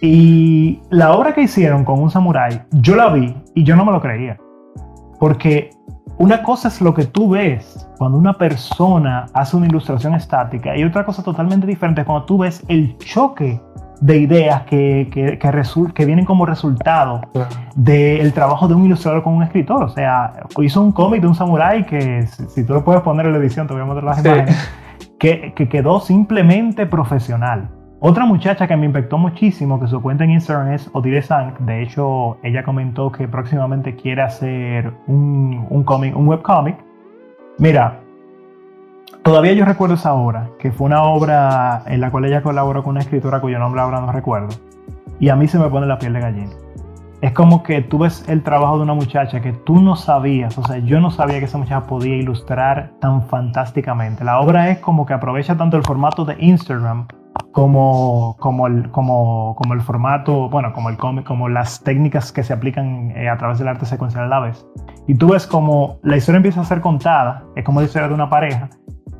Y 0.00 0.80
la 0.90 1.12
obra 1.12 1.34
que 1.34 1.42
hicieron 1.42 1.84
con 1.84 2.00
un 2.00 2.10
samurái, 2.10 2.62
yo 2.72 2.96
la 2.96 3.08
vi 3.10 3.34
y 3.54 3.64
yo 3.64 3.76
no 3.76 3.84
me 3.84 3.92
lo 3.92 4.00
creía. 4.00 4.38
Porque 5.18 5.70
una 6.18 6.42
cosa 6.42 6.68
es 6.68 6.80
lo 6.80 6.94
que 6.94 7.04
tú 7.04 7.30
ves 7.30 7.86
cuando 7.98 8.18
una 8.18 8.34
persona 8.34 9.26
hace 9.34 9.56
una 9.56 9.66
ilustración 9.66 10.14
estática 10.14 10.76
y 10.76 10.84
otra 10.84 11.04
cosa 11.04 11.22
totalmente 11.22 11.66
diferente 11.66 12.02
es 12.02 12.06
cuando 12.06 12.24
tú 12.24 12.38
ves 12.38 12.64
el 12.68 12.96
choque 12.98 13.60
de 14.00 14.18
ideas 14.18 14.62
que, 14.62 15.08
que, 15.10 15.38
que, 15.94 16.04
vienen 16.04 16.24
como 16.24 16.46
resultado 16.46 17.20
del 17.74 18.32
trabajo 18.32 18.68
de 18.68 18.74
un 18.74 18.84
ilustrador 18.84 19.22
con 19.22 19.34
un 19.34 19.42
escritor. 19.42 19.84
O 19.84 19.88
sea, 19.88 20.32
hizo 20.62 20.82
un 20.82 20.92
cómic 20.92 21.22
de 21.22 21.28
un 21.28 21.34
samurái 21.34 21.84
que, 21.84 22.26
si, 22.26 22.64
tú 22.64 22.74
lo 22.74 22.84
puedes 22.84 23.02
poner 23.02 23.26
en 23.26 23.32
la 23.32 23.38
edición, 23.38 23.66
te 23.66 23.74
voy 23.74 23.82
a 23.82 23.86
mostrar 23.86 24.04
las 24.04 24.24
imágenes, 24.24 24.70
que, 25.18 25.52
que, 25.54 25.68
quedó 25.68 26.00
simplemente 26.00 26.86
profesional. 26.86 27.70
Otra 28.00 28.26
muchacha 28.26 28.66
que 28.66 28.76
me 28.76 28.86
impactó 28.86 29.16
muchísimo, 29.16 29.80
que 29.80 29.86
su 29.86 30.02
cuenta 30.02 30.24
en 30.24 30.32
Instagram 30.32 30.72
es 30.72 30.90
Odile 30.92 31.22
Sang, 31.22 31.54
de 31.64 31.82
hecho, 31.82 32.36
ella 32.42 32.62
comentó 32.62 33.10
que 33.10 33.26
próximamente 33.26 33.96
quiere 33.96 34.22
hacer 34.22 34.92
un, 35.06 35.66
un, 35.70 35.82
cómic, 35.82 36.14
un 36.14 36.28
webcomic. 36.28 36.76
Mira, 37.58 38.00
Todavía 39.26 39.54
yo 39.54 39.64
recuerdo 39.64 39.96
esa 39.96 40.14
obra, 40.14 40.50
que 40.56 40.70
fue 40.70 40.86
una 40.86 41.02
obra 41.02 41.82
en 41.86 42.00
la 42.00 42.12
cual 42.12 42.26
ella 42.26 42.44
colaboró 42.44 42.84
con 42.84 42.92
una 42.92 43.00
escritora 43.00 43.40
cuyo 43.40 43.58
nombre 43.58 43.80
ahora 43.80 44.00
no 44.00 44.12
recuerdo. 44.12 44.54
Y 45.18 45.30
a 45.30 45.34
mí 45.34 45.48
se 45.48 45.58
me 45.58 45.68
pone 45.68 45.84
la 45.84 45.98
piel 45.98 46.12
de 46.12 46.20
gallina. 46.20 46.52
Es 47.22 47.32
como 47.32 47.64
que 47.64 47.82
tú 47.82 47.98
ves 47.98 48.24
el 48.28 48.44
trabajo 48.44 48.76
de 48.76 48.84
una 48.84 48.94
muchacha 48.94 49.40
que 49.40 49.52
tú 49.52 49.80
no 49.80 49.96
sabías, 49.96 50.56
o 50.58 50.64
sea, 50.64 50.78
yo 50.78 51.00
no 51.00 51.10
sabía 51.10 51.40
que 51.40 51.46
esa 51.46 51.58
muchacha 51.58 51.88
podía 51.88 52.14
ilustrar 52.14 52.92
tan 53.00 53.20
fantásticamente. 53.26 54.22
La 54.22 54.38
obra 54.38 54.70
es 54.70 54.78
como 54.78 55.04
que 55.04 55.14
aprovecha 55.14 55.56
tanto 55.56 55.76
el 55.76 55.82
formato 55.82 56.24
de 56.24 56.36
Instagram 56.38 57.08
como, 57.50 58.36
como, 58.38 58.68
el, 58.68 58.92
como, 58.92 59.56
como 59.56 59.74
el 59.74 59.80
formato, 59.80 60.48
bueno, 60.50 60.72
como 60.72 60.88
el 60.88 60.96
cómic, 60.98 61.26
como 61.26 61.48
las 61.48 61.82
técnicas 61.82 62.30
que 62.30 62.44
se 62.44 62.52
aplican 62.52 63.10
eh, 63.16 63.28
a 63.28 63.36
través 63.36 63.58
del 63.58 63.66
arte 63.66 63.86
secuencial 63.86 64.22
a 64.22 64.28
la 64.28 64.38
vez. 64.38 64.64
Y 65.08 65.16
tú 65.16 65.30
ves 65.30 65.48
como 65.48 65.98
la 66.04 66.16
historia 66.16 66.36
empieza 66.36 66.60
a 66.60 66.64
ser 66.64 66.80
contada, 66.80 67.42
es 67.56 67.64
como 67.64 67.80
la 67.80 67.86
historia 67.86 68.06
de 68.06 68.14
una 68.14 68.30
pareja, 68.30 68.68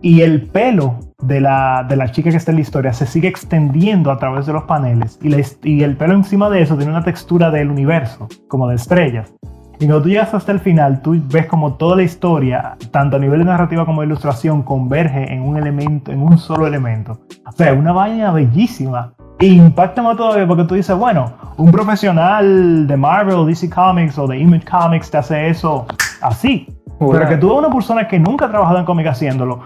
y 0.02 0.22
el 0.22 0.42
pelo 0.42 1.00
de 1.22 1.40
la, 1.40 1.84
de 1.88 1.96
la, 1.96 2.10
chica 2.10 2.30
que 2.30 2.36
está 2.36 2.50
en 2.50 2.56
la 2.56 2.62
historia 2.62 2.92
se 2.92 3.06
sigue 3.06 3.28
extendiendo 3.28 4.10
a 4.10 4.18
través 4.18 4.46
de 4.46 4.52
los 4.52 4.64
paneles 4.64 5.18
y, 5.22 5.82
el 5.82 5.96
pelo 5.96 6.14
encima 6.14 6.50
de 6.50 6.62
eso 6.62 6.76
tiene 6.76 6.92
una 6.92 7.02
textura 7.02 7.50
del 7.50 7.70
universo, 7.70 8.28
como 8.48 8.68
de 8.68 8.76
estrellas. 8.76 9.32
Y 9.78 9.86
cuando 9.86 10.02
tú 10.02 10.08
llegas 10.08 10.32
hasta 10.32 10.52
el 10.52 10.60
final, 10.60 11.02
tú 11.02 11.20
ves 11.28 11.46
como 11.46 11.74
toda 11.74 11.96
la 11.96 12.02
historia, 12.02 12.76
tanto 12.90 13.16
a 13.16 13.18
nivel 13.18 13.40
de 13.40 13.44
narrativa 13.44 13.84
como 13.84 14.00
de 14.00 14.06
ilustración, 14.06 14.62
converge 14.62 15.30
en 15.32 15.42
un 15.42 15.58
elemento, 15.58 16.12
en 16.12 16.22
un 16.22 16.38
solo 16.38 16.66
elemento. 16.66 17.20
O 17.46 17.52
sea, 17.52 17.74
una 17.74 17.92
vaina 17.92 18.32
bellísima. 18.32 19.12
E 19.38 19.48
impacta 19.48 20.00
más 20.00 20.16
todavía 20.16 20.46
porque 20.46 20.64
tú 20.64 20.76
dices, 20.76 20.96
bueno, 20.96 21.30
un 21.58 21.70
profesional 21.70 22.86
de 22.86 22.96
Marvel, 22.96 23.44
DC 23.44 23.68
Comics 23.68 24.16
o 24.16 24.26
de 24.26 24.38
Image 24.38 24.64
Comics 24.64 25.10
te 25.10 25.18
hace 25.18 25.48
eso 25.50 25.86
así. 26.22 26.66
Pero 26.98 27.28
que 27.28 27.36
tú 27.36 27.48
ves 27.48 27.58
una 27.58 27.70
persona 27.70 28.08
que 28.08 28.18
nunca 28.18 28.46
ha 28.46 28.48
trabajado 28.48 28.78
en 28.78 28.84
cómic 28.84 29.06
haciéndolo, 29.06 29.60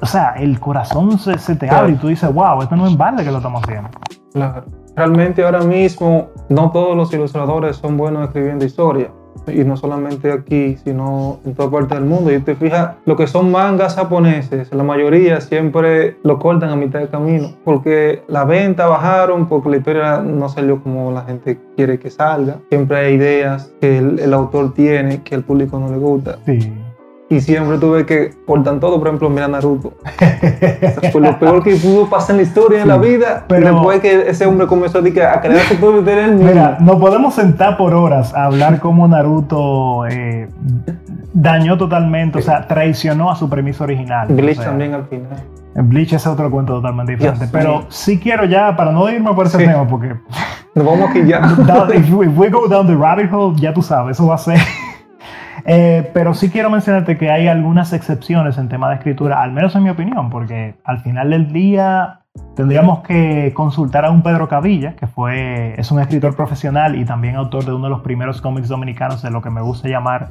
o 0.00 0.06
sea, 0.06 0.34
el 0.36 0.60
corazón 0.60 1.18
se, 1.18 1.56
te 1.56 1.70
abre 1.70 1.92
y 1.92 1.96
tú 1.96 2.08
dices, 2.08 2.32
wow, 2.32 2.62
esto 2.62 2.76
no 2.76 2.86
es 2.86 2.92
en 2.92 2.98
balde 2.98 3.24
que 3.24 3.30
lo 3.30 3.38
estamos 3.38 3.62
haciendo. 3.62 3.90
Claro. 4.32 4.64
Realmente 4.94 5.44
ahora 5.44 5.60
mismo 5.60 6.28
no 6.48 6.70
todos 6.70 6.96
los 6.96 7.12
ilustradores 7.12 7.76
son 7.76 7.96
buenos 7.96 8.24
escribiendo 8.26 8.64
historia. 8.64 9.10
Y 9.46 9.64
no 9.64 9.76
solamente 9.76 10.32
aquí, 10.32 10.76
sino 10.84 11.38
en 11.44 11.54
toda 11.54 11.70
parte 11.70 11.94
del 11.94 12.04
mundo. 12.04 12.32
Y 12.32 12.40
te 12.40 12.54
fijas, 12.54 12.96
lo 13.04 13.16
que 13.16 13.26
son 13.26 13.50
mangas 13.50 13.94
japoneses, 13.94 14.72
la 14.72 14.82
mayoría 14.82 15.40
siempre 15.40 16.16
lo 16.22 16.38
cortan 16.38 16.70
a 16.70 16.76
mitad 16.76 17.00
de 17.00 17.08
camino. 17.08 17.50
Porque 17.64 18.22
la 18.28 18.44
venta 18.44 18.86
bajaron, 18.86 19.48
porque 19.48 19.70
la 19.70 19.76
historia 19.78 20.18
no 20.18 20.48
salió 20.48 20.82
como 20.82 21.12
la 21.12 21.22
gente 21.22 21.58
quiere 21.76 21.98
que 21.98 22.10
salga. 22.10 22.58
Siempre 22.68 22.98
hay 22.98 23.14
ideas 23.14 23.72
que 23.80 23.98
el, 23.98 24.18
el 24.18 24.34
autor 24.34 24.74
tiene 24.74 25.22
que 25.22 25.34
al 25.34 25.42
público 25.42 25.78
no 25.78 25.90
le 25.90 25.98
gusta. 25.98 26.38
Sí. 26.46 26.72
Y 27.28 27.40
siempre 27.40 27.76
tuve 27.78 28.06
que 28.06 28.34
cortan 28.46 28.78
todo, 28.78 28.98
por 29.00 29.08
ejemplo, 29.08 29.28
mira 29.28 29.48
Naruto. 29.48 29.94
Fue 31.12 31.20
lo 31.20 31.36
peor 31.40 31.62
que 31.64 31.74
pudo 31.74 32.08
pasar 32.08 32.32
en 32.32 32.36
la 32.36 32.42
historia 32.44 32.78
de 32.80 32.86
la 32.86 32.98
vida. 32.98 33.44
pero- 33.48 33.72
después 33.74 34.00
que 34.00 34.28
ese 34.30 34.46
hombre 34.46 34.68
comenzó 34.68 34.98
a, 34.98 35.00
a 35.00 35.40
crear 35.40 35.58
su 35.68 35.74
propio 35.76 36.04
tener. 36.04 36.30
Mira, 36.34 36.76
nos 36.80 36.96
podemos 37.00 37.34
sentar 37.34 37.76
por 37.76 37.94
horas 37.94 38.32
a 38.32 38.44
hablar 38.44 38.78
cómo 38.78 39.08
Naruto 39.08 40.06
eh, 40.06 40.48
dañó 41.32 41.76
totalmente, 41.76 42.38
o 42.38 42.42
sea, 42.42 42.66
traicionó 42.68 43.28
a 43.30 43.34
su 43.34 43.50
premisa 43.50 43.82
original. 43.82 44.28
Bleach 44.28 44.58
O 44.58 44.62
sea, 44.62 44.70
también 44.70 44.94
al 44.94 45.06
final. 45.06 45.28
Bleach 45.74 46.12
es 46.12 46.26
otro 46.28 46.48
cuento 46.48 46.74
totalmente 46.74 47.12
diferente. 47.16 47.48
Pero 47.50 47.86
sí 47.88 48.20
quiero 48.20 48.44
ya, 48.44 48.76
para 48.76 48.92
no 48.92 49.10
irme 49.10 49.34
por 49.34 49.46
ese 49.46 49.58
Sí. 49.58 49.64
tema, 49.64 49.86
porque 49.86 50.14
Nos 50.76 50.86
vamos 50.86 51.10
aquí 51.10 51.24
ya. 51.26 51.40
down- 51.66 51.92
if, 51.92 52.08
we, 52.14 52.26
if 52.26 52.38
we 52.38 52.48
go 52.50 52.68
down 52.68 52.86
the 52.86 52.94
rabbit 52.94 53.32
hole, 53.32 53.56
ya 53.60 53.74
tú 53.74 53.82
sabes, 53.82 54.16
eso 54.16 54.28
va 54.28 54.36
a 54.36 54.38
ser. 54.38 54.58
Eh, 55.68 56.08
pero 56.14 56.32
sí 56.32 56.48
quiero 56.48 56.70
mencionarte 56.70 57.18
que 57.18 57.30
hay 57.30 57.48
algunas 57.48 57.92
excepciones 57.92 58.56
en 58.56 58.68
tema 58.68 58.88
de 58.88 58.96
escritura, 58.96 59.42
al 59.42 59.52
menos 59.52 59.74
en 59.74 59.82
mi 59.82 59.90
opinión, 59.90 60.30
porque 60.30 60.76
al 60.84 61.00
final 61.00 61.30
del 61.30 61.52
día 61.52 62.20
tendríamos 62.54 63.00
que 63.00 63.52
consultar 63.52 64.04
a 64.04 64.10
un 64.10 64.22
Pedro 64.22 64.48
Cavilla, 64.48 64.94
que 64.94 65.08
fue, 65.08 65.74
es 65.78 65.90
un 65.90 66.00
escritor 66.00 66.36
profesional 66.36 66.94
y 66.94 67.04
también 67.04 67.34
autor 67.34 67.64
de 67.64 67.72
uno 67.72 67.84
de 67.84 67.90
los 67.90 68.00
primeros 68.02 68.40
cómics 68.40 68.68
dominicanos 68.68 69.22
de 69.22 69.30
lo 69.30 69.42
que 69.42 69.50
me 69.50 69.60
gusta 69.60 69.88
llamar 69.88 70.28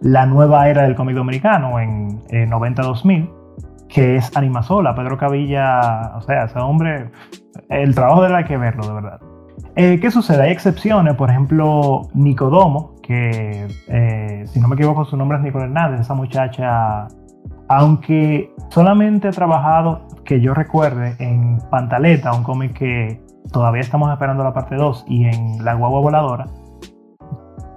la 0.00 0.24
nueva 0.24 0.68
era 0.68 0.82
del 0.84 0.94
cómic 0.94 1.16
dominicano 1.16 1.78
en, 1.80 2.22
en 2.30 2.50
90-2000, 2.50 3.30
que 3.88 4.16
es 4.16 4.34
Animasola. 4.36 4.94
Pedro 4.94 5.18
Cavilla, 5.18 6.12
o 6.16 6.22
sea, 6.22 6.44
ese 6.44 6.58
hombre, 6.60 7.10
el 7.68 7.94
trabajo 7.94 8.22
de 8.22 8.28
él 8.28 8.34
hay 8.36 8.44
que 8.44 8.56
verlo, 8.56 8.86
de 8.86 8.94
verdad. 8.94 9.20
Eh, 9.76 9.98
¿Qué 10.00 10.10
sucede? 10.10 10.44
Hay 10.44 10.50
excepciones, 10.50 11.14
por 11.14 11.30
ejemplo, 11.30 12.08
Nicodomo, 12.14 12.97
que 13.08 13.66
eh, 13.88 14.44
si 14.46 14.60
no 14.60 14.68
me 14.68 14.74
equivoco 14.74 15.06
su 15.06 15.16
nombre 15.16 15.38
es 15.38 15.42
Nicole 15.42 15.64
Hernández, 15.64 16.02
esa 16.02 16.12
muchacha, 16.12 17.08
aunque 17.66 18.54
solamente 18.68 19.28
ha 19.28 19.30
trabajado, 19.30 20.06
que 20.26 20.42
yo 20.42 20.52
recuerde, 20.52 21.16
en 21.18 21.58
Pantaleta, 21.70 22.34
un 22.34 22.42
cómic 22.42 22.74
que 22.74 23.22
todavía 23.50 23.80
estamos 23.80 24.12
esperando 24.12 24.44
la 24.44 24.52
parte 24.52 24.76
2, 24.76 25.06
y 25.08 25.24
en 25.24 25.64
La 25.64 25.72
Guagua 25.72 26.00
Voladora, 26.00 26.44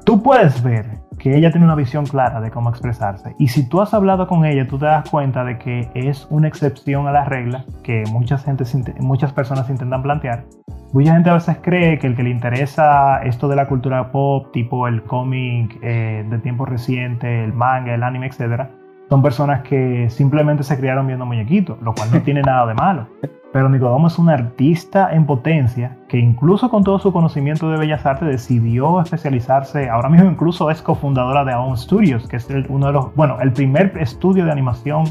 tú 0.05 0.21
puedes 0.21 0.61
ver 0.61 1.00
que 1.21 1.37
ella 1.37 1.51
tiene 1.51 1.65
una 1.65 1.75
visión 1.75 2.03
clara 2.07 2.41
de 2.41 2.49
cómo 2.49 2.71
expresarse. 2.71 3.35
Y 3.37 3.49
si 3.49 3.69
tú 3.69 3.79
has 3.79 3.93
hablado 3.93 4.25
con 4.25 4.43
ella, 4.43 4.67
tú 4.67 4.79
te 4.79 4.85
das 4.85 5.07
cuenta 5.07 5.43
de 5.43 5.59
que 5.59 5.91
es 5.93 6.25
una 6.31 6.47
excepción 6.47 7.07
a 7.07 7.11
la 7.11 7.25
regla 7.25 7.63
que 7.83 8.03
mucha 8.11 8.39
gente, 8.39 8.65
muchas 8.99 9.31
personas 9.31 9.69
intentan 9.69 10.01
plantear. 10.01 10.45
Mucha 10.93 11.13
gente 11.13 11.29
a 11.29 11.35
veces 11.35 11.57
cree 11.61 11.99
que 11.99 12.07
el 12.07 12.15
que 12.15 12.23
le 12.23 12.31
interesa 12.31 13.21
esto 13.21 13.47
de 13.47 13.55
la 13.55 13.67
cultura 13.67 14.11
pop, 14.11 14.51
tipo 14.51 14.87
el 14.87 15.03
cómic 15.03 15.77
eh, 15.83 16.25
de 16.27 16.39
tiempo 16.39 16.65
reciente, 16.65 17.43
el 17.43 17.53
manga, 17.53 17.93
el 17.93 18.01
anime, 18.01 18.25
etc., 18.25 18.63
son 19.07 19.21
personas 19.21 19.61
que 19.61 20.09
simplemente 20.09 20.63
se 20.63 20.75
criaron 20.77 21.05
viendo 21.05 21.27
muñequitos, 21.27 21.79
lo 21.83 21.93
cual 21.93 22.09
no 22.11 22.21
tiene 22.23 22.41
nada 22.41 22.65
de 22.65 22.73
malo. 22.73 23.07
Pero 23.53 23.67
Nicodomo 23.67 24.07
es 24.07 24.17
un 24.17 24.29
artista 24.29 25.13
en 25.13 25.25
potencia 25.25 25.97
que 26.07 26.17
incluso 26.17 26.69
con 26.69 26.83
todo 26.83 26.99
su 26.99 27.11
conocimiento 27.11 27.69
de 27.69 27.77
bellas 27.77 28.05
artes 28.05 28.27
decidió 28.27 29.01
especializarse, 29.01 29.89
ahora 29.89 30.09
mismo 30.09 30.29
incluso 30.29 30.71
es 30.71 30.81
cofundadora 30.81 31.43
de 31.43 31.51
Aon 31.51 31.77
Studios, 31.77 32.27
que 32.27 32.37
es 32.37 32.49
el, 32.49 32.65
uno 32.69 32.87
de 32.87 32.93
los, 32.93 33.15
bueno, 33.15 33.37
el 33.41 33.51
primer 33.51 33.97
estudio 33.97 34.45
de 34.45 34.51
animación 34.51 35.03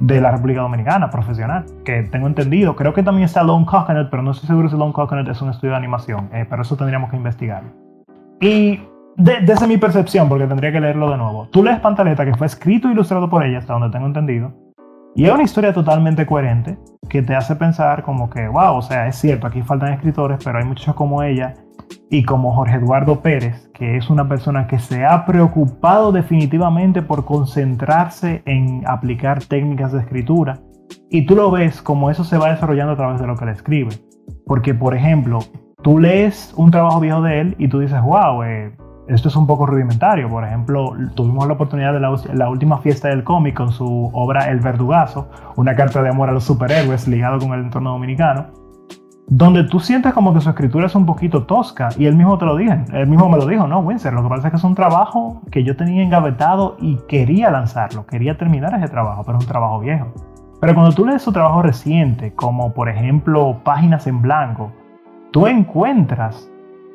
de 0.00 0.20
la 0.20 0.32
República 0.32 0.60
Dominicana, 0.60 1.10
profesional, 1.10 1.64
que 1.84 2.02
tengo 2.04 2.26
entendido. 2.26 2.74
Creo 2.76 2.92
que 2.92 3.02
también 3.02 3.24
está 3.24 3.42
Lone 3.42 3.64
Coconut, 3.64 4.08
pero 4.10 4.22
no 4.22 4.32
estoy 4.32 4.48
seguro 4.48 4.68
si 4.68 4.76
Lone 4.76 4.92
Coconut 4.92 5.28
es 5.28 5.40
un 5.40 5.50
estudio 5.50 5.70
de 5.72 5.78
animación, 5.78 6.28
eh, 6.32 6.44
pero 6.48 6.62
eso 6.62 6.76
tendríamos 6.76 7.10
que 7.10 7.16
investigarlo. 7.16 7.70
Y 8.40 8.80
de, 9.16 9.40
desde 9.42 9.66
mi 9.66 9.78
percepción, 9.78 10.28
porque 10.28 10.46
tendría 10.46 10.72
que 10.72 10.80
leerlo 10.80 11.10
de 11.10 11.16
nuevo, 11.16 11.48
tú 11.50 11.62
lees 11.62 11.80
Pantaleta, 11.80 12.24
que 12.24 12.34
fue 12.34 12.46
escrito 12.46 12.88
e 12.88 12.92
ilustrado 12.92 13.30
por 13.30 13.44
ella, 13.44 13.58
hasta 13.58 13.72
donde 13.72 13.90
tengo 13.90 14.06
entendido, 14.06 14.52
y 15.16 15.24
es 15.24 15.32
una 15.32 15.44
historia 15.44 15.72
totalmente 15.72 16.26
coherente 16.26 16.78
que 17.08 17.22
te 17.22 17.34
hace 17.34 17.56
pensar 17.56 18.02
como 18.02 18.28
que, 18.28 18.46
wow, 18.48 18.76
o 18.76 18.82
sea, 18.82 19.06
es 19.08 19.16
cierto, 19.16 19.46
aquí 19.46 19.62
faltan 19.62 19.94
escritores, 19.94 20.38
pero 20.44 20.58
hay 20.58 20.64
muchos 20.64 20.94
como 20.94 21.22
ella 21.22 21.54
y 22.10 22.22
como 22.22 22.52
Jorge 22.52 22.76
Eduardo 22.76 23.22
Pérez, 23.22 23.70
que 23.72 23.96
es 23.96 24.10
una 24.10 24.28
persona 24.28 24.66
que 24.66 24.78
se 24.78 25.06
ha 25.06 25.24
preocupado 25.24 26.12
definitivamente 26.12 27.00
por 27.00 27.24
concentrarse 27.24 28.42
en 28.44 28.82
aplicar 28.86 29.42
técnicas 29.42 29.92
de 29.92 30.00
escritura. 30.00 30.60
Y 31.08 31.24
tú 31.24 31.34
lo 31.34 31.50
ves 31.50 31.80
como 31.80 32.10
eso 32.10 32.22
se 32.22 32.36
va 32.36 32.50
desarrollando 32.50 32.92
a 32.92 32.96
través 32.96 33.18
de 33.18 33.26
lo 33.26 33.36
que 33.36 33.46
le 33.46 33.52
escribe. 33.52 33.94
Porque, 34.44 34.74
por 34.74 34.94
ejemplo, 34.94 35.38
tú 35.82 35.98
lees 35.98 36.52
un 36.58 36.70
trabajo 36.70 37.00
viejo 37.00 37.22
de 37.22 37.40
él 37.40 37.56
y 37.58 37.68
tú 37.68 37.78
dices, 37.78 38.02
wow, 38.02 38.42
eh, 38.42 38.76
esto 39.08 39.28
es 39.28 39.36
un 39.36 39.46
poco 39.46 39.66
rudimentario. 39.66 40.28
Por 40.28 40.44
ejemplo, 40.44 40.94
tuvimos 41.14 41.46
la 41.46 41.54
oportunidad 41.54 41.92
de 41.92 42.00
la, 42.00 42.48
última 42.50 42.78
fiesta 42.78 43.08
del 43.08 43.24
cómic 43.24 43.54
con 43.54 43.70
su 43.70 44.10
obra 44.12 44.50
El 44.50 44.60
Verdugazo, 44.60 45.28
una 45.56 45.74
carta 45.74 46.02
de 46.02 46.08
amor 46.08 46.28
a 46.28 46.32
los 46.32 46.44
superhéroes 46.44 47.06
ligado 47.08 47.38
con 47.38 47.52
el 47.52 47.60
entorno 47.60 47.90
dominicano, 47.92 48.46
donde 49.28 49.64
tú 49.64 49.80
sientes 49.80 50.12
como 50.12 50.32
que 50.32 50.40
su 50.40 50.50
escritura 50.50 50.86
es 50.86 50.94
un 50.94 51.06
poquito 51.06 51.44
tosca. 51.44 51.88
Y 51.96 52.06
él 52.06 52.16
mismo 52.16 52.36
te 52.38 52.46
lo 52.46 52.56
dijo, 52.56 52.74
él 52.92 53.06
mismo 53.06 53.28
me 53.28 53.38
lo 53.38 53.46
dijo, 53.46 53.66
no, 53.66 53.80
Winsor, 53.80 54.12
lo 54.12 54.22
que 54.22 54.28
pasa 54.28 54.48
es 54.48 54.52
que 54.52 54.56
es 54.58 54.64
un 54.64 54.74
trabajo 54.74 55.42
que 55.50 55.64
yo 55.64 55.76
tenía 55.76 56.02
engavetado 56.02 56.76
y 56.80 56.98
quería 57.08 57.50
lanzarlo, 57.50 58.06
quería 58.06 58.36
terminar 58.36 58.74
ese 58.74 58.88
trabajo, 58.88 59.22
pero 59.24 59.38
es 59.38 59.44
un 59.44 59.48
trabajo 59.48 59.80
viejo. 59.80 60.12
Pero 60.60 60.74
cuando 60.74 60.92
tú 60.94 61.04
lees 61.04 61.22
su 61.22 61.32
trabajo 61.32 61.62
reciente, 61.62 62.34
como 62.34 62.72
por 62.72 62.88
ejemplo 62.88 63.60
Páginas 63.62 64.06
en 64.06 64.22
Blanco, 64.22 64.72
tú 65.30 65.46
encuentras 65.46 66.50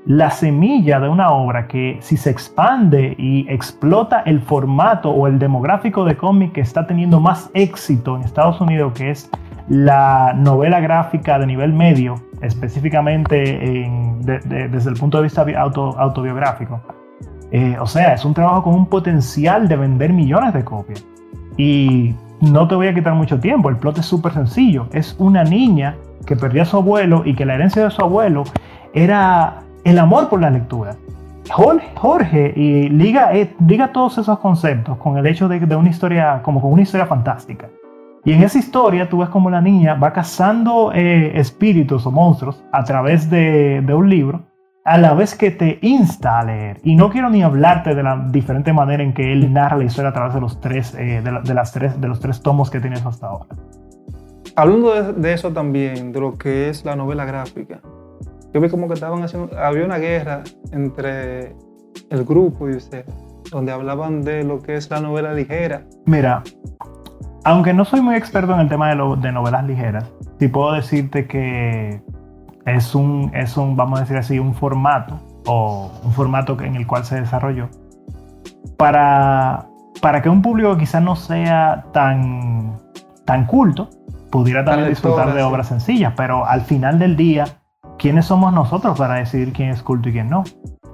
la 0.06 0.32
semilla 0.32 1.00
de 1.00 1.10
una 1.10 1.30
obra 1.30 1.68
que 1.68 1.98
si 2.02 2.18
se 2.18 2.32
expande 2.32 3.16
y 3.18 3.46
explota 3.50 4.22
el 4.26 4.42
formato 4.42 5.12
o 5.12 5.28
el 5.28 5.38
demográfico 5.38 6.06
de 6.06 6.18
cómic 6.18 6.54
que 6.54 6.62
está 6.62 6.88
teniendo 6.88 7.20
más 7.20 7.52
éxito 7.54 8.16
en 8.16 8.24
Estados 8.24 8.60
Unidos, 8.62 8.94
que 8.94 9.12
es 9.12 9.30
la 9.70 10.34
novela 10.36 10.80
gráfica 10.80 11.38
de 11.38 11.46
nivel 11.46 11.72
medio, 11.72 12.16
específicamente 12.42 13.84
en, 13.84 14.22
de, 14.22 14.40
de, 14.40 14.68
desde 14.70 14.90
el 14.90 14.98
punto 14.98 15.18
de 15.18 15.24
vista 15.24 15.46
auto, 15.58 15.98
autobiográfico. 16.00 16.82
Eh, 17.52 17.78
o 17.80 17.86
sea, 17.86 18.14
es 18.14 18.26
un 18.26 18.34
trabajo 18.34 18.64
con 18.64 18.74
un 18.74 18.86
potencial 18.88 19.68
de 19.68 19.76
vender 19.76 20.14
millones 20.14 20.54
de 20.54 20.64
copias. 20.64 21.06
Y 21.58 22.16
no 22.40 22.68
te 22.68 22.76
voy 22.76 22.88
a 22.88 22.94
quitar 22.94 23.14
mucho 23.14 23.40
tiempo, 23.40 23.70
el 23.70 23.78
plot 23.78 24.00
es 24.00 24.06
súper 24.06 24.34
sencillo. 24.34 24.88
Es 24.94 25.16
una 25.20 25.44
niña 25.44 25.96
que 26.26 26.36
perdió 26.36 26.64
a 26.64 26.66
su 26.66 26.78
abuelo 26.78 27.24
y 27.26 27.36
que 27.36 27.46
la 27.46 27.56
herencia 27.56 27.84
de 27.84 27.92
su 27.92 28.02
abuelo 28.02 28.44
era 28.94 29.60
el 29.84 30.00
amor 30.00 30.30
por 30.30 30.42
la 30.42 30.50
lectura. 30.50 30.96
Jorge, 31.50 31.92
Jorge 31.96 32.54
y 32.56 32.90
liga, 32.90 33.34
eh, 33.34 33.54
todos 33.92 34.18
esos 34.18 34.40
conceptos 34.40 34.98
con 34.98 35.18
el 35.18 35.26
hecho 35.26 35.48
de, 35.48 35.60
de, 35.60 35.76
una 35.76 35.90
historia, 35.90 36.42
como 36.44 36.62
con 36.62 36.72
una 36.72 36.84
historia 36.84 37.06
fantástica. 37.06 37.70
Y 38.24 38.34
en 38.34 38.44
esa 38.44 38.60
historia 38.60 39.10
tú 39.10 39.20
ves 39.20 39.30
como 39.30 39.50
la 39.50 39.62
niña 39.62 39.96
va 39.96 40.14
cazando 40.14 40.92
eh, 40.94 41.32
espíritus 41.40 42.06
o 42.06 42.12
monstruos 42.12 42.64
a 42.72 42.84
través 42.84 43.30
de, 43.30 43.82
de, 43.82 43.94
un 43.94 44.10
libro, 44.10 44.44
a 44.86 44.98
la 45.00 45.14
vez 45.16 45.36
que 45.36 45.50
te 45.50 45.80
insta 45.82 46.40
a 46.40 46.44
leer. 46.44 46.80
Y 46.84 46.96
no 46.96 47.10
quiero 47.10 47.30
ni 47.32 47.42
hablarte 47.42 47.96
de 47.96 48.04
la 48.04 48.28
diferente 48.30 48.72
manera 48.72 49.02
en 49.02 49.14
que 49.14 49.34
él 49.34 49.52
narra 49.52 49.78
la 49.78 49.86
historia 49.86 50.12
a 50.12 50.14
través 50.14 50.36
de 50.36 50.42
los 50.42 50.62
tres, 50.62 50.94
eh, 50.94 51.22
de, 51.24 51.42
de, 51.42 51.54
las 51.54 51.74
tres, 51.74 52.00
de 52.00 52.08
los 52.08 52.20
tres 52.20 52.42
tomos 52.42 52.70
que 52.70 52.80
tienes 52.80 53.04
hasta 53.06 53.28
ahora. 53.28 53.56
Hablando 54.56 55.14
de 55.14 55.34
eso 55.34 55.52
también, 55.52 56.12
de 56.12 56.20
lo 56.20 56.38
que 56.38 56.70
es 56.70 56.86
la 56.86 56.96
novela 56.96 57.26
gráfica, 57.26 57.82
yo 58.54 58.62
vi 58.62 58.70
como 58.70 58.88
que 58.88 58.94
estaban 58.94 59.24
haciendo, 59.24 59.58
había 59.58 59.86
una 59.86 59.98
guerra 59.98 60.44
entre 60.72 61.56
el 62.10 62.26
grupo 62.26 62.70
y 62.70 62.76
usted, 62.76 63.06
donde 63.52 63.72
hablaban 63.72 64.22
de 64.22 64.44
lo 64.44 64.60
que 64.60 64.76
es 64.76 64.90
la 64.90 65.00
novela 65.00 65.34
ligera. 65.34 65.84
Mira, 66.06 66.44
aunque 67.44 67.74
no 67.74 67.86
soy 67.86 68.02
muy 68.02 68.16
experto 68.16 68.54
en 68.54 68.60
el 68.60 68.70
tema 68.70 68.90
de, 68.90 68.96
lo, 68.96 69.16
de 69.16 69.32
novelas 69.32 69.66
ligeras, 69.66 70.12
sí 70.40 70.48
puedo 70.48 70.74
decirte 70.74 71.28
que 71.28 72.02
es 72.66 72.94
un, 72.94 73.32
es 73.34 73.58
un, 73.58 73.76
vamos 73.76 74.00
a 74.00 74.02
decir 74.04 74.18
así, 74.18 74.40
un 74.40 74.54
formato, 74.54 75.20
o 75.48 75.92
un 76.04 76.12
formato 76.12 76.58
en 76.62 76.76
el 76.76 76.86
cual 76.86 77.04
se 77.06 77.20
desarrolló, 77.20 77.70
para, 78.78 79.66
para 80.02 80.22
que 80.22 80.30
un 80.30 80.42
público 80.42 80.78
quizás 80.78 81.02
no 81.02 81.16
sea 81.16 81.86
tan, 81.94 82.78
tan 83.26 83.46
culto, 83.46 83.90
pudiera 84.30 84.64
también 84.64 84.90
disfrutar 84.90 85.34
de 85.34 85.42
obras 85.44 85.68
sencillas, 85.68 86.14
pero 86.16 86.46
al 86.46 86.62
final 86.62 87.00
del 87.00 87.16
día, 87.16 87.46
¿quiénes 88.02 88.26
somos 88.26 88.52
nosotros 88.52 88.98
para 88.98 89.16
decidir 89.16 89.54
quién 89.54 89.70
es 89.70 89.84
culto 89.84 90.10
y 90.10 90.14
quién 90.14 90.28
no? 90.28 90.44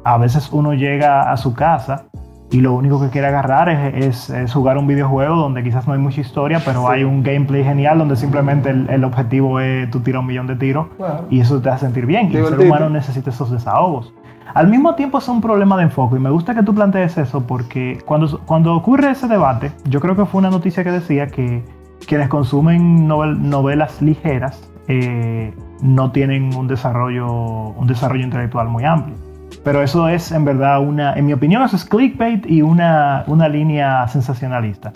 A 0.04 0.18
veces 0.18 0.50
uno 0.52 0.74
llega 0.74 1.32
a 1.32 1.38
su 1.38 1.54
casa 1.54 2.08
y 2.52 2.60
lo 2.60 2.74
único 2.74 3.00
que 3.02 3.10
quiere 3.10 3.28
agarrar 3.28 3.70
es, 3.70 4.06
es, 4.06 4.30
es 4.30 4.54
jugar 4.54 4.78
un 4.78 4.88
videojuego 4.88 5.38
donde 5.38 5.64
quizás 5.64 5.88
no 5.88 5.94
hay 5.94 6.00
mucha 6.00 6.20
historia, 6.20 6.62
pero 6.66 6.82
sí. 6.82 6.88
hay 6.90 7.04
un 7.06 7.24
gameplay 7.24 7.64
genial 7.64 8.00
donde 8.00 8.18
simplemente 8.18 8.72
el, 8.72 8.90
el, 8.90 9.06
objetivo 9.06 9.62
es 9.62 9.90
tú 9.90 10.02
tirar 10.02 10.20
un 10.20 10.28
millón 10.28 10.48
de 10.48 10.58
tiros 10.58 10.88
claro. 10.98 11.26
y 11.30 11.40
eso 11.40 11.62
te 11.62 11.70
hace 11.70 11.86
sentir 11.86 12.06
bien. 12.06 12.30
Y 12.30 12.36
el 12.36 12.46
ser 12.46 12.60
humano 12.60 12.90
necesita 12.90 13.30
esos 13.30 13.52
desahogos. 13.52 14.14
Al 14.54 14.68
mismo 14.68 14.96
tiempo 14.96 15.18
es 15.20 15.28
un 15.30 15.40
problema 15.40 15.78
de 15.78 15.84
enfoque 15.84 16.18
y 16.18 16.20
me 16.20 16.30
gusta 16.30 16.56
que 16.56 16.64
tú 16.64 16.76
plantees 16.76 17.18
eso 17.18 17.46
porque 17.48 18.00
cuando, 18.06 18.40
cuando 18.46 18.76
ocurre 18.76 19.12
ese 19.12 19.28
debate, 19.30 19.72
yo 19.86 20.02
creo 20.02 20.16
que 20.18 20.26
fue 20.26 20.40
una 20.40 20.50
noticia 20.50 20.84
que 20.84 20.92
decía 20.92 21.28
que 21.28 21.64
quienes 22.06 22.28
consumen 22.28 23.08
novel- 23.08 23.40
novelas 23.40 24.02
ligeras 24.02 24.70
eh, 24.88 25.54
no 25.82 26.12
tienen 26.12 26.54
un 26.56 26.68
desarrollo, 26.68 27.30
un 27.30 27.88
desarrollo 27.88 28.24
intelectual 28.24 28.68
muy 28.70 28.84
amplio. 28.86 29.16
Pero 29.64 29.82
eso 29.82 30.08
es 30.08 30.32
en 30.32 30.46
verdad 30.46 30.82
una, 30.82 31.14
en 31.14 31.26
mi 31.26 31.34
opinión, 31.34 31.62
eso 31.64 31.76
es 31.76 31.86
clickbait 31.86 32.46
y 32.50 32.62
una, 32.62 33.24
una 33.28 33.48
línea 33.50 34.08
sensacionalista. 34.08 34.94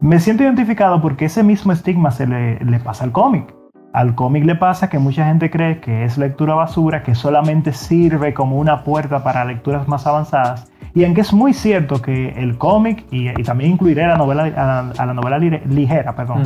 Me 0.00 0.18
siento 0.18 0.42
identificado 0.42 1.00
porque 1.00 1.26
ese 1.26 1.42
mismo 1.42 1.72
estigma 1.72 2.10
se 2.10 2.26
le, 2.26 2.58
le 2.60 2.80
pasa 2.80 3.04
al 3.04 3.12
cómic. 3.12 3.54
Al 3.92 4.14
cómic 4.14 4.44
le 4.44 4.54
pasa 4.54 4.88
que 4.88 4.98
mucha 4.98 5.26
gente 5.26 5.50
cree 5.50 5.80
que 5.80 6.04
es 6.04 6.16
lectura 6.16 6.54
basura, 6.54 7.02
que 7.02 7.14
solamente 7.14 7.72
sirve 7.72 8.32
como 8.32 8.56
una 8.56 8.84
puerta 8.84 9.22
para 9.22 9.44
lecturas 9.44 9.88
más 9.88 10.06
avanzadas. 10.06 10.70
Y 10.94 11.04
aunque 11.04 11.20
es 11.20 11.32
muy 11.32 11.52
cierto 11.52 12.00
que 12.00 12.30
el 12.30 12.56
cómic, 12.56 13.04
y, 13.10 13.28
y 13.28 13.42
también 13.44 13.72
incluiré 13.72 14.06
la 14.06 14.16
novela, 14.16 14.44
a, 14.44 14.48
la, 14.50 14.92
a 14.96 15.06
la 15.06 15.14
novela 15.14 15.38
li- 15.38 15.60
ligera, 15.66 16.14
perdón. 16.14 16.42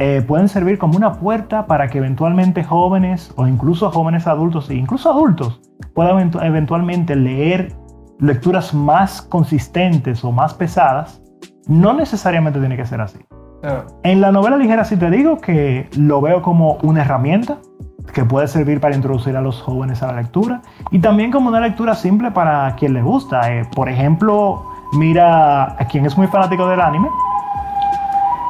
Eh, 0.00 0.22
pueden 0.26 0.48
servir 0.48 0.78
como 0.78 0.96
una 0.96 1.14
puerta 1.14 1.66
para 1.66 1.88
que 1.88 1.98
eventualmente 1.98 2.62
jóvenes 2.62 3.32
o 3.36 3.48
incluso 3.48 3.90
jóvenes 3.90 4.28
adultos 4.28 4.70
e 4.70 4.76
incluso 4.76 5.10
adultos 5.10 5.60
puedan 5.92 6.16
eventu- 6.16 6.44
eventualmente 6.44 7.16
leer 7.16 7.74
lecturas 8.20 8.72
más 8.72 9.20
consistentes 9.20 10.24
o 10.24 10.30
más 10.30 10.54
pesadas. 10.54 11.20
No 11.66 11.92
necesariamente 11.92 12.60
tiene 12.60 12.76
que 12.76 12.86
ser 12.86 13.00
así. 13.00 13.18
En 14.04 14.20
la 14.20 14.30
novela 14.30 14.56
ligera 14.56 14.84
sí 14.84 14.96
te 14.96 15.10
digo 15.10 15.38
que 15.38 15.88
lo 15.96 16.20
veo 16.20 16.42
como 16.42 16.78
una 16.82 17.02
herramienta 17.02 17.58
que 18.14 18.24
puede 18.24 18.46
servir 18.46 18.80
para 18.80 18.94
introducir 18.94 19.36
a 19.36 19.40
los 19.40 19.60
jóvenes 19.60 20.00
a 20.02 20.06
la 20.12 20.22
lectura 20.22 20.62
y 20.92 21.00
también 21.00 21.32
como 21.32 21.48
una 21.48 21.60
lectura 21.60 21.96
simple 21.96 22.30
para 22.30 22.72
quien 22.76 22.94
le 22.94 23.02
gusta. 23.02 23.52
Eh, 23.52 23.64
por 23.74 23.88
ejemplo, 23.88 24.62
mira 24.92 25.72
a 25.72 25.86
quien 25.88 26.06
es 26.06 26.16
muy 26.16 26.28
fanático 26.28 26.68
del 26.68 26.80
anime 26.80 27.08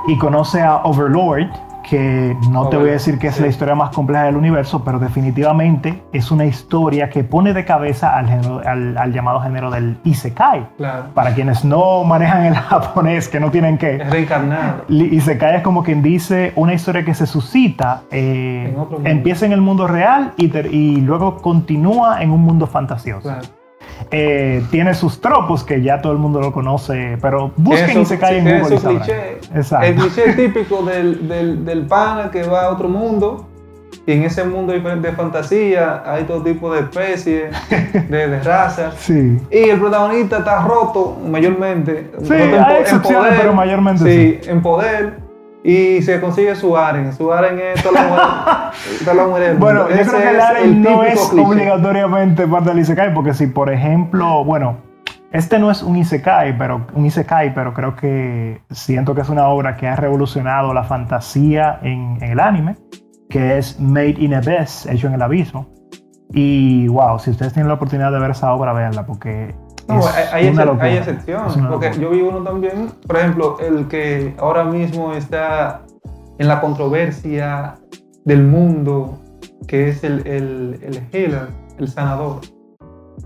y 0.06 0.16
conoce 0.18 0.62
a 0.62 0.76
Overlord, 0.84 1.48
que 1.88 2.36
no 2.50 2.68
te 2.68 2.76
voy 2.76 2.90
a 2.90 2.92
decir 2.92 3.18
que 3.18 3.28
es 3.28 3.36
Sí. 3.36 3.40
la 3.42 3.48
historia 3.48 3.74
más 3.74 3.90
compleja 3.94 4.24
del 4.24 4.36
universo, 4.36 4.84
pero 4.84 4.98
definitivamente 4.98 6.02
es 6.12 6.30
una 6.30 6.44
historia 6.44 7.08
que 7.08 7.24
pone 7.24 7.54
de 7.54 7.64
cabeza 7.64 8.14
al, 8.14 8.26
género- 8.28 8.60
al- 8.66 8.98
al 8.98 9.10
llamado 9.12 9.40
género 9.40 9.70
del 9.70 9.98
Isekai. 10.04 10.66
Claro. 10.76 11.04
Para 11.14 11.32
quienes 11.34 11.64
no 11.64 12.04
manejan 12.04 12.44
el 12.44 12.54
japonés, 12.56 13.28
que 13.28 13.40
no 13.40 13.50
tienen 13.50 13.78
que... 13.78 13.96
Es 13.96 14.10
reencarnado. 14.10 14.84
Li- 14.88 15.16
Isekai 15.16 15.56
es 15.56 15.62
como 15.62 15.82
quien 15.82 16.02
dice 16.02 16.52
una 16.56 16.74
historia 16.74 17.06
que 17.06 17.14
se 17.14 17.26
suscita, 17.26 18.02
eh, 18.10 18.76
En 19.04 19.06
empieza 19.06 19.46
en 19.46 19.52
el 19.52 19.62
mundo 19.62 19.86
real 19.86 20.34
y, 20.36 20.48
ter- 20.48 20.72
y 20.72 21.00
luego 21.00 21.36
continúa 21.38 22.22
en 22.22 22.32
un 22.32 22.42
mundo 22.42 22.66
fantasioso. 22.66 23.22
Claro. 23.22 23.46
Eh, 24.10 24.64
tiene 24.70 24.94
sus 24.94 25.20
tropos 25.20 25.64
que 25.64 25.82
ya 25.82 26.00
todo 26.00 26.12
el 26.12 26.18
mundo 26.18 26.40
lo 26.40 26.52
conoce, 26.52 27.18
pero 27.20 27.52
busquen 27.56 27.90
Eso- 27.90 28.00
Isekai 28.00 28.38
en 28.38 28.44
tiene 28.44 28.60
Google. 28.60 28.74
y 28.74 28.78
su 28.78 28.82
sabrán. 28.84 29.02
cliché. 29.02 29.38
Exacto. 29.54 29.86
El 29.86 29.94
cliché 29.96 30.32
típico 30.34 30.82
del, 30.82 31.28
del, 31.28 31.64
del 31.64 31.86
pana 31.86 32.30
que 32.30 32.42
va 32.44 32.62
a 32.64 32.70
otro 32.70 32.88
mundo. 32.88 33.44
Y 34.06 34.12
en 34.12 34.22
ese 34.22 34.42
mundo 34.44 34.72
de 34.72 35.12
fantasía 35.12 36.02
hay 36.06 36.24
todo 36.24 36.42
tipo 36.42 36.72
de 36.72 36.80
especies, 36.80 37.50
de, 38.08 38.28
de 38.28 38.40
razas. 38.42 38.94
Sí. 38.98 39.38
Y 39.50 39.68
el 39.68 39.78
protagonista 39.78 40.38
está 40.38 40.62
roto 40.62 41.18
mayormente. 41.28 42.10
Sí, 42.22 42.28
roto 42.32 42.64
hay 42.64 42.80
excepciones, 42.80 43.34
pero 43.38 43.52
mayormente 43.52 44.40
sí. 44.42 44.48
en 44.50 44.62
poder. 44.62 45.27
Y 45.68 46.00
se 46.00 46.18
consigue 46.18 46.54
su 46.54 46.74
aren. 46.78 47.12
Su 47.12 47.30
aren 47.30 47.58
es 47.60 47.82
toda 47.82 48.00
la 48.00 48.08
mujer. 48.08 48.24
toda 49.04 49.14
la 49.14 49.26
mujer 49.26 49.42
del 49.48 49.58
Bueno, 49.58 49.86
yo 49.90 49.96
creo 49.96 50.22
que 50.22 50.30
el 50.30 50.40
Aren 50.40 50.82
no 50.82 51.02
es 51.02 51.20
cliché. 51.28 51.46
obligatoriamente 51.46 52.46
parte 52.46 52.70
del 52.70 52.78
Isekai, 52.78 53.12
porque 53.12 53.34
si, 53.34 53.48
por 53.48 53.70
ejemplo, 53.70 54.46
bueno, 54.46 54.78
este 55.30 55.58
no 55.58 55.70
es 55.70 55.82
un 55.82 55.96
Isekai, 55.96 56.56
pero 56.56 56.86
un 56.94 57.04
Isekai, 57.04 57.52
pero 57.52 57.74
creo 57.74 57.94
que 57.94 58.62
siento 58.70 59.14
que 59.14 59.20
es 59.20 59.28
una 59.28 59.46
obra 59.48 59.76
que 59.76 59.86
ha 59.86 59.94
revolucionado 59.94 60.72
la 60.72 60.84
fantasía 60.84 61.80
en, 61.82 62.16
en 62.22 62.32
el 62.32 62.40
anime, 62.40 62.76
que 63.28 63.58
es 63.58 63.78
Made 63.78 64.14
in 64.20 64.32
Abyss, 64.32 64.86
hecho 64.86 65.08
en 65.08 65.12
el 65.12 65.20
abismo. 65.20 65.68
Y 66.32 66.88
wow, 66.88 67.18
si 67.18 67.28
ustedes 67.28 67.52
tienen 67.52 67.68
la 67.68 67.74
oportunidad 67.74 68.10
de 68.10 68.18
ver 68.18 68.30
esa 68.30 68.54
obra, 68.54 68.72
véanla, 68.72 69.04
porque 69.04 69.54
No, 69.88 70.00
es 70.00 70.32
hay, 70.32 70.48
una 70.48 70.76
hay 70.80 70.92
Es 70.92 71.08
excepciones, 71.08 71.56
una 71.56 71.70
porque 71.70 71.90
yo 71.98 72.10
vi 72.10 72.20
uno 72.20 72.42
también, 72.42 72.92
por 73.06 73.16
ejemplo, 73.16 73.56
el 73.60 73.88
que 73.88 74.34
ahora 74.38 74.64
mismo 74.64 75.14
está 75.14 75.82
en 76.38 76.46
la 76.46 76.60
controversia 76.60 77.76
del 78.24 78.44
mundo, 78.44 79.18
que 79.66 79.88
es 79.88 80.04
el, 80.04 80.26
el, 80.26 80.78
el 80.82 81.02
healer, 81.12 81.48
el 81.78 81.88
sanador, 81.88 82.40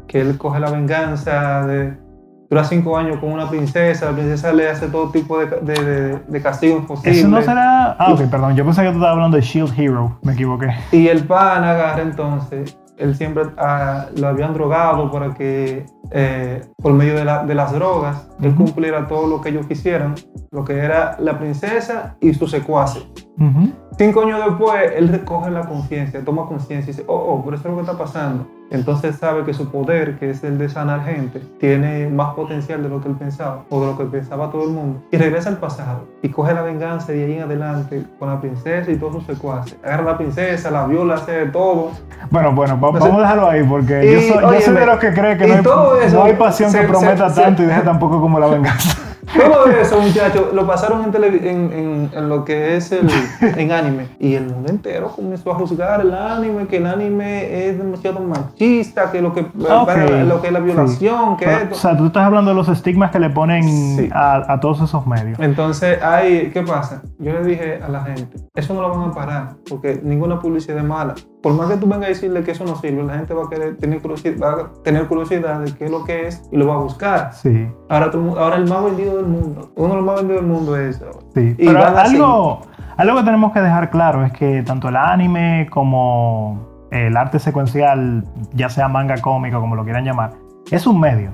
que 0.06 0.20
él 0.20 0.38
coge 0.38 0.60
la 0.60 0.70
venganza 0.70 1.66
de... 1.66 2.00
Dura 2.48 2.64
cinco 2.64 2.98
años 2.98 3.16
con 3.18 3.32
una 3.32 3.48
princesa, 3.48 4.10
la 4.10 4.12
princesa 4.12 4.52
le 4.52 4.68
hace 4.68 4.86
todo 4.88 5.08
tipo 5.08 5.38
de, 5.38 5.46
de, 5.46 5.72
de, 5.72 6.18
de 6.18 6.42
castigos 6.42 6.84
posibles. 6.84 7.20
Eso 7.20 7.28
no 7.28 7.40
será. 7.40 7.92
Ah, 7.98 8.12
ok, 8.12 8.24
perdón. 8.30 8.54
Yo 8.54 8.62
pensé 8.62 8.82
que 8.82 8.88
tú 8.88 8.96
estabas 8.96 9.14
hablando 9.14 9.38
de 9.38 9.42
Shield 9.42 9.72
Hero. 9.74 10.18
Me 10.22 10.34
equivoqué. 10.34 10.68
Y 10.92 11.08
el 11.08 11.24
pan 11.24 11.64
agarra 11.64 12.02
entonces, 12.02 12.76
él 12.98 13.16
siempre 13.16 13.44
ah, 13.56 14.04
lo 14.18 14.28
habían 14.28 14.52
drogado 14.52 15.10
para 15.10 15.32
que 15.32 15.86
eh, 16.10 16.62
por 16.82 16.92
medio 16.92 17.14
de, 17.14 17.24
la- 17.24 17.44
de 17.44 17.54
las 17.54 17.72
drogas 17.72 18.28
él 18.42 18.54
cumpliera 18.54 19.06
todo 19.06 19.26
lo 19.28 19.40
que 19.40 19.50
ellos 19.50 19.66
quisieran, 19.66 20.14
lo 20.50 20.64
que 20.64 20.76
era 20.78 21.16
la 21.20 21.38
princesa 21.38 22.16
y 22.20 22.34
su 22.34 22.48
secuace. 22.48 23.00
Ujú. 23.38 23.70
Cinco 23.96 24.22
años 24.22 24.40
después, 24.44 24.92
él 24.96 25.08
recoge 25.08 25.50
la 25.50 25.62
conciencia, 25.62 26.24
toma 26.24 26.46
conciencia 26.46 26.90
y 26.90 26.94
dice, 26.96 27.04
oh, 27.06 27.14
oh, 27.14 27.44
pero 27.44 27.56
eso 27.56 27.68
es 27.68 27.70
lo 27.74 27.76
que 27.76 27.90
está 27.90 27.96
pasando. 28.02 28.46
Entonces 28.70 29.16
sabe 29.16 29.44
que 29.44 29.52
su 29.52 29.70
poder, 29.70 30.18
que 30.18 30.30
es 30.30 30.42
el 30.44 30.56
de 30.56 30.68
sanar 30.70 31.04
gente, 31.04 31.40
tiene 31.60 32.08
más 32.08 32.34
potencial 32.34 32.82
de 32.82 32.88
lo 32.88 33.02
que 33.02 33.08
él 33.08 33.16
pensaba, 33.16 33.64
o 33.68 33.80
de 33.82 33.86
lo 33.88 33.98
que 33.98 34.04
pensaba 34.04 34.50
todo 34.50 34.64
el 34.64 34.70
mundo. 34.70 35.02
Y 35.10 35.18
regresa 35.18 35.50
al 35.50 35.58
pasado, 35.58 36.06
y 36.22 36.30
coge 36.30 36.54
la 36.54 36.62
venganza 36.62 37.12
de 37.12 37.22
ahí 37.24 37.32
en 37.34 37.42
adelante 37.42 38.02
con 38.18 38.30
la 38.30 38.40
princesa 38.40 38.90
y 38.90 38.96
todos 38.96 39.12
sus 39.16 39.26
secuaces. 39.26 39.76
Agarra 39.84 40.02
a 40.02 40.12
la 40.12 40.18
princesa, 40.18 40.70
la 40.70 40.86
viola, 40.86 41.14
hace 41.14 41.32
de 41.32 41.46
todo. 41.46 41.90
Bueno, 42.30 42.52
bueno, 42.52 42.74
sé. 42.74 42.80
vamos 42.80 43.02
a 43.02 43.18
dejarlo 43.20 43.46
ahí 43.48 43.62
porque 43.64 44.06
Y, 44.06 44.12
yo 44.14 44.34
soy, 44.34 44.54
yo 44.54 44.60
soy 44.62 44.74
de 44.74 44.86
los 44.86 44.98
que 44.98 45.12
cree 45.12 45.36
que 45.36 45.46
no 45.46 45.54
hay, 45.54 45.62
todo 45.62 45.91
eso 46.00 46.16
no 46.16 46.24
hay 46.24 46.34
pasión 46.34 46.70
se- 46.70 46.78
que 46.80 46.84
se- 46.86 46.90
prometa 46.90 47.30
se- 47.30 47.40
tanto 47.42 47.62
y 47.62 47.66
deje 47.66 47.80
tampoco 47.84 48.20
como 48.20 48.38
la 48.38 48.46
venganza. 48.48 48.98
Todo 49.34 49.66
eso, 49.66 49.98
muchachos, 50.00 50.52
lo 50.52 50.66
pasaron 50.66 51.04
en, 51.04 51.12
televi- 51.12 51.46
en, 51.46 51.72
en- 51.72 52.10
en 52.12 52.28
lo 52.28 52.44
que 52.44 52.76
es 52.76 52.90
el 52.92 53.08
en 53.56 53.72
anime. 53.72 54.08
Y 54.18 54.34
el 54.34 54.46
mundo 54.46 54.68
entero 54.70 55.08
comenzó 55.14 55.52
a 55.52 55.54
juzgar 55.54 56.00
el 56.02 56.12
anime, 56.12 56.66
que 56.66 56.78
el 56.78 56.86
anime 56.86 57.68
es 57.68 57.78
demasiado 57.78 58.20
machista, 58.20 59.10
que 59.10 59.22
lo 59.22 59.32
que, 59.32 59.40
Ok, 59.42 59.90
lo 60.26 60.40
que 60.42 60.48
es 60.48 60.52
la 60.52 60.58
violación, 60.60 61.36
que 61.38 61.46
Pero, 61.46 61.58
esto. 61.58 61.74
o 61.74 61.78
sea, 61.78 61.96
tú 61.96 62.06
estás 62.06 62.24
hablando 62.26 62.50
de 62.50 62.56
los 62.56 62.68
estigmas 62.68 63.10
que 63.10 63.20
le 63.20 63.30
ponen 63.30 63.62
Sí. 63.96 64.10
a, 64.12 64.52
a 64.54 64.60
todos 64.60 64.82
esos 64.82 65.06
medios. 65.06 65.38
Entonces, 65.38 66.02
hay, 66.02 66.50
¿qué 66.52 66.62
pasa? 66.62 67.00
Yo 67.18 67.32
le 67.32 67.44
dije 67.44 67.80
a 67.82 67.88
la 67.88 68.02
gente, 68.02 68.36
eso 68.54 68.74
no 68.74 68.82
lo 68.82 68.90
van 68.90 69.10
a 69.10 69.14
parar, 69.14 69.48
porque 69.68 70.00
ninguna 70.02 70.40
publicidad 70.40 70.76
es 70.78 70.84
mala. 70.84 71.14
Por 71.42 71.54
más 71.54 71.68
que 71.68 71.76
tú 71.76 71.86
vengas 71.86 72.04
a 72.04 72.08
decirle 72.08 72.44
que 72.44 72.52
eso 72.52 72.64
no 72.64 72.76
sirve, 72.76 73.02
la 73.02 73.14
gente 73.14 73.34
va 73.34 73.44
a 73.44 73.48
querer 73.48 73.76
tener 73.76 74.00
curiosidad, 74.00 74.36
va 74.40 74.62
a 74.62 74.82
tener 74.84 75.06
curiosidad 75.08 75.60
de 75.60 75.74
qué 75.74 75.86
es 75.86 75.90
lo 75.90 76.04
que 76.04 76.28
es 76.28 76.42
y 76.52 76.56
lo 76.56 76.68
va 76.68 76.74
a 76.74 76.78
buscar. 76.78 77.32
Sí, 77.32 77.68
Ahora, 77.88 78.10
todo 78.10 78.38
ahora 78.38 78.56
el 78.56 78.68
más 78.68 78.84
vendido 78.84 79.16
del 79.16 79.26
mundo, 79.26 79.72
uno 79.74 79.88
de 79.88 79.96
los 79.96 80.04
más 80.04 80.16
vendidos 80.16 80.42
del 80.42 80.50
mundo 80.50 80.76
es 80.76 80.96
eso. 80.96 81.10
sí. 81.34 81.54
Y 81.58 81.66
Pero 81.66 81.84
algo, 81.84 82.60
algo 82.96 83.16
que 83.16 83.24
tenemos 83.24 83.52
que 83.52 83.60
dejar 83.60 83.90
claro 83.90 84.24
es 84.24 84.32
que 84.32 84.62
tanto 84.62 84.88
el 84.88 84.96
anime 84.96 85.66
como 85.70 86.86
el 86.92 87.16
arte 87.16 87.38
secuencial, 87.38 88.24
ya 88.52 88.68
sea 88.68 88.86
manga 88.86 89.16
cómico, 89.20 89.58
como 89.60 89.74
lo 89.74 89.82
quieran 89.82 90.04
llamar, 90.04 90.34
es 90.70 90.86
un 90.86 91.00
medio. 91.00 91.32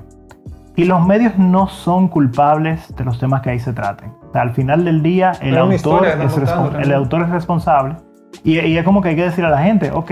Y 0.75 0.85
los 0.85 1.05
medios 1.05 1.37
no 1.37 1.67
son 1.67 2.07
culpables 2.07 2.95
de 2.95 3.03
los 3.03 3.19
temas 3.19 3.41
que 3.41 3.49
ahí 3.49 3.59
se 3.59 3.73
traten. 3.73 4.13
O 4.29 4.31
sea, 4.31 4.43
al 4.43 4.51
final 4.51 4.85
del 4.85 5.03
día, 5.03 5.33
el, 5.41 5.57
autor 5.57 5.73
historia 5.75 6.23
es, 6.23 6.33
contando, 6.33 6.79
el 6.79 6.93
autor 6.93 7.23
es 7.23 7.29
responsable. 7.29 7.97
Y, 8.43 8.59
y 8.59 8.77
es 8.77 8.83
como 8.83 9.01
que 9.01 9.09
hay 9.09 9.15
que 9.15 9.23
decir 9.23 9.45
a 9.45 9.49
la 9.49 9.61
gente, 9.61 9.91
ok, 9.91 10.11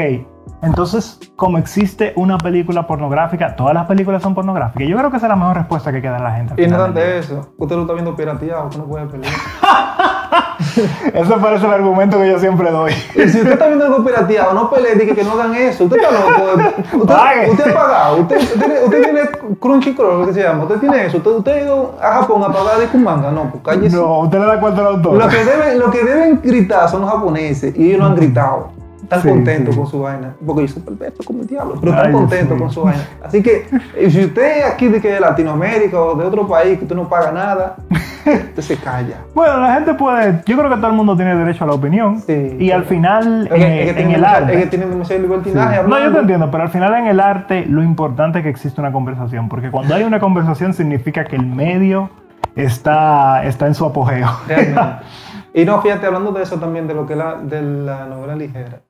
entonces, 0.61 1.19
como 1.35 1.57
existe 1.57 2.13
una 2.15 2.37
película 2.37 2.87
pornográfica, 2.87 3.55
todas 3.55 3.73
las 3.73 3.85
películas 3.85 4.23
son 4.23 4.33
pornográficas. 4.33 4.87
Yo 4.87 4.97
creo 4.97 5.11
que 5.11 5.17
esa 5.17 5.27
es 5.27 5.29
la 5.29 5.35
mejor 5.35 5.57
respuesta 5.57 5.91
que 5.91 5.97
hay 5.97 6.01
que 6.01 6.09
dar 6.09 6.21
a 6.21 6.23
la 6.23 6.35
gente. 6.35 6.61
Y 6.61 6.67
no 6.67 6.77
tanto 6.77 6.99
eso, 6.99 7.53
usted 7.57 7.75
lo 7.75 7.81
está 7.81 7.93
viendo 7.93 8.15
pirateado, 8.15 8.65
usted 8.67 8.79
no 8.79 8.85
puede 8.87 9.05
pelear. 9.05 9.33
Ese 11.13 11.33
parece 11.35 11.65
el 11.65 11.73
argumento 11.73 12.19
que 12.19 12.29
yo 12.29 12.39
siempre 12.39 12.71
doy. 12.71 12.91
Y 13.15 13.29
si 13.29 13.39
usted 13.39 13.53
está 13.53 13.67
viendo 13.67 13.85
algo 13.85 14.03
pirateado, 14.03 14.53
no 14.53 14.69
pelee, 14.69 14.95
diga 14.95 15.13
que 15.13 15.23
no 15.23 15.33
hagan 15.33 15.55
eso. 15.55 15.85
Usted 15.85 15.97
está 15.97 16.11
loco. 16.11 17.05
Pague. 17.07 17.51
Usted, 17.51 17.71
ha 17.71 17.73
pagado. 17.73 18.17
Usted, 18.17 18.37
usted 18.37 18.59
tiene, 18.59 18.83
usted 18.83 19.03
tiene 19.03 19.19
Crunchyroll, 19.59 20.21
lo 20.21 20.27
que 20.27 20.33
se 20.33 20.43
llama. 20.43 20.63
Usted 20.63 20.79
tiene 20.79 21.05
eso. 21.05 21.17
Usted, 21.17 21.31
usted 21.31 21.51
ha 21.51 21.61
ido 21.61 21.95
a 22.01 22.13
Japón 22.13 22.43
a 22.43 22.51
pagar 22.51 22.79
de 22.79 22.97
manga. 22.97 23.31
No, 23.31 23.51
pues 23.51 23.63
cállese. 23.63 23.95
No, 23.95 24.19
usted 24.21 24.39
le 24.39 24.45
da 24.45 24.59
cuenta 24.59 24.81
al 24.81 24.87
autor. 24.87 25.17
Lo 25.17 25.27
que, 25.27 25.45
deben, 25.45 25.79
lo 25.79 25.91
que 25.91 26.03
deben 26.03 26.41
gritar 26.41 26.89
son 26.89 27.01
los 27.01 27.11
japoneses 27.11 27.75
y 27.75 27.87
ellos 27.87 27.99
no 27.99 28.05
han 28.07 28.15
gritado. 28.15 28.76
Están 29.07 29.21
Sí, 29.21 29.29
contentos 29.29 29.73
sí. 29.73 29.79
con 29.79 29.89
su 29.89 30.01
vaina. 30.01 30.35
Porque 30.45 30.63
ellos 30.63 30.73
son 30.73 30.83
perfectos 30.83 31.25
como 31.25 31.41
el 31.41 31.47
diablo, 31.47 31.75
pero 31.79 31.93
están 31.93 32.07
Ay, 32.07 32.11
contentos 32.11 32.57
sí. 32.57 32.63
con 32.63 32.71
su 32.71 32.83
vaina. 32.83 33.07
Así 33.23 33.41
que 33.41 33.65
eh, 33.95 34.11
si 34.11 34.25
usted 34.25 34.63
aquí 34.65 34.89
de, 34.89 34.99
que 34.99 35.13
de 35.13 35.19
Latinoamérica 35.21 36.01
o 36.01 36.15
de 36.15 36.25
otro 36.25 36.45
país 36.45 36.77
que 36.77 36.83
usted 36.83 36.95
no 36.95 37.07
paga 37.07 37.31
nada, 37.31 37.77
Usted 38.27 38.61
se 38.61 38.75
calla. 38.77 39.19
Bueno, 39.33 39.61
la 39.61 39.75
gente 39.75 39.93
puede. 39.93 40.41
Yo 40.45 40.57
creo 40.57 40.69
que 40.69 40.75
todo 40.75 40.87
el 40.87 40.93
mundo 40.93 41.15
tiene 41.15 41.35
derecho 41.35 41.63
a 41.63 41.67
la 41.67 41.73
opinión. 41.73 42.19
Sí, 42.19 42.57
y 42.59 42.71
al 42.71 42.83
final, 42.83 43.47
en, 43.49 44.11
el 44.11 44.25
arte. 44.25 44.53
es 44.53 44.63
que 44.63 44.67
tienen 44.67 44.89
demasiado 44.89 45.21
libertinaje 45.21 45.83
No, 45.87 45.97
yo 45.97 46.11
te 46.11 46.19
entiendo, 46.19 46.51
pero 46.51 46.63
al 46.63 46.69
final 46.69 46.93
en 46.95 47.07
el 47.07 47.21
arte 47.21 47.65
lo 47.65 47.81
importante 47.81 48.39
es 48.39 48.43
que 48.43 48.49
existe 48.49 48.81
una 48.81 48.91
conversación, 48.91 49.47
porque 49.47 49.71
cuando 49.71 49.95
hay 49.95 50.03
una 50.03 50.19
conversación 50.19 50.73
significa 50.73 51.23
que 51.23 51.37
el 51.37 51.45
medio 51.45 52.09
está, 52.55 53.45
está 53.45 53.67
en 53.67 53.75
su 53.75 53.85
apogeo. 53.85 54.27
Realmente. 54.47 54.81
Y 55.53 55.65
no, 55.65 55.81
fíjate, 55.81 56.05
hablando 56.05 56.31
de 56.33 56.43
eso 56.43 56.59
también, 56.59 56.85
de 56.87 56.93
lo 56.93 57.07
que 57.07 57.13
es 57.13 57.17
la, 57.17 57.35
de 57.37 57.61
la 57.63 58.05
novela 58.05 58.35
ligera. 58.35 58.81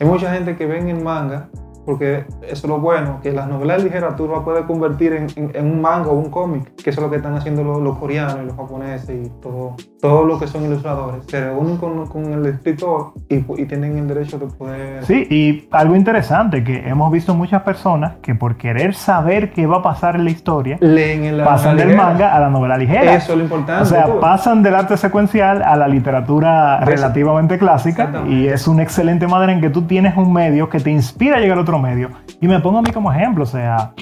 Hay 0.00 0.08
mucha 0.08 0.34
gente 0.34 0.56
que 0.56 0.66
ven 0.66 0.88
el 0.88 1.00
manga, 1.04 1.48
porque 1.84 2.24
eso 2.42 2.52
es 2.52 2.64
lo 2.64 2.78
bueno, 2.78 3.18
que 3.22 3.32
las 3.32 3.48
novelas 3.48 3.82
ligeras 3.82 4.16
tú 4.16 4.28
las 4.28 4.40
puedes 4.42 4.64
convertir 4.64 5.12
en, 5.12 5.26
en- 5.36 5.50
en 5.54 5.66
un 5.66 5.80
manga 5.80 6.08
o 6.10 6.14
un 6.14 6.30
cómic, 6.30 6.74
que 6.82 6.90
eso 6.90 7.00
es 7.00 7.04
lo 7.04 7.10
que 7.10 7.16
están 7.16 7.34
haciendo 7.34 7.62
los, 7.64 7.80
los 7.82 7.98
coreanos 7.98 8.38
y 8.42 8.46
los 8.46 8.56
japoneses 8.56 9.26
y 9.26 9.30
todo, 9.40 9.74
todo 10.00 10.24
lo 10.24 10.38
que 10.38 10.46
son 10.46 10.64
ilustradores. 10.64 11.24
Se 11.28 11.40
reúnen 11.44 11.76
con, 11.76 12.06
con 12.06 12.32
el 12.32 12.46
escritor 12.46 13.12
y, 13.28 13.36
y 13.60 13.66
tienen 13.66 13.98
el 13.98 14.08
derecho 14.08 14.38
de 14.38 14.46
poder... 14.46 15.04
Sí, 15.04 15.26
y 15.30 15.68
algo 15.70 15.96
interesante, 15.96 16.62
que 16.64 16.88
hemos 16.88 17.10
visto 17.12 17.34
muchas 17.34 17.62
personas 17.62 18.14
que 18.22 18.34
por 18.34 18.56
querer 18.56 18.94
saber 18.94 19.52
qué 19.52 19.66
va 19.66 19.78
a 19.78 19.82
pasar 19.82 20.16
en 20.16 20.24
la 20.24 20.30
historia, 20.30 20.78
Leen 20.80 21.24
en 21.24 21.38
la 21.38 21.44
pasan 21.44 21.76
del 21.76 21.88
ligera. 21.88 22.06
manga 22.06 22.34
a 22.34 22.40
la 22.40 22.48
novela 22.50 22.76
ligera. 22.76 23.14
Eso 23.14 23.32
es 23.32 23.38
lo 23.38 23.44
importante. 23.44 23.82
O 23.82 23.86
sea, 23.86 24.06
tú. 24.06 24.20
pasan 24.20 24.62
del 24.62 24.74
arte 24.74 24.96
secuencial 24.96 25.62
a 25.62 25.76
la 25.76 25.88
literatura 25.88 26.80
relativamente 26.80 27.58
clásica 27.58 28.10
y 28.28 28.46
es 28.46 28.66
una 28.68 28.82
excelente 28.82 29.26
manera 29.26 29.52
en 29.52 29.60
que 29.60 29.70
tú 29.70 29.82
tienes 29.82 30.16
un 30.16 30.32
medio 30.32 30.68
que 30.68 30.80
te 30.80 30.90
inspira 30.90 31.36
a 31.36 31.40
llegar 31.40 31.58
a 31.58 31.62
otro 31.62 31.73
medio. 31.78 32.10
Y 32.40 32.48
me 32.48 32.60
pongo 32.60 32.78
a 32.78 32.82
mí 32.82 32.90
como 32.90 33.12
ejemplo, 33.12 33.44
o 33.44 33.46
sea, 33.46 33.92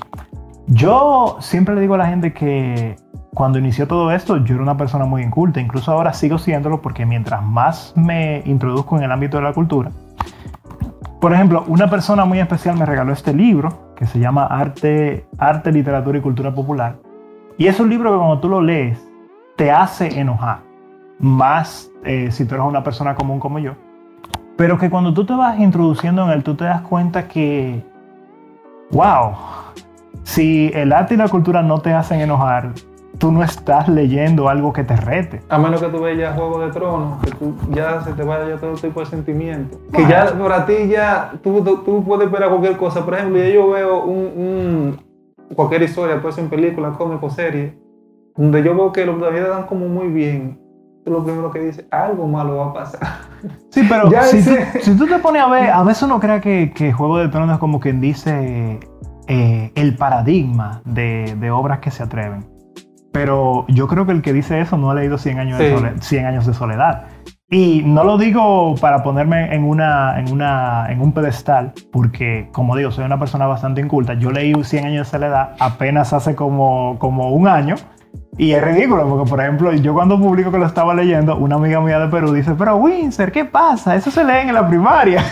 yo 0.66 1.36
siempre 1.40 1.74
le 1.74 1.80
digo 1.80 1.94
a 1.94 1.98
la 1.98 2.06
gente 2.06 2.32
que 2.32 2.96
cuando 3.34 3.58
inició 3.58 3.88
todo 3.88 4.10
esto 4.12 4.36
yo 4.38 4.54
era 4.54 4.62
una 4.62 4.76
persona 4.76 5.04
muy 5.04 5.22
inculta, 5.22 5.60
incluso 5.60 5.90
ahora 5.92 6.12
sigo 6.12 6.38
siéndolo 6.38 6.82
porque 6.82 7.06
mientras 7.06 7.42
más 7.42 7.94
me 7.96 8.42
introduzco 8.44 8.96
en 8.96 9.04
el 9.04 9.12
ámbito 9.12 9.38
de 9.38 9.42
la 9.44 9.52
cultura, 9.52 9.90
por 11.22 11.32
ejemplo, 11.32 11.64
una 11.68 11.88
persona 11.88 12.24
muy 12.24 12.40
especial 12.40 12.76
me 12.76 12.84
regaló 12.84 13.12
este 13.12 13.32
libro 13.32 13.94
que 13.94 14.06
se 14.06 14.18
llama 14.18 14.44
Arte, 14.46 15.24
Arte, 15.38 15.70
Literatura 15.70 16.18
y 16.18 16.20
Cultura 16.20 16.52
Popular. 16.52 16.96
Y 17.56 17.68
es 17.68 17.78
un 17.78 17.90
libro 17.90 18.10
que 18.10 18.18
cuando 18.18 18.40
tú 18.40 18.48
lo 18.48 18.60
lees 18.60 19.00
te 19.54 19.70
hace 19.70 20.18
enojar, 20.18 20.62
más 21.20 21.92
eh, 22.02 22.32
si 22.32 22.44
tú 22.44 22.56
eres 22.56 22.66
una 22.66 22.82
persona 22.82 23.14
común 23.14 23.38
como 23.38 23.60
yo. 23.60 23.74
Pero 24.56 24.78
que 24.78 24.90
cuando 24.90 25.12
tú 25.14 25.24
te 25.24 25.32
vas 25.34 25.58
introduciendo 25.58 26.24
en 26.24 26.30
él, 26.30 26.42
tú 26.44 26.54
te 26.54 26.64
das 26.64 26.82
cuenta 26.82 27.26
que, 27.26 27.82
wow, 28.90 29.32
si 30.24 30.70
el 30.74 30.92
arte 30.92 31.14
y 31.14 31.16
la 31.16 31.28
cultura 31.28 31.62
no 31.62 31.80
te 31.80 31.92
hacen 31.92 32.20
enojar, 32.20 32.70
tú 33.18 33.32
no 33.32 33.42
estás 33.42 33.88
leyendo 33.88 34.48
algo 34.48 34.72
que 34.72 34.84
te 34.84 34.96
rete. 34.96 35.40
A 35.48 35.58
menos 35.58 35.80
que 35.80 35.88
tú 35.88 36.00
veas 36.00 36.34
Juego 36.36 36.60
de 36.60 36.70
Tronos, 36.70 37.22
que 37.24 37.30
tú 37.32 37.54
ya 37.70 38.02
se 38.02 38.12
te 38.12 38.22
vaya 38.22 38.56
todo 38.56 38.74
tipo 38.74 39.00
de 39.00 39.06
sentimientos. 39.06 39.78
Que 39.92 40.02
Bueno. 40.02 40.08
ya 40.10 40.38
para 40.38 40.66
ti 40.66 40.88
ya 40.88 41.32
tú, 41.42 41.62
tú, 41.62 41.78
tú 41.78 42.04
puedes 42.04 42.26
esperar 42.26 42.48
cualquier 42.50 42.76
cosa. 42.76 43.04
Por 43.04 43.14
ejemplo, 43.14 43.38
ya 43.38 43.48
yo 43.48 43.70
veo 43.70 44.04
un, 44.04 44.16
un- 44.18 45.54
cualquier 45.54 45.82
historia, 45.82 46.20
puede 46.20 46.34
ser 46.34 46.44
en 46.44 46.50
película, 46.50 46.90
cómic 46.92 47.22
o 47.22 47.30
serie, 47.30 47.76
donde 48.36 48.62
yo 48.62 48.74
veo 48.74 48.92
que 48.92 49.06
los 49.06 49.20
David 49.20 49.42
dan 49.48 49.64
como 49.66 49.86
muy 49.88 50.08
bien. 50.08 50.58
Lo 51.04 51.24
primero 51.24 51.50
que 51.50 51.58
dices, 51.60 51.84
algo 51.90 52.28
malo 52.28 52.56
va 52.58 52.66
a 52.66 52.72
pasar. 52.72 53.00
Sí, 53.70 53.84
pero 53.88 54.08
si, 54.24 54.42
tú, 54.44 54.50
si 54.80 54.96
tú 54.96 55.06
te 55.06 55.18
pones 55.18 55.42
a 55.42 55.48
ver, 55.48 55.70
a 55.70 55.82
veces 55.82 56.04
uno 56.04 56.20
cree 56.20 56.40
que, 56.40 56.72
que 56.72 56.92
Juego 56.92 57.18
de 57.18 57.28
Tronos 57.28 57.54
es 57.54 57.58
como 57.58 57.80
quien 57.80 58.00
dice 58.00 58.78
eh, 59.26 59.72
el 59.74 59.96
paradigma 59.96 60.80
de, 60.84 61.34
de 61.38 61.50
obras 61.50 61.80
que 61.80 61.90
se 61.90 62.02
atreven. 62.04 62.46
Pero 63.12 63.66
yo 63.68 63.88
creo 63.88 64.06
que 64.06 64.12
el 64.12 64.22
que 64.22 64.32
dice 64.32 64.60
eso 64.60 64.78
no 64.78 64.90
ha 64.90 64.94
leído 64.94 65.18
100 65.18 65.38
años, 65.38 65.58
de, 65.58 65.70
Sí. 65.70 65.74
sole- 65.76 65.92
100 66.00 66.26
años 66.26 66.46
de 66.46 66.54
soledad. 66.54 67.06
Y 67.50 67.82
no 67.84 68.02
lo 68.04 68.16
digo 68.16 68.74
para 68.80 69.02
ponerme 69.02 69.54
en, 69.54 69.64
una, 69.64 70.18
en, 70.18 70.32
una, 70.32 70.86
en 70.90 71.02
un 71.02 71.12
pedestal, 71.12 71.72
porque 71.92 72.48
como 72.52 72.74
digo, 72.76 72.90
soy 72.90 73.04
una 73.04 73.18
persona 73.18 73.46
bastante 73.46 73.82
inculta. 73.82 74.14
Yo 74.14 74.30
leí 74.30 74.54
100 74.64 74.86
años 74.86 75.06
de 75.06 75.10
soledad 75.18 75.50
apenas 75.58 76.14
hace 76.14 76.34
como, 76.34 76.96
como 76.98 77.30
un 77.32 77.48
año. 77.48 77.74
Y 78.38 78.52
es 78.52 78.62
ridículo, 78.62 79.06
porque 79.06 79.28
por 79.28 79.40
ejemplo, 79.40 79.72
yo 79.74 79.92
cuando 79.92 80.18
publico 80.18 80.50
que 80.50 80.58
lo 80.58 80.66
estaba 80.66 80.94
leyendo, 80.94 81.36
una 81.36 81.56
amiga 81.56 81.80
mía 81.80 81.98
de 81.98 82.08
Perú 82.08 82.32
dice, 82.32 82.54
pero 82.58 82.76
Windsor, 82.76 83.30
¿qué 83.30 83.44
pasa? 83.44 83.94
Eso 83.94 84.10
se 84.10 84.24
lee 84.24 84.48
en 84.48 84.54
la 84.54 84.66
primaria. 84.66 85.22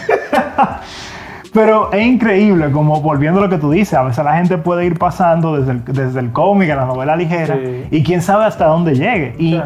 pero 1.54 1.90
es 1.92 2.06
increíble, 2.06 2.70
como 2.70 3.00
volviendo 3.00 3.40
a 3.40 3.44
lo 3.44 3.48
que 3.50 3.58
tú 3.58 3.70
dices, 3.70 3.94
a 3.94 4.02
veces 4.02 4.24
la 4.24 4.36
gente 4.36 4.58
puede 4.58 4.84
ir 4.86 4.98
pasando 4.98 5.56
desde 5.56 5.72
el, 5.72 5.84
desde 5.84 6.20
el 6.20 6.30
cómic 6.32 6.70
a 6.70 6.76
la 6.76 6.84
novela 6.84 7.16
ligera 7.16 7.56
Sí. 7.56 7.86
y 7.90 8.02
quién 8.02 8.22
sabe 8.22 8.44
hasta 8.44 8.66
dónde 8.66 8.94
llegue. 8.94 9.34
Y 9.38 9.60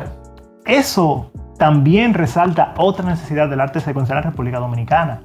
eso 0.65 1.31
también 1.59 2.15
resalta 2.15 2.73
otra 2.79 3.05
necesidad 3.05 3.49
del 3.49 3.61
arte 3.61 3.81
secuencial 3.81 4.19
en 4.19 4.25
República 4.25 4.59
Dominicana. 4.59 5.21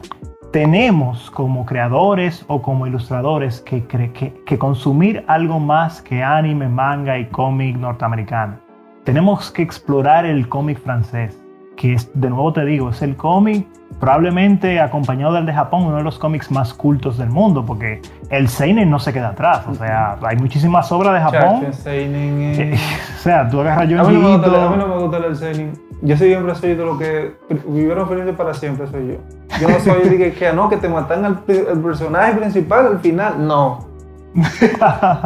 Tenemos 0.51 1.29
como 1.29 1.63
creadores 1.63 2.43
o 2.47 2.59
como 2.59 2.87
ilustradores 2.87 3.61
que, 3.61 3.85
que 3.85 4.57
consumir 4.57 5.23
algo 5.27 5.59
más 5.59 6.01
que 6.01 6.23
anime, 6.23 6.67
manga 6.67 7.19
y 7.19 7.27
cómic 7.27 7.77
norteamericano. 7.77 8.57
Tenemos 9.03 9.51
que 9.51 9.61
explorar 9.61 10.25
el 10.25 10.49
cómic 10.49 10.79
francés, 10.79 11.39
que 11.77 11.93
es, 11.93 12.09
de 12.19 12.31
nuevo 12.31 12.51
te 12.51 12.65
digo, 12.65 12.89
es 12.89 13.03
el 13.03 13.15
cómic 13.15 13.67
probablemente 13.99 14.79
acompañado 14.79 15.33
del 15.33 15.45
de 15.45 15.53
Japón, 15.53 15.85
uno 15.85 15.97
de 15.97 16.03
los 16.03 16.17
cómics 16.17 16.51
más 16.51 16.73
cultos 16.73 17.17
del 17.17 17.29
mundo, 17.29 17.65
porque 17.65 18.01
el 18.29 18.47
Seinen 18.47 18.89
no 18.89 18.99
se 18.99 19.11
queda 19.11 19.29
atrás. 19.29 19.65
O 19.67 19.75
sea, 19.75 20.17
hay 20.21 20.37
muchísimas 20.37 20.91
obras 20.91 21.13
de 21.13 21.19
Japón. 21.19 21.61
Chacho, 21.61 21.73
Seinen, 21.73 22.41
eh. 22.41 22.79
o 23.15 23.21
sea, 23.21 23.49
tú 23.49 23.59
agarras 23.61 23.83
A 23.83 23.85
mí, 23.85 23.93
no 23.93 24.03
me 24.03 24.37
gusta, 24.37 24.65
a 24.65 24.69
mí 24.69 24.77
no 24.77 24.87
me 24.87 24.97
gusta 24.97 25.17
el 25.17 25.35
Seinen. 25.35 25.73
Yo 26.01 26.15
siempre 26.15 26.55
soy 26.55 26.75
de 26.75 26.85
lo 26.85 26.97
que 26.97 27.35
vivieron 27.67 28.07
felices 28.07 28.33
para 28.35 28.53
siempre, 28.53 28.87
soy 28.87 29.07
yo. 29.07 29.15
Yo 29.59 29.67
no 29.67 29.79
soy 29.79 30.07
de 30.07 30.17
que, 30.17 30.33
que 30.33 30.53
no, 30.53 30.69
que 30.69 30.77
te 30.77 30.87
matan 30.87 31.25
al 31.25 31.43
el 31.47 31.79
personaje 31.81 32.35
principal 32.35 32.87
al 32.87 32.99
final. 32.99 33.45
No. 33.45 33.89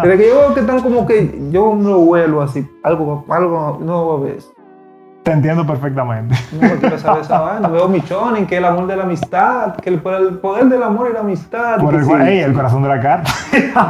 Pero 0.01 0.17
que 0.17 0.27
yo 0.27 0.39
veo 0.39 0.53
que 0.53 0.61
están 0.61 0.81
como 0.81 1.05
que 1.05 1.39
yo 1.51 1.75
lo 1.75 1.99
vuelo 1.99 2.41
así. 2.41 2.67
Algo, 2.83 3.23
algo, 3.29 3.77
no 3.81 4.19
ves. 4.21 4.51
Te 5.23 5.31
entiendo 5.31 5.65
perfectamente. 5.65 6.35
No 6.51 6.69
quiero 6.79 6.99
saber 6.99 7.21
esa 7.21 7.39
vaina. 7.39 7.67
Veo 7.69 7.87
Michonin, 7.87 8.45
que 8.45 8.57
el 8.57 8.65
amor 8.65 8.87
de 8.87 8.97
la 8.97 9.03
amistad, 9.03 9.75
que 9.77 9.89
el, 9.89 10.01
el 10.27 10.37
poder 10.39 10.65
del 10.65 10.83
amor 10.83 11.07
y 11.09 11.13
la 11.13 11.21
amistad. 11.21 11.79
Por 11.79 11.95
el, 11.95 12.03
sí. 12.05 12.11
ey, 12.11 12.39
el 12.39 12.53
corazón 12.53 12.83
de 12.83 12.89
la 12.89 12.99
carta. 12.99 13.31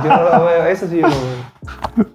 Yo 0.03 0.09
no 0.09 0.23
lo 0.37 0.45
veo, 0.45 0.65
eso 0.67 0.87
sí 0.87 0.99
yo 0.99 1.07
lo 1.07 1.15
veo. 1.15 2.05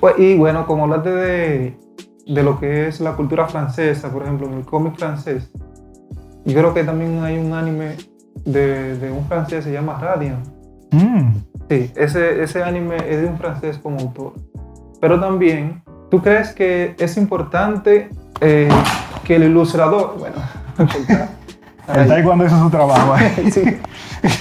Pues, 0.00 0.18
y 0.18 0.36
bueno, 0.36 0.66
como 0.66 0.84
hablaste 0.84 1.10
de, 1.10 1.78
de 2.26 2.42
lo 2.42 2.58
que 2.58 2.88
es 2.88 3.00
la 3.00 3.12
cultura 3.12 3.46
francesa, 3.46 4.10
por 4.10 4.22
ejemplo, 4.22 4.48
en 4.48 4.54
el 4.54 4.64
cómic 4.64 4.96
francés, 4.98 5.50
yo 6.44 6.52
creo 6.52 6.74
que 6.74 6.82
también 6.84 7.22
hay 7.22 7.38
un 7.38 7.52
anime 7.54 7.96
de, 8.44 8.98
de 8.98 9.10
un 9.12 9.24
francés, 9.26 9.64
se 9.64 9.72
llama 9.72 9.98
Radiant. 10.00 10.44
Mm, 10.90 11.32
Sí, 11.70 11.90
ese, 11.96 12.42
ese 12.42 12.62
anime 12.62 12.96
es 13.08 13.22
de 13.22 13.28
un 13.28 13.38
francés 13.38 13.78
como 13.78 13.98
autor. 13.98 14.34
Pero 15.00 15.18
también, 15.18 15.82
¿tú 16.14 16.22
crees 16.22 16.52
que 16.52 16.94
es 16.96 17.16
importante 17.16 18.08
eh, 18.40 18.68
que 19.24 19.34
el 19.34 19.42
ilustrador, 19.42 20.14
bueno, 20.16 20.36
el 21.92 22.06
taekwondo 22.06 22.46
hizo 22.46 22.56
su 22.56 22.70
trabajo. 22.70 23.16
eh. 23.18 23.50
sí. 23.50 23.80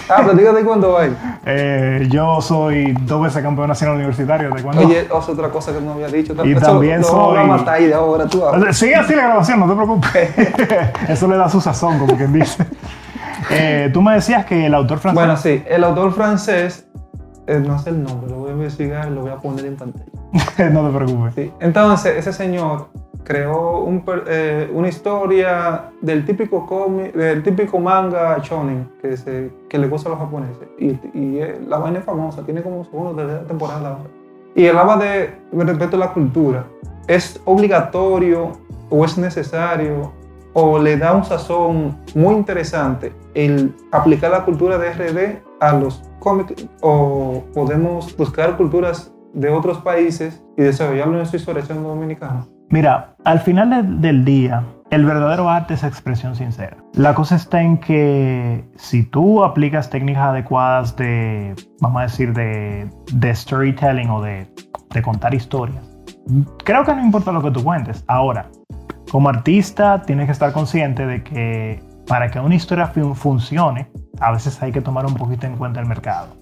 Ah, 0.08 0.22
platícate 0.24 0.64
cuándo 0.64 0.96
hay. 1.00 1.18
Eh, 1.48 2.08
yo 2.12 2.40
soy 2.42 2.94
dos 3.02 3.24
veces 3.24 3.42
campeón 3.42 3.70
nacional 3.70 3.96
universitario 3.96 4.50
de 4.50 4.54
taekwondo. 4.54 4.86
Oye, 4.86 5.00
es 5.00 5.30
otra 5.30 5.50
cosa 5.50 5.74
que 5.74 5.82
no 5.82 5.94
había 5.94 6.10
dicho. 6.10 6.36
Y 6.46 6.52
Eso 6.52 6.62
también 6.62 7.02
lo 7.02 7.08
soy- 7.08 7.38
vamos 7.38 7.56
a 7.56 7.58
matar 7.58 7.74
ahí 7.74 7.88
de 7.88 7.96
ahora, 7.96 8.28
tú 8.28 8.44
Sigue 8.72 8.96
así 8.96 9.16
la 9.16 9.24
grabación, 9.24 9.60
no 9.60 9.68
te 9.68 9.74
preocupes. 9.74 10.30
Eso 11.10 11.28
le 11.28 11.38
da 11.38 11.50
su 11.50 11.60
sazón, 11.60 11.98
como 11.98 12.16
quien 12.16 12.34
dice. 12.34 12.68
Eh, 13.50 13.90
tú 13.92 14.04
me 14.04 14.14
decías 14.14 14.46
que 14.46 14.68
el 14.68 14.76
autor 14.76 15.00
francés. 15.00 15.16
Bueno, 15.16 15.38
sí, 15.38 15.64
el 15.68 15.84
autor 15.84 16.14
francés, 16.14 16.86
no 17.48 17.80
sé 17.80 17.90
el 17.90 18.04
nombre, 18.04 18.30
lo 18.30 18.38
voy 18.38 18.50
a 18.50 18.54
investigar 18.54 19.10
lo 19.12 19.22
voy 19.22 19.32
a 19.32 19.38
poner 19.38 19.66
en 19.66 19.76
pantalla. 19.76 20.06
no 20.72 20.88
te 20.90 20.98
preocupes. 20.98 21.34
Sí. 21.36 21.52
Entonces, 21.60 22.18
ese 22.18 22.34
señor 22.34 22.88
creó 23.24 23.80
un 23.80 24.04
eh, 24.28 24.70
una 24.74 24.90
historia 24.90 25.92
del 26.02 26.26
típico 26.26 26.66
cómic, 26.66 27.14
del 27.14 27.44
típico 27.44 27.80
manga 27.80 28.38
shonen 28.40 28.90
que, 29.02 29.18
se, 29.18 29.52
que 29.70 29.78
le 29.78 29.88
gusta 29.88 30.10
a 30.10 30.12
los 30.12 30.20
japoneses. 30.20 30.68
Y, 30.78 30.92
y 31.14 31.40
eh, 31.40 31.60
la 31.68 31.78
vaina 31.78 32.00
es 32.00 32.06
famosa, 32.06 32.44
tiene 32.44 32.62
como 32.62 32.84
segunda 32.86 33.12
o 33.12 33.16
tercera 33.16 33.48
temporada. 33.48 33.98
Y 34.56 34.68
hablaba 34.68 34.98
de 34.98 35.36
respecto 35.52 35.96
a 35.96 36.00
la 36.00 36.14
cultura. 36.14 36.66
¿Es 37.08 37.42
obligatorio 37.46 38.52
o 38.90 39.04
es 39.04 39.18
necesario 39.18 40.12
o 40.54 40.80
le 40.80 40.98
da 40.98 41.14
un 41.14 41.24
sazón 41.24 41.98
muy 42.16 42.36
interesante 42.36 43.14
el 43.34 43.76
aplicar 43.92 44.32
la 44.32 44.46
cultura 44.46 44.78
de 44.78 44.92
RD 44.94 45.42
a 45.60 45.74
los 45.74 46.04
cómics 46.20 46.68
o 46.82 47.44
podemos 47.54 48.16
buscar 48.18 48.56
culturas 48.58 49.12
de 49.34 49.50
otros 49.50 49.80
países 49.80 50.44
y 50.58 50.62
desarrollarlo 50.62 51.14
en 51.14 51.18
nuestra 51.20 51.40
historia 51.40 51.64
siendo 51.66 51.90
dominicano? 51.90 52.48
Mira, 52.70 53.16
al 53.24 53.40
final 53.40 53.70
de- 53.70 54.08
del 54.08 54.24
día, 54.26 54.64
el 54.90 55.06
verdadero 55.06 55.50
arte 55.50 55.74
es 55.74 55.84
expresión 55.84 56.36
sincera. 56.36 56.78
La 56.94 57.16
cosa 57.16 57.36
está 57.36 57.62
en 57.62 57.78
que 57.80 58.64
si 58.76 59.04
tú 59.04 59.44
aplicas 59.44 59.90
técnicas 59.90 60.24
adecuadas 60.30 60.96
de, 60.96 61.56
vamos 61.82 62.00
a 62.00 62.04
decir, 62.04 62.32
de, 62.34 62.90
storytelling 63.36 64.10
o 64.12 64.22
de 64.22 64.48
contar 65.04 65.34
historias, 65.34 65.84
creo 66.64 66.84
que 66.84 66.94
no 66.94 67.04
importa 67.04 67.32
lo 67.32 67.42
que 67.42 67.50
tú 67.52 67.64
cuentes. 67.64 68.04
Ahora, 68.08 68.48
como 69.12 69.30
artista, 69.30 70.02
tienes 70.02 70.26
que 70.28 70.32
estar 70.32 70.52
consciente 70.54 71.06
de 71.06 71.24
que 71.24 71.84
para 72.08 72.30
que 72.30 72.40
una 72.40 72.56
historia 72.56 72.88
funcione, 72.88 73.90
a 74.20 74.32
veces 74.32 74.62
hay 74.62 74.72
que 74.72 74.82
tomar 74.82 75.06
un 75.06 75.16
poquito 75.16 75.48
en 75.48 75.56
cuenta 75.56 75.80
el 75.80 75.86
mercado. 75.86 76.36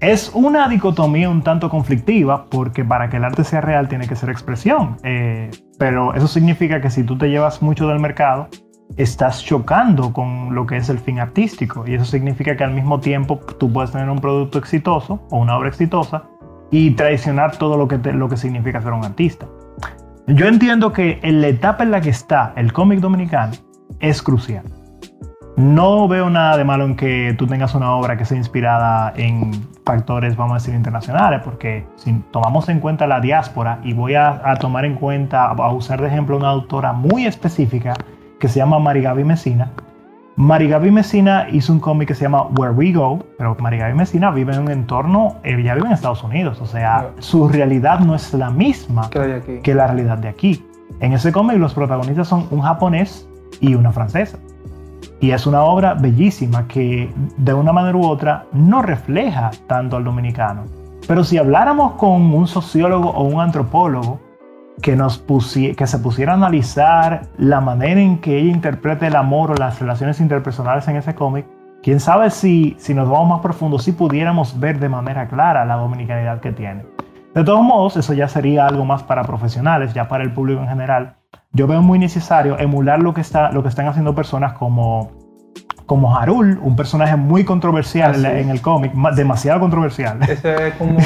Es 0.00 0.30
una 0.32 0.68
dicotomía 0.68 1.28
un 1.28 1.42
tanto 1.42 1.68
conflictiva 1.68 2.46
porque 2.48 2.84
para 2.84 3.08
que 3.08 3.16
el 3.16 3.24
arte 3.24 3.42
sea 3.42 3.60
real 3.60 3.88
tiene 3.88 4.06
que 4.06 4.14
ser 4.14 4.30
expresión. 4.30 4.96
Eh, 5.02 5.50
pero 5.78 6.14
eso 6.14 6.28
significa 6.28 6.80
que 6.80 6.90
si 6.90 7.02
tú 7.02 7.18
te 7.18 7.28
llevas 7.28 7.62
mucho 7.62 7.88
del 7.88 7.98
mercado, 7.98 8.48
estás 8.96 9.44
chocando 9.44 10.12
con 10.12 10.54
lo 10.54 10.66
que 10.66 10.76
es 10.76 10.88
el 10.88 10.98
fin 10.98 11.18
artístico. 11.18 11.84
Y 11.86 11.94
eso 11.94 12.04
significa 12.04 12.56
que 12.56 12.64
al 12.64 12.72
mismo 12.72 13.00
tiempo 13.00 13.40
tú 13.58 13.72
puedes 13.72 13.90
tener 13.90 14.08
un 14.08 14.20
producto 14.20 14.58
exitoso 14.58 15.20
o 15.30 15.38
una 15.38 15.56
obra 15.56 15.68
exitosa 15.68 16.24
y 16.70 16.92
traicionar 16.92 17.56
todo 17.56 17.76
lo 17.76 17.88
que, 17.88 17.98
lo 18.12 18.28
que 18.28 18.36
significa 18.36 18.80
ser 18.80 18.92
un 18.92 19.04
artista. 19.04 19.46
Yo 20.28 20.46
entiendo 20.46 20.92
que 20.92 21.20
en 21.22 21.40
la 21.40 21.48
etapa 21.48 21.84
en 21.84 21.90
la 21.90 22.02
que 22.02 22.10
está 22.10 22.52
el 22.54 22.70
cómic 22.70 23.00
dominicano 23.00 23.54
es 23.98 24.22
crucial. 24.22 24.62
No 25.56 26.06
veo 26.06 26.28
nada 26.28 26.58
de 26.58 26.64
malo 26.64 26.84
en 26.84 26.96
que 26.96 27.34
tú 27.38 27.46
tengas 27.46 27.74
una 27.74 27.92
obra 27.92 28.18
que 28.18 28.26
sea 28.26 28.36
inspirada 28.36 29.14
en 29.16 29.52
factores, 29.86 30.36
vamos 30.36 30.52
a 30.52 30.58
decir, 30.58 30.74
internacionales, 30.74 31.40
porque 31.42 31.86
si 31.96 32.12
tomamos 32.30 32.68
en 32.68 32.78
cuenta 32.78 33.06
la 33.06 33.20
diáspora, 33.20 33.80
y 33.82 33.94
voy 33.94 34.16
a, 34.16 34.54
tomar 34.60 34.84
en 34.84 34.96
cuenta, 34.96 35.46
a 35.46 35.72
usar 35.72 36.02
de 36.02 36.08
ejemplo 36.08 36.36
una 36.36 36.50
autora 36.50 36.92
muy 36.92 37.24
específica 37.24 37.94
que 38.38 38.48
se 38.48 38.58
llama 38.58 38.78
Marigaby 38.78 39.24
Messina. 39.24 39.70
Marigaby 40.38 40.92
Messina 40.92 41.48
hizo 41.50 41.72
un 41.72 41.80
cómic 41.80 42.06
que 42.06 42.14
se 42.14 42.22
llama 42.22 42.44
Where 42.56 42.72
We 42.72 42.92
Go, 42.92 43.18
pero 43.38 43.56
Marigaby 43.58 43.92
Messina 43.94 44.30
vive 44.30 44.54
en 44.54 44.60
un 44.60 44.70
entorno, 44.70 45.34
ella 45.42 45.74
vive 45.74 45.88
en 45.88 45.92
Estados 45.92 46.22
Unidos, 46.22 46.60
o 46.60 46.66
sea, 46.66 47.10
su 47.18 47.48
realidad 47.48 47.98
no 47.98 48.14
es 48.14 48.32
la 48.32 48.48
misma 48.48 49.10
que 49.10 49.74
la 49.74 49.88
realidad 49.88 50.16
de 50.18 50.28
aquí. 50.28 50.64
En 51.00 51.12
ese 51.12 51.32
cómic 51.32 51.58
los 51.58 51.74
protagonistas 51.74 52.28
son 52.28 52.46
un 52.52 52.60
japonés 52.60 53.28
y 53.58 53.74
una 53.74 53.90
francesa. 53.90 54.38
Y 55.18 55.32
es 55.32 55.44
una 55.44 55.62
obra 55.62 55.94
bellísima 55.94 56.68
que 56.68 57.12
de 57.36 57.52
una 57.52 57.72
manera 57.72 57.98
u 57.98 58.06
otra 58.06 58.46
no 58.52 58.80
refleja 58.80 59.50
tanto 59.66 59.96
al 59.96 60.04
dominicano. 60.04 60.66
Pero 61.08 61.24
si 61.24 61.36
habláramos 61.36 61.94
con 61.94 62.32
un 62.32 62.46
sociólogo 62.46 63.10
o 63.10 63.24
un 63.24 63.40
antropólogo 63.40 64.20
que, 64.82 64.96
nos 64.96 65.18
que 65.18 65.86
se 65.86 65.98
pusiera 65.98 66.32
a 66.32 66.36
analizar 66.36 67.22
la 67.36 67.60
manera 67.60 68.00
en 68.00 68.18
que 68.18 68.38
ella 68.38 68.52
interpreta 68.52 69.06
el 69.06 69.16
amor 69.16 69.50
o 69.50 69.54
las 69.54 69.80
relaciones 69.80 70.20
interpersonales 70.20 70.86
en 70.88 70.96
ese 70.96 71.14
cómic, 71.14 71.46
quién 71.82 72.00
sabe 72.00 72.30
si, 72.30 72.76
si 72.78 72.94
nos 72.94 73.08
vamos 73.08 73.28
más 73.28 73.40
profundo, 73.40 73.78
si 73.78 73.92
pudiéramos 73.92 74.58
ver 74.58 74.78
de 74.78 74.88
manera 74.88 75.28
clara 75.28 75.64
la 75.64 75.76
dominicanidad 75.76 76.40
que 76.40 76.52
tiene. 76.52 76.84
De 77.34 77.44
todos 77.44 77.62
modos, 77.62 77.96
eso 77.96 78.14
ya 78.14 78.28
sería 78.28 78.66
algo 78.66 78.84
más 78.84 79.02
para 79.02 79.22
profesionales, 79.24 79.94
ya 79.94 80.08
para 80.08 80.24
el 80.24 80.32
público 80.32 80.60
en 80.62 80.68
general 80.68 81.18
yo 81.52 81.66
veo 81.66 81.82
muy 81.82 81.98
necesario 81.98 82.58
emular 82.58 83.00
lo 83.00 83.14
que, 83.14 83.20
está, 83.20 83.50
lo 83.52 83.62
que 83.62 83.68
están 83.68 83.86
haciendo 83.86 84.14
personas 84.14 84.52
como, 84.52 85.10
como 85.88 86.14
Harul, 86.14 86.58
un 86.62 86.76
personaje 86.76 87.16
muy 87.16 87.44
controversial 87.44 88.22
en 88.26 88.50
el 88.50 88.60
cómic, 88.60 88.92
demasiado 89.16 89.58
controversial. 89.58 90.18
Ese 90.22 90.68
es 90.68 90.74
como, 90.74 90.98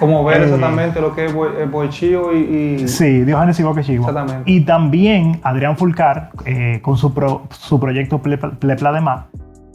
como 0.00 0.24
ver 0.26 0.40
eh, 0.40 0.44
exactamente 0.46 1.00
lo 1.00 1.14
que 1.14 1.26
es 1.26 1.70
Boichío 1.70 2.36
y, 2.36 2.80
y... 2.82 2.88
Sí, 2.88 3.22
Diógenes 3.22 3.60
y 3.60 3.62
Boquechío. 3.62 4.00
Exactamente. 4.00 4.50
Y 4.50 4.62
también 4.62 5.38
Adrián 5.44 5.76
Fulcar 5.76 6.30
eh, 6.44 6.80
con 6.82 6.96
su, 6.96 7.14
su 7.50 7.78
proyecto 7.78 8.20
Plepla 8.20 8.92
de 8.92 9.00
Mar, 9.00 9.26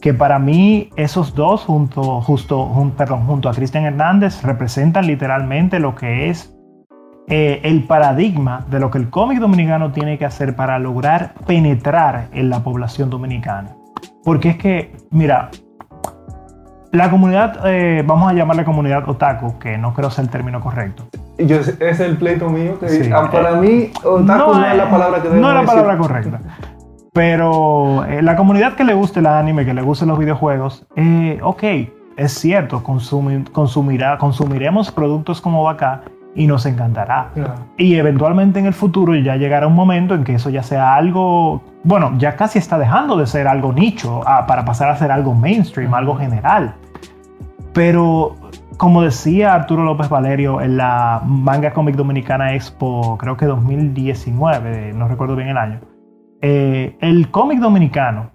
que 0.01 0.13
para 0.13 0.37
mí 0.37 0.89
esos 0.97 1.33
dos 1.33 1.61
junto, 1.61 2.19
justo, 2.19 2.91
perdón, 2.97 3.25
junto 3.25 3.47
a 3.47 3.53
Cristian 3.53 3.85
Hernández 3.85 4.43
representan 4.43 5.07
literalmente 5.07 5.79
lo 5.79 5.95
que 5.95 6.29
es 6.29 6.53
eh, 7.29 7.61
el 7.63 7.85
paradigma 7.85 8.65
de 8.69 8.81
lo 8.81 8.91
que 8.91 8.97
el 8.97 9.09
cómic 9.09 9.39
dominicano 9.39 9.93
tiene 9.93 10.17
que 10.17 10.25
hacer 10.25 10.57
para 10.57 10.77
lograr 10.77 11.35
penetrar 11.47 12.27
en 12.33 12.49
la 12.49 12.65
población 12.65 13.09
dominicana. 13.09 13.77
Porque 14.23 14.49
es 14.49 14.57
que, 14.57 14.95
mira, 15.11 15.49
la 16.91 17.09
comunidad, 17.09 17.59
eh, 17.65 18.03
vamos 18.05 18.31
a 18.31 18.33
llamarla 18.33 18.65
comunidad 18.65 19.07
otaku, 19.07 19.59
que 19.59 19.77
no 19.77 19.93
creo 19.93 20.09
sea 20.09 20.23
el 20.23 20.29
término 20.29 20.61
correcto. 20.61 21.07
Yo, 21.37 21.57
es 21.57 21.99
el 21.99 22.17
pleito 22.17 22.49
mío 22.49 22.79
que 22.79 23.11
ah, 23.13 23.29
para 23.29 23.55
mí 23.55 23.91
otaku 24.03 24.53
no, 24.53 24.65
es 24.65 24.77
la 24.77 24.89
palabra 24.89 25.21
que 25.21 25.29
No 25.29 25.49
es 25.49 25.55
la 25.55 25.63
palabra 25.65 25.97
correcta. 25.97 26.39
Pero 27.11 28.05
eh, 28.05 28.21
la 28.21 28.35
comunidad 28.35 28.75
que 28.75 28.83
le 28.83 28.93
guste 28.93 29.19
el 29.19 29.27
anime, 29.27 29.65
que 29.65 29.73
le 29.73 29.81
gusten 29.81 30.07
los 30.07 30.17
videojuegos, 30.17 30.85
ok, 31.41 31.63
es 32.17 32.31
cierto, 32.33 32.81
consumirá, 32.83 34.17
consumiremos 34.17 34.91
productos 34.91 35.41
como 35.41 35.69
acá 35.69 36.03
y 36.35 36.47
nos 36.47 36.65
encantará. 36.65 37.31
Y 37.77 37.95
eventualmente 37.95 38.59
en 38.59 38.65
el 38.65 38.73
futuro 38.73 39.15
ya 39.15 39.37
llegará 39.37 39.67
un 39.67 39.73
momento 39.73 40.13
en 40.13 40.23
que 40.23 40.35
eso 40.35 40.49
ya 40.49 40.61
sea 40.61 40.95
algo, 40.95 41.63
bueno, 41.83 42.13
ya 42.17 42.35
casi 42.35 42.59
está 42.59 42.77
dejando 42.77 43.15
de 43.17 43.25
ser 43.25 43.47
algo 43.47 43.71
nicho 43.71 44.21
ah, 44.27 44.45
para 44.45 44.65
pasar 44.65 44.91
a 44.91 44.97
ser 44.97 45.11
algo 45.11 45.33
mainstream, 45.33 45.93
algo 45.93 46.15
general. 46.15 46.75
Pero 47.73 48.35
como 48.77 49.01
decía 49.01 49.53
Arturo 49.53 49.83
López 49.83 50.09
Valerio 50.09 50.61
en 50.61 50.77
la 50.77 51.21
Manga 51.25 51.71
Comic 51.71 51.95
Dominicana 51.95 52.53
Expo, 52.53 53.17
creo 53.17 53.37
que 53.37 53.45
2019, 53.45 54.93
no 54.93 55.07
recuerdo 55.07 55.35
bien 55.37 55.49
el 55.49 55.57
año, 55.57 55.79
eh, 56.41 56.97
el 56.99 57.31
cómic 57.31 57.59
dominicano 57.59 58.31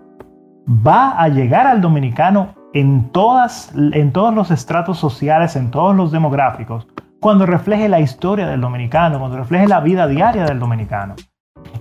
va 0.66 1.20
a 1.20 1.28
llegar 1.28 1.66
al 1.66 1.80
dominicano 1.80 2.54
en, 2.72 3.10
todas, 3.10 3.72
en 3.74 4.12
todos 4.12 4.34
los 4.34 4.50
estratos 4.50 4.98
sociales, 4.98 5.56
en 5.56 5.70
todos 5.70 5.94
los 5.94 6.12
demográficos, 6.12 6.86
cuando 7.20 7.44
refleje 7.46 7.88
la 7.88 8.00
historia 8.00 8.46
del 8.46 8.60
dominicano, 8.60 9.18
cuando 9.18 9.36
refleje 9.36 9.68
la 9.68 9.80
vida 9.80 10.06
diaria 10.06 10.44
del 10.44 10.58
dominicano. 10.58 11.14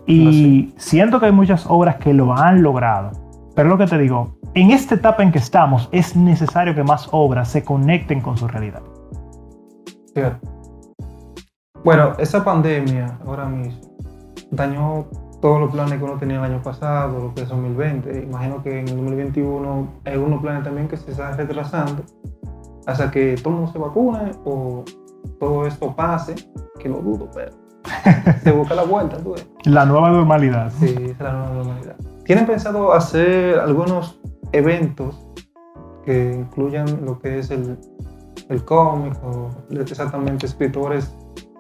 Y 0.06 0.74
siento 0.78 1.20
que 1.20 1.28
hay 1.28 1.32
muchas 1.32 1.66
obras 1.68 1.96
que 1.96 2.14
lo 2.14 2.34
han 2.38 2.62
logrado. 2.62 3.12
Pero 3.56 3.70
lo 3.70 3.78
que 3.78 3.88
te 3.88 3.98
digo, 3.98 4.38
en 4.54 4.72
esta 4.72 4.96
etapa 4.96 5.24
en 5.24 5.32
que 5.32 5.40
estamos, 5.40 5.88
es 5.92 6.16
necesario 6.16 6.76
que 6.76 6.84
más 6.84 7.08
obras 7.12 7.50
se 7.50 7.64
conecten 7.64 8.20
con 8.22 8.38
su 8.38 8.48
realidad. 8.48 8.82
Bueno, 11.84 12.14
esa 12.18 12.44
pandemia 12.44 13.18
ahora 13.26 13.46
mismo 13.46 13.80
dañó 14.52 15.06
todos 15.42 15.62
los 15.62 15.72
planes 15.72 15.98
que 15.98 16.04
uno 16.04 16.18
tenía 16.18 16.38
el 16.38 16.44
año 16.44 16.62
pasado, 16.62 17.18
lo 17.20 17.34
que 17.34 17.44
es 17.44 17.50
2020. 17.50 18.24
Imagino 18.24 18.62
que 18.62 18.80
en 18.82 18.90
el 18.90 18.96
2021 18.98 19.88
hay 20.04 20.18
unos 20.18 20.42
planes 20.42 20.66
también 20.66 20.90
que 20.90 20.98
se 20.98 21.12
están 21.12 21.38
retrasando 21.38 22.04
hasta 22.86 23.10
que 23.10 23.36
todo 23.36 23.54
el 23.54 23.56
mundo 23.56 23.72
se 23.72 23.80
vacune 23.80 24.32
o 24.44 24.84
todo 25.40 25.66
esto 25.66 25.96
pase, 25.96 26.36
que 26.80 26.90
no 26.90 26.98
dudo, 26.98 27.30
pero 27.34 27.52
se 28.44 28.52
busca 28.52 28.76
la 28.76 28.84
vuelta, 28.84 29.18
tú 29.18 29.36
La 29.66 29.86
nueva 29.86 30.10
normalidad. 30.10 30.72
Sí, 30.80 30.96
es 30.98 31.20
la 31.20 31.34
nueva 31.34 31.54
normalidad. 31.54 31.96
¿Tienen 32.26 32.46
pensado 32.46 32.94
hacer 32.94 33.60
algunos 33.60 34.20
eventos 34.52 35.26
que 36.06 36.34
incluyan 36.34 37.06
lo 37.06 37.20
que 37.20 37.40
es 37.40 37.50
el, 37.52 37.78
el 38.50 38.66
cómic 38.66 39.14
o 39.24 39.50
exactamente 39.72 40.46
escritores 40.46 41.16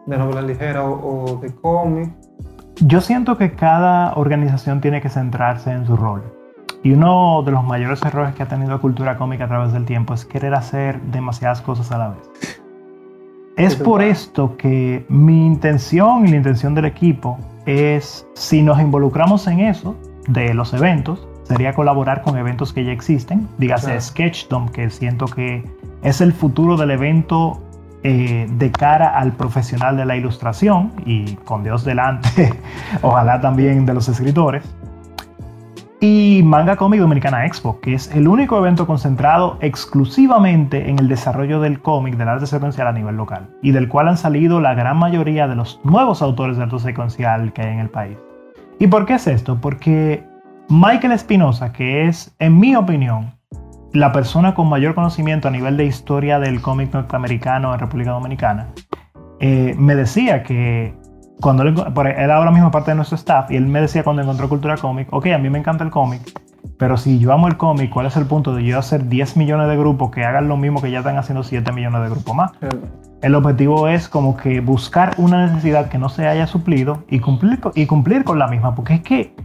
de 0.05 0.17
novela 0.17 0.41
ligera 0.41 0.83
o, 0.83 1.39
de 1.41 1.53
cómic? 1.55 2.13
Yo 2.81 3.01
siento 3.01 3.37
que 3.37 3.55
cada 3.55 4.13
organización 4.13 4.81
tiene 4.81 5.01
que 5.01 5.09
centrarse 5.09 5.71
en 5.71 5.85
su 5.85 5.97
rol. 5.97 6.23
Y 6.81 6.93
uno 6.93 7.43
de 7.43 7.51
los 7.51 7.63
mayores 7.63 8.01
errores 8.03 8.33
que 8.35 8.43
ha 8.43 8.47
tenido 8.47 8.71
la 8.71 8.77
cultura 8.77 9.17
cómica 9.17 9.45
a 9.45 9.47
través 9.47 9.73
del 9.73 9.85
tiempo 9.85 10.13
es 10.13 10.23
querer 10.23 10.53
hacer 10.53 11.01
demasiadas 11.01 11.61
cosas 11.61 11.91
a 11.91 11.97
la 11.97 12.09
vez. 12.09 12.58
Es 13.59 13.75
por 13.75 14.01
esto 14.01 14.55
que 14.55 15.05
mi 15.09 15.45
intención 15.45 16.25
y 16.25 16.31
la 16.31 16.37
intención 16.37 16.73
del 16.75 16.85
equipo 16.85 17.37
es, 17.65 18.25
si 18.33 18.61
nos 18.61 18.79
involucramos 18.79 19.47
en 19.47 19.59
eso, 19.59 19.97
de 20.29 20.53
los 20.53 20.73
eventos, 20.73 21.27
sería 21.43 21.73
colaborar 21.73 22.21
con 22.21 22.37
eventos 22.37 22.71
que 22.71 22.85
ya 22.85 22.93
existen, 22.93 23.49
dígase 23.57 23.99
Sketchdom, 23.99 24.69
que 24.69 24.89
siento 24.89 25.25
que 25.25 25.63
es 26.03 26.21
el 26.21 26.31
futuro 26.31 26.77
del 26.77 26.91
evento 26.91 27.61
eh, 28.03 28.47
de 28.49 28.71
cara 28.71 29.19
al 29.19 29.33
profesional 29.33 29.97
de 29.97 30.05
la 30.05 30.15
ilustración 30.15 30.93
y 31.05 31.35
con 31.43 31.63
Dios 31.63 31.83
delante, 31.83 32.53
ojalá 33.01 33.41
también 33.41 33.85
de 33.85 33.93
los 33.93 34.07
escritores 34.07 34.63
y 35.99 36.41
Manga 36.43 36.77
Comic 36.77 37.01
Dominicana 37.01 37.45
Expo, 37.45 37.79
que 37.81 37.93
es 37.93 38.13
el 38.15 38.27
único 38.27 38.57
evento 38.57 38.87
concentrado 38.87 39.57
exclusivamente 39.59 40.89
en 40.89 40.97
el 40.99 41.07
desarrollo 41.07 41.59
del 41.59 41.81
cómic 41.81 42.15
del 42.15 42.29
arte 42.29 42.47
secuencial 42.47 42.87
a 42.87 42.93
nivel 42.93 43.17
local, 43.17 43.49
y 43.61 43.71
del 43.71 43.89
cual 43.89 44.07
han 44.07 44.17
salido 44.17 44.61
la 44.61 44.73
gran 44.73 44.97
mayoría 44.97 45.47
de 45.47 45.55
los 45.55 45.81
nuevos 45.83 46.21
autores 46.21 46.57
de 46.57 46.63
arte 46.63 46.79
secuencial 46.79 47.51
que 47.51 47.63
hay 47.63 47.73
en 47.73 47.79
el 47.79 47.89
país. 47.89 48.17
¿Y 48.79 48.87
por 48.87 49.05
qué 49.05 49.15
es 49.15 49.27
esto? 49.27 49.59
Porque 49.59 50.23
Michael 50.69 51.11
Espinosa, 51.13 51.73
que 51.73 52.07
es, 52.07 52.33
en 52.39 52.57
mi 52.57 52.75
opinión, 52.75 53.33
la 53.91 54.11
persona 54.11 54.53
con 54.53 54.69
mayor 54.69 54.95
conocimiento 54.95 55.47
a 55.47 55.51
nivel 55.51 55.75
de 55.75 55.85
historia 55.85 56.39
del 56.39 56.61
cómic 56.61 56.93
norteamericano 56.93 57.73
en 57.73 57.79
República 57.79 58.11
Dominicana, 58.11 58.67
eh, 59.41 59.75
me 59.77 59.95
decía 59.95 60.43
que 60.43 60.93
cuando 61.41 61.63
él, 61.63 61.75
él 62.17 62.31
ahora 62.31 62.51
mismo 62.51 62.71
parte 62.71 62.91
de 62.91 62.95
nuestro 62.95 63.15
staff 63.15 63.49
y 63.51 63.55
él 63.55 63.65
me 63.65 63.81
decía 63.81 64.03
cuando 64.03 64.21
encontró 64.21 64.49
cultura 64.49 64.77
cómic, 64.77 65.07
ok, 65.11 65.27
a 65.27 65.37
mí 65.37 65.49
me 65.49 65.59
encanta 65.59 65.83
el 65.83 65.89
cómic, 65.89 66.21
Pero 66.77 66.97
si 66.97 67.19
yo 67.19 67.31
amo 67.31 67.47
el 67.47 67.57
cómic, 67.57 67.89
¿cuál 67.89 68.05
es 68.05 68.17
el 68.17 68.25
punto 68.25 68.53
de 68.53 68.63
yo 68.63 68.77
hacer 68.77 69.07
10 69.07 69.37
millones 69.37 69.67
de 69.67 69.77
grupos 69.77 70.11
que 70.11 70.25
hagan 70.25 70.47
lo 70.47 70.57
mismo 70.57 70.81
que 70.81 70.91
ya 70.91 70.99
están 70.99 71.17
haciendo 71.17 71.43
7 71.43 71.71
millones 71.71 72.01
de 72.01 72.09
grupos 72.09 72.35
más? 72.35 72.51
El 73.21 73.35
objetivo 73.35 73.87
es 73.87 74.07
como 74.07 74.35
que 74.37 74.59
buscar 74.61 75.13
una 75.17 75.47
necesidad 75.47 75.89
que 75.89 75.97
no 75.97 76.09
se 76.09 76.27
haya 76.27 76.47
suplido 76.47 77.03
y 77.09 77.19
cumplir, 77.19 77.59
y 77.75 77.85
cumplir 77.85 78.23
con 78.23 78.39
la 78.39 78.47
misma, 78.47 78.75
porque 78.75 78.95
es 78.95 79.01
que 79.01 79.35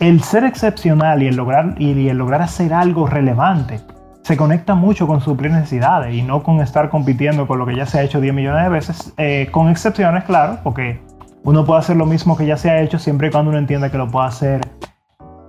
el 0.00 0.22
ser 0.22 0.44
excepcional 0.44 1.22
y 1.22 1.28
el 1.28 1.36
lograr, 1.36 1.74
y 1.78 2.08
el 2.08 2.18
lograr 2.18 2.42
hacer 2.42 2.74
algo 2.74 3.06
relevante 3.06 3.80
se 4.22 4.38
conecta 4.38 4.74
mucho 4.74 5.06
con 5.06 5.20
suplir 5.20 5.52
necesidades 5.52 6.14
y 6.14 6.22
no 6.22 6.42
con 6.42 6.60
estar 6.60 6.88
compitiendo 6.88 7.46
con 7.46 7.58
lo 7.58 7.66
que 7.66 7.76
ya 7.76 7.84
se 7.84 7.98
ha 7.98 8.02
hecho 8.02 8.22
10 8.22 8.34
millones 8.34 8.62
de 8.62 8.68
veces, 8.70 9.14
eh, 9.18 9.48
con 9.50 9.68
excepciones, 9.68 10.24
claro, 10.24 10.58
porque 10.64 11.02
uno 11.44 11.64
puede 11.64 11.80
hacer 11.80 11.96
lo 11.96 12.06
mismo 12.06 12.36
que 12.36 12.46
ya 12.46 12.56
se 12.56 12.70
ha 12.70 12.80
hecho 12.80 12.98
siempre 12.98 13.28
y 13.28 13.30
cuando 13.30 13.50
uno 13.50 13.58
entienda 13.58 13.90
que 13.90 13.98
lo 13.98 14.08
puede 14.08 14.26
hacer 14.26 14.60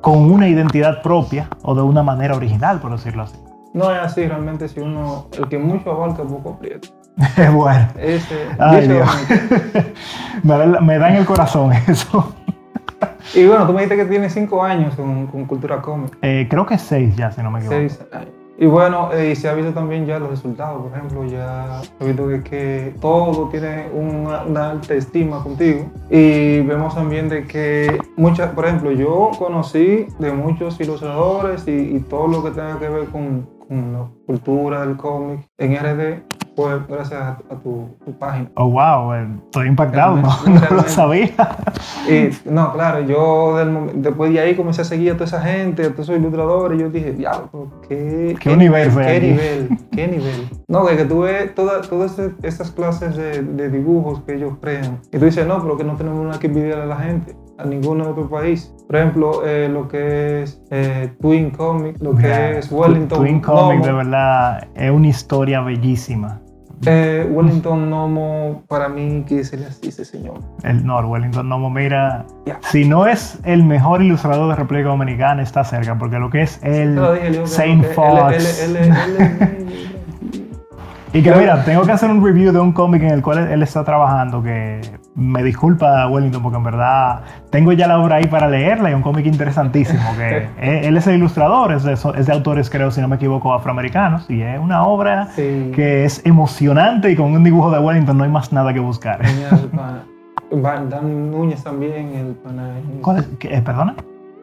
con 0.01 0.31
una 0.31 0.47
identidad 0.47 1.01
propia 1.01 1.49
o 1.63 1.73
de 1.73 1.81
una 1.81 2.03
manera 2.03 2.35
original, 2.35 2.79
por 2.79 2.91
decirlo 2.91 3.23
así. 3.23 3.37
No 3.73 3.91
es 3.91 3.99
así, 3.99 4.27
realmente 4.27 4.67
si 4.67 4.79
uno, 4.79 5.27
el 5.37 5.47
que 5.47 5.57
mucho 5.57 5.91
abarca, 5.91 6.23
poco 6.23 6.51
aprieta. 6.51 6.89
bueno. 7.53 7.87
Ese, 7.97 8.45
Ay, 8.59 8.87
Dios. 8.87 9.09
me, 10.43 10.57
da, 10.57 10.81
me 10.81 10.97
da 10.99 11.09
en 11.09 11.15
el 11.15 11.25
corazón 11.25 11.71
eso. 11.87 12.35
y 13.33 13.47
bueno, 13.47 13.65
tú 13.65 13.73
me 13.73 13.81
dijiste 13.81 14.03
que 14.03 14.09
tienes 14.09 14.33
cinco 14.33 14.63
años 14.63 14.95
con, 14.95 15.27
con 15.27 15.45
cultura 15.45 15.81
cómica. 15.81 16.17
Eh, 16.21 16.47
creo 16.49 16.65
que 16.65 16.77
seis 16.77 17.15
ya, 17.15 17.31
si 17.31 17.41
no 17.41 17.51
me 17.51 17.59
equivoco. 17.59 17.77
Seis 17.77 17.99
años. 18.11 18.44
Y 18.57 18.67
bueno, 18.67 19.11
eh, 19.11 19.35
se 19.35 19.49
ha 19.49 19.53
visto 19.53 19.73
también 19.73 20.05
ya 20.05 20.17
los 20.17 20.29
resultados, 20.29 20.81
por 20.83 20.97
ejemplo, 20.97 21.25
ya 21.25 21.81
he 21.99 22.05
visto 22.05 22.27
que, 22.27 22.41
que 22.41 22.95
todo 23.01 23.49
tiene 23.49 23.89
una, 23.93 24.69
alta 24.69 24.93
estima 24.93 25.43
contigo. 25.43 25.91
Y 26.09 26.61
vemos 26.61 26.95
también 26.95 27.27
de 27.27 27.45
que 27.45 27.99
muchas, 28.15 28.51
por 28.51 28.65
ejemplo, 28.65 28.91
yo 28.91 29.31
conocí 29.37 30.07
de 30.19 30.31
muchos 30.31 30.79
ilustradores 30.79 31.67
y, 31.67 31.97
y 31.97 31.99
todo 31.99 32.27
lo 32.27 32.43
que 32.43 32.51
tenga 32.51 32.79
que 32.79 32.87
ver 32.87 33.05
con, 33.09 33.45
con 33.67 33.93
la 33.93 34.07
cultura 34.25 34.85
del 34.85 34.95
cómic 34.95 35.41
en 35.57 35.75
RD, 35.75 36.23
gracias 36.87 37.13
a, 37.13 37.29
a 37.49 37.55
tu, 37.61 37.89
tu 38.05 38.11
página. 38.17 38.49
Oh, 38.55 38.69
wow, 38.69 39.13
eh, 39.13 39.27
estoy 39.45 39.67
impactado, 39.67 40.15
no, 40.17 40.29
Realmente, 40.45 40.67
no 40.71 40.75
lo 40.81 40.83
sabía. 40.83 41.29
Y 42.09 42.29
no, 42.49 42.71
claro, 42.73 43.01
yo 43.01 43.57
del 43.57 44.01
después 44.01 44.31
de 44.31 44.39
ahí 44.39 44.55
comencé 44.55 44.81
a 44.81 44.85
seguir 44.85 45.11
a 45.11 45.13
toda 45.15 45.25
esa 45.25 45.41
gente, 45.41 45.83
a 45.83 45.91
todos 45.91 46.09
esos 46.09 46.17
ilustradores, 46.17 46.77
y 46.79 46.81
yo 46.81 46.89
dije, 46.89 47.11
diablo, 47.13 47.71
qué, 47.87 48.35
Qué 48.39 48.39
qué 48.39 48.49
hay 48.49 49.17
aquí". 49.17 49.27
nivel, 49.27 49.69
qué 49.91 50.07
nivel. 50.07 50.49
No, 50.67 50.85
que, 50.85 50.97
que 50.97 51.05
tú 51.05 51.21
ves 51.21 51.53
todas 51.55 51.87
todas 51.89 52.17
esas 52.43 52.71
clases 52.71 53.15
de, 53.15 53.41
de 53.43 53.69
dibujos 53.69 54.21
que 54.23 54.35
ellos 54.35 54.53
crean, 54.61 54.99
y 55.11 55.17
tú 55.17 55.25
dices, 55.25 55.45
no, 55.47 55.61
pero 55.61 55.77
que 55.77 55.83
no 55.83 55.95
tenemos 55.95 56.23
nada 56.25 56.39
que 56.39 56.47
envidiar 56.47 56.79
a 56.79 56.85
la 56.85 56.97
gente, 56.97 57.35
a 57.57 57.65
ningún 57.65 58.01
otro 58.01 58.29
país. 58.29 58.71
Por 58.87 58.97
ejemplo, 58.97 59.41
eh, 59.45 59.67
lo 59.67 59.87
que 59.87 60.43
es 60.43 60.61
eh, 60.69 61.11
Twin 61.19 61.49
Comic, 61.51 61.99
lo 62.01 62.15
que 62.15 62.59
es 62.59 62.71
Wellington 62.71 63.19
Twin 63.19 63.39
Comic, 63.39 63.79
Nomo. 63.79 63.85
de 63.85 63.91
verdad, 63.93 64.67
es 64.75 64.91
una 64.91 65.07
historia 65.07 65.61
bellísima. 65.61 66.39
Eh, 66.85 67.27
Wellington 67.29 67.89
Nomo, 67.89 68.63
para 68.67 68.89
mí, 68.89 69.23
que 69.27 69.43
se 69.43 69.57
le 69.57 69.67
ese 69.67 70.05
señor. 70.05 70.39
El 70.63 70.85
no, 70.85 70.99
el 70.99 71.05
Wellington 71.05 71.47
Nomo, 71.47 71.69
mira, 71.69 72.25
si 72.71 72.85
no 72.85 73.07
es 73.07 73.39
el 73.43 73.63
mejor 73.63 74.01
ilustrador 74.01 74.49
de 74.49 74.55
República 74.55 74.89
Dominicana, 74.89 75.41
está 75.41 75.63
cerca, 75.63 75.97
porque 75.97 76.19
lo 76.19 76.29
que 76.29 76.43
es 76.43 76.59
el 76.63 76.99
Saint 77.45 77.85
que 77.85 77.93
Fox. 77.93 78.69
Y 81.13 81.23
que 81.23 81.31
mira, 81.31 81.63
tengo 81.63 81.83
que 81.83 81.93
hacer 81.93 82.09
un 82.09 82.21
review 82.21 82.51
de 82.51 82.59
un 82.59 82.73
cómic 82.73 83.01
en 83.03 83.11
el 83.11 83.21
cual 83.21 83.49
él 83.49 83.63
está 83.63 83.85
trabajando, 83.85 84.43
que 84.43 84.81
me 85.15 85.43
disculpa 85.43 86.07
Wellington, 86.07 86.43
porque 86.43 86.57
en 86.57 86.63
verdad 86.63 87.21
tengo 87.49 87.71
ya 87.71 87.87
la 87.87 87.99
obra 87.99 88.17
ahí 88.17 88.27
para 88.27 88.49
leerla 88.49 88.91
y 88.91 88.93
un 88.93 89.01
cómic 89.01 89.25
interesantísimo, 89.25 90.01
que 90.17 90.47
él 90.87 90.97
es 90.97 91.07
el 91.07 91.15
ilustrador, 91.15 91.71
es 91.71 91.83
de, 91.83 91.93
es 91.93 92.25
de 92.27 92.33
autores, 92.33 92.69
creo, 92.69 92.91
si 92.91 92.99
no 93.01 93.07
me 93.07 93.15
equivoco, 93.15 93.53
afroamericanos, 93.53 94.29
y 94.29 94.41
es 94.41 94.59
una 94.59 94.83
obra 94.83 95.27
Sí. 95.35 95.71
que 95.73 96.03
es 96.05 96.25
emocionante 96.25 97.09
y 97.11 97.15
con 97.15 97.31
un 97.31 97.43
dibujo 97.43 97.71
de 97.71 97.79
Wellington 97.79 98.17
no 98.17 98.23
hay 98.25 98.29
más 98.29 98.51
nada 98.51 98.73
que 98.73 98.79
buscar. 98.81 99.25
Genial, 99.25 99.69
Dan 100.89 101.31
Núñez 101.31 101.63
también, 101.63 102.13
el 102.13 102.35
pana. 102.35 102.75
¿Cuál 103.01 103.17
es? 103.17 103.25
¿Qué? 103.39 103.55
Eh, 103.55 103.61
¿Perdona? 103.61 103.95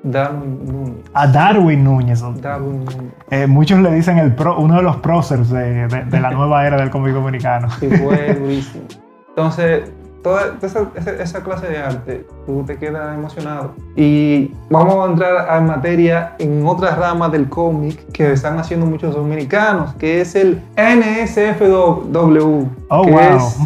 Darwin 0.04 0.58
Núñez. 0.66 1.04
A 1.14 1.26
Darwin 1.28 1.84
Núñez. 1.84 2.22
Darwin 2.42 2.84
Núñez. 2.84 3.12
Eh, 3.30 3.46
muchos 3.46 3.78
le 3.78 3.92
dicen 3.92 4.18
el 4.18 4.34
pro- 4.34 4.58
uno 4.58 4.76
de 4.76 4.82
los 4.82 4.96
próceres 4.96 5.48
de, 5.50 5.86
de- 5.86 6.04
de 6.04 6.20
la 6.20 6.30
nueva 6.32 6.66
era 6.66 6.76
del 6.76 6.90
cómic 6.90 7.14
dominicano. 7.14 7.70
Sí, 7.78 7.88
fue 7.88 8.34
durísimo. 8.34 8.84
Entonces, 9.28 9.92
toda 10.22 10.56
esa, 10.62 10.88
esa- 11.20 11.42
clase 11.42 11.66
de 11.68 11.78
arte, 11.78 12.26
tú 12.46 12.62
te 12.66 12.76
quedas 12.78 13.14
emocionado. 13.16 13.74
Y 13.96 14.52
vamos 14.70 15.06
a 15.06 15.10
entrar 15.10 15.58
en 15.58 15.66
materia 15.66 16.34
en 16.38 16.64
otra 16.66 16.94
rama 16.94 17.28
del 17.28 17.48
cómic 17.48 18.06
que 18.12 18.32
están 18.32 18.58
haciendo 18.58 18.86
muchos 18.86 19.14
dominicanos, 19.14 19.94
que 19.94 20.20
es 20.20 20.34
el 20.34 20.60
NSFW. 20.76 22.66
Oh, 22.88 23.02
que 23.04 23.10
wow. 23.10 23.20
es 23.20 23.58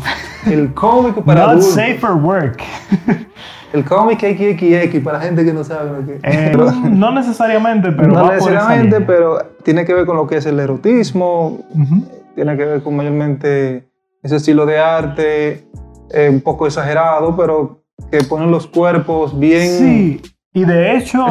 el 0.53 0.73
cómic 0.75 1.23
para 1.25 1.41
Not 1.41 1.49
adultos. 1.51 1.75
safe 1.75 1.99
for 1.99 2.13
work. 2.15 2.63
El 3.73 3.85
cómic 3.85 4.21
XXX, 4.21 5.03
para 5.05 5.21
gente 5.21 5.45
que 5.45 5.53
no 5.53 5.63
sabe 5.63 5.91
lo 6.01 6.07
que 6.07 6.15
es. 6.15 6.21
Eh, 6.23 6.49
Pero- 6.53 6.71
no 6.71 7.11
necesariamente, 7.13 7.93
pero 7.93 8.09
no 8.09 8.31
necesariamente, 8.33 9.01
pero 9.03 9.39
tiene 9.65 9.85
que 9.85 9.93
ver 9.93 10.07
con 10.07 10.17
lo 10.17 10.27
que 10.27 10.37
es 10.37 10.47
el 10.47 10.59
erotismo, 10.61 11.59
Ujú. 11.75 12.07
tiene 12.35 12.57
que 12.57 12.65
ver 12.65 12.83
con 12.83 12.97
mayormente 12.97 13.87
ese 14.23 14.37
estilo 14.37 14.65
de 14.65 14.79
arte, 14.79 15.67
eh, 16.13 16.29
un 16.31 16.41
poco 16.41 16.67
exagerado, 16.67 17.37
pero 17.37 17.83
que 18.11 18.19
ponen 18.25 18.51
los 18.51 18.67
cuerpos 18.67 19.39
bien. 19.39 19.69
Sí, 19.69 20.23
y 20.53 20.65
de 20.65 20.97
hecho 20.97 21.27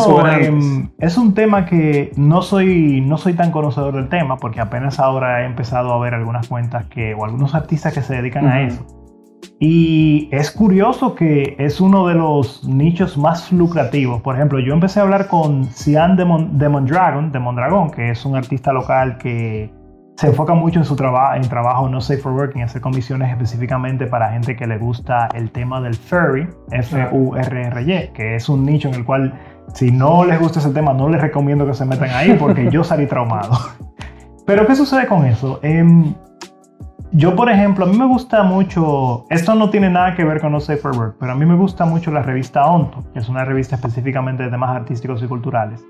em, 0.46 0.90
es 1.00 1.18
un 1.18 1.34
tema 1.34 1.66
que 1.66 2.12
no 2.16 2.42
soy, 2.42 3.02
no 3.02 3.18
soy 3.18 3.34
tan 3.34 3.52
conocedor 3.52 3.96
del 3.96 4.10
tema 4.10 4.38
porque 4.38 4.62
apenas 4.62 5.00
ahora 5.00 5.42
he 5.42 5.46
empezado 5.46 5.94
a 5.94 6.00
ver 6.00 6.14
algunas 6.14 6.48
cuentas 6.48 6.86
que, 6.88 7.14
o 7.16 7.26
algunos 7.26 7.56
artistas 7.56 7.94
que 7.94 8.02
se 8.02 8.16
dedican 8.16 8.48
a 8.48 8.62
eso. 8.68 8.86
Y 9.60 10.28
es 10.32 10.52
curioso 10.52 11.16
que 11.16 11.56
es 11.60 11.80
uno 11.80 12.08
de 12.08 12.16
los 12.16 12.64
nichos 12.68 13.18
más 13.18 13.52
lucrativos. 13.52 14.22
Por 14.22 14.36
ejemplo, 14.36 14.60
yo 14.60 14.74
empecé 14.74 15.00
a 15.00 15.04
hablar 15.04 15.28
con 15.28 15.66
Cian 15.66 16.18
de, 16.18 16.26
Mon- 16.26 16.58
de 16.58 16.68
Mondragon, 16.68 17.32
de 17.32 17.40
Mondragón, 17.40 17.92
que 17.92 18.12
es 18.12 18.26
un 18.26 18.36
artista 18.36 18.74
local 18.74 19.18
que 19.18 19.72
se 20.16 20.28
enfoca 20.28 20.54
mucho 20.54 20.80
en 20.80 20.86
su 20.86 20.96
trabajo, 20.96 21.36
en 21.36 21.48
trabajo 21.48 21.90
no 21.90 22.00
safe 22.00 22.22
for 22.22 22.32
work, 22.32 22.56
en 22.56 22.64
hacer 22.64 22.82
comisiones 22.82 23.30
específicamente 23.32 24.08
para 24.08 24.32
gente 24.32 24.56
que 24.56 24.66
le 24.66 24.78
gusta 24.78 25.28
el 25.34 25.52
tema 25.52 25.82
del 25.82 25.94
furry, 25.96 26.48
F-U-R-R-Y, 26.72 28.14
que 28.14 28.36
es 28.36 28.48
un 28.48 28.66
nicho 28.66 28.88
en 28.88 28.96
el 28.96 29.06
cual 29.06 29.34
si 29.74 29.92
no 29.92 30.24
les 30.24 30.40
gusta 30.40 30.60
ese 30.60 30.70
tema, 30.70 30.94
no 30.94 31.10
les 31.10 31.22
recomiendo 31.22 31.66
que 31.66 31.74
se 31.74 31.86
metan 31.86 32.10
ahí 32.12 32.34
porque 32.40 32.70
yo 32.72 32.84
salí 32.84 33.08
traumado. 33.08 33.58
Pero 34.46 34.66
¿qué 34.66 34.76
sucede 34.76 35.08
con 35.08 35.26
eso? 35.26 35.60
Em, 35.64 36.14
yo, 37.12 37.36
por 37.36 37.50
ejemplo, 37.50 37.86
a 37.86 37.88
mí 37.88 37.98
me 37.98 38.06
gusta 38.06 38.44
mucho, 38.44 39.26
esto 39.30 39.56
no 39.56 39.70
tiene 39.70 39.90
nada 39.90 40.16
que 40.16 40.24
ver 40.24 40.40
con 40.40 40.52
No 40.52 40.60
Safe 40.60 40.78
for 40.80 40.96
Work, 40.96 41.16
pero 41.20 41.32
a 41.32 41.36
mí 41.36 41.46
me 41.46 41.56
gusta 41.56 41.86
mucho 41.86 42.12
la 42.12 42.22
revista 42.22 42.66
Onto, 42.66 43.04
que 43.14 43.20
es 43.20 43.30
una 43.30 43.46
revista 43.46 43.76
específicamente 43.76 44.44
de 44.44 44.50
temas 44.50 44.76
artísticos 44.76 45.24
y 45.24 45.28
culturales. 45.28 45.82